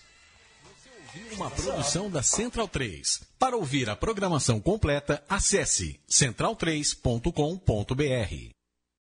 Uma 1.33 1.49
produção 1.49 2.09
da 2.09 2.21
Central 2.21 2.67
3. 2.67 3.21
Para 3.39 3.57
ouvir 3.57 3.89
a 3.89 3.95
programação 3.95 4.59
completa, 4.59 5.23
acesse 5.27 5.99
central3.com.br. 6.07 8.58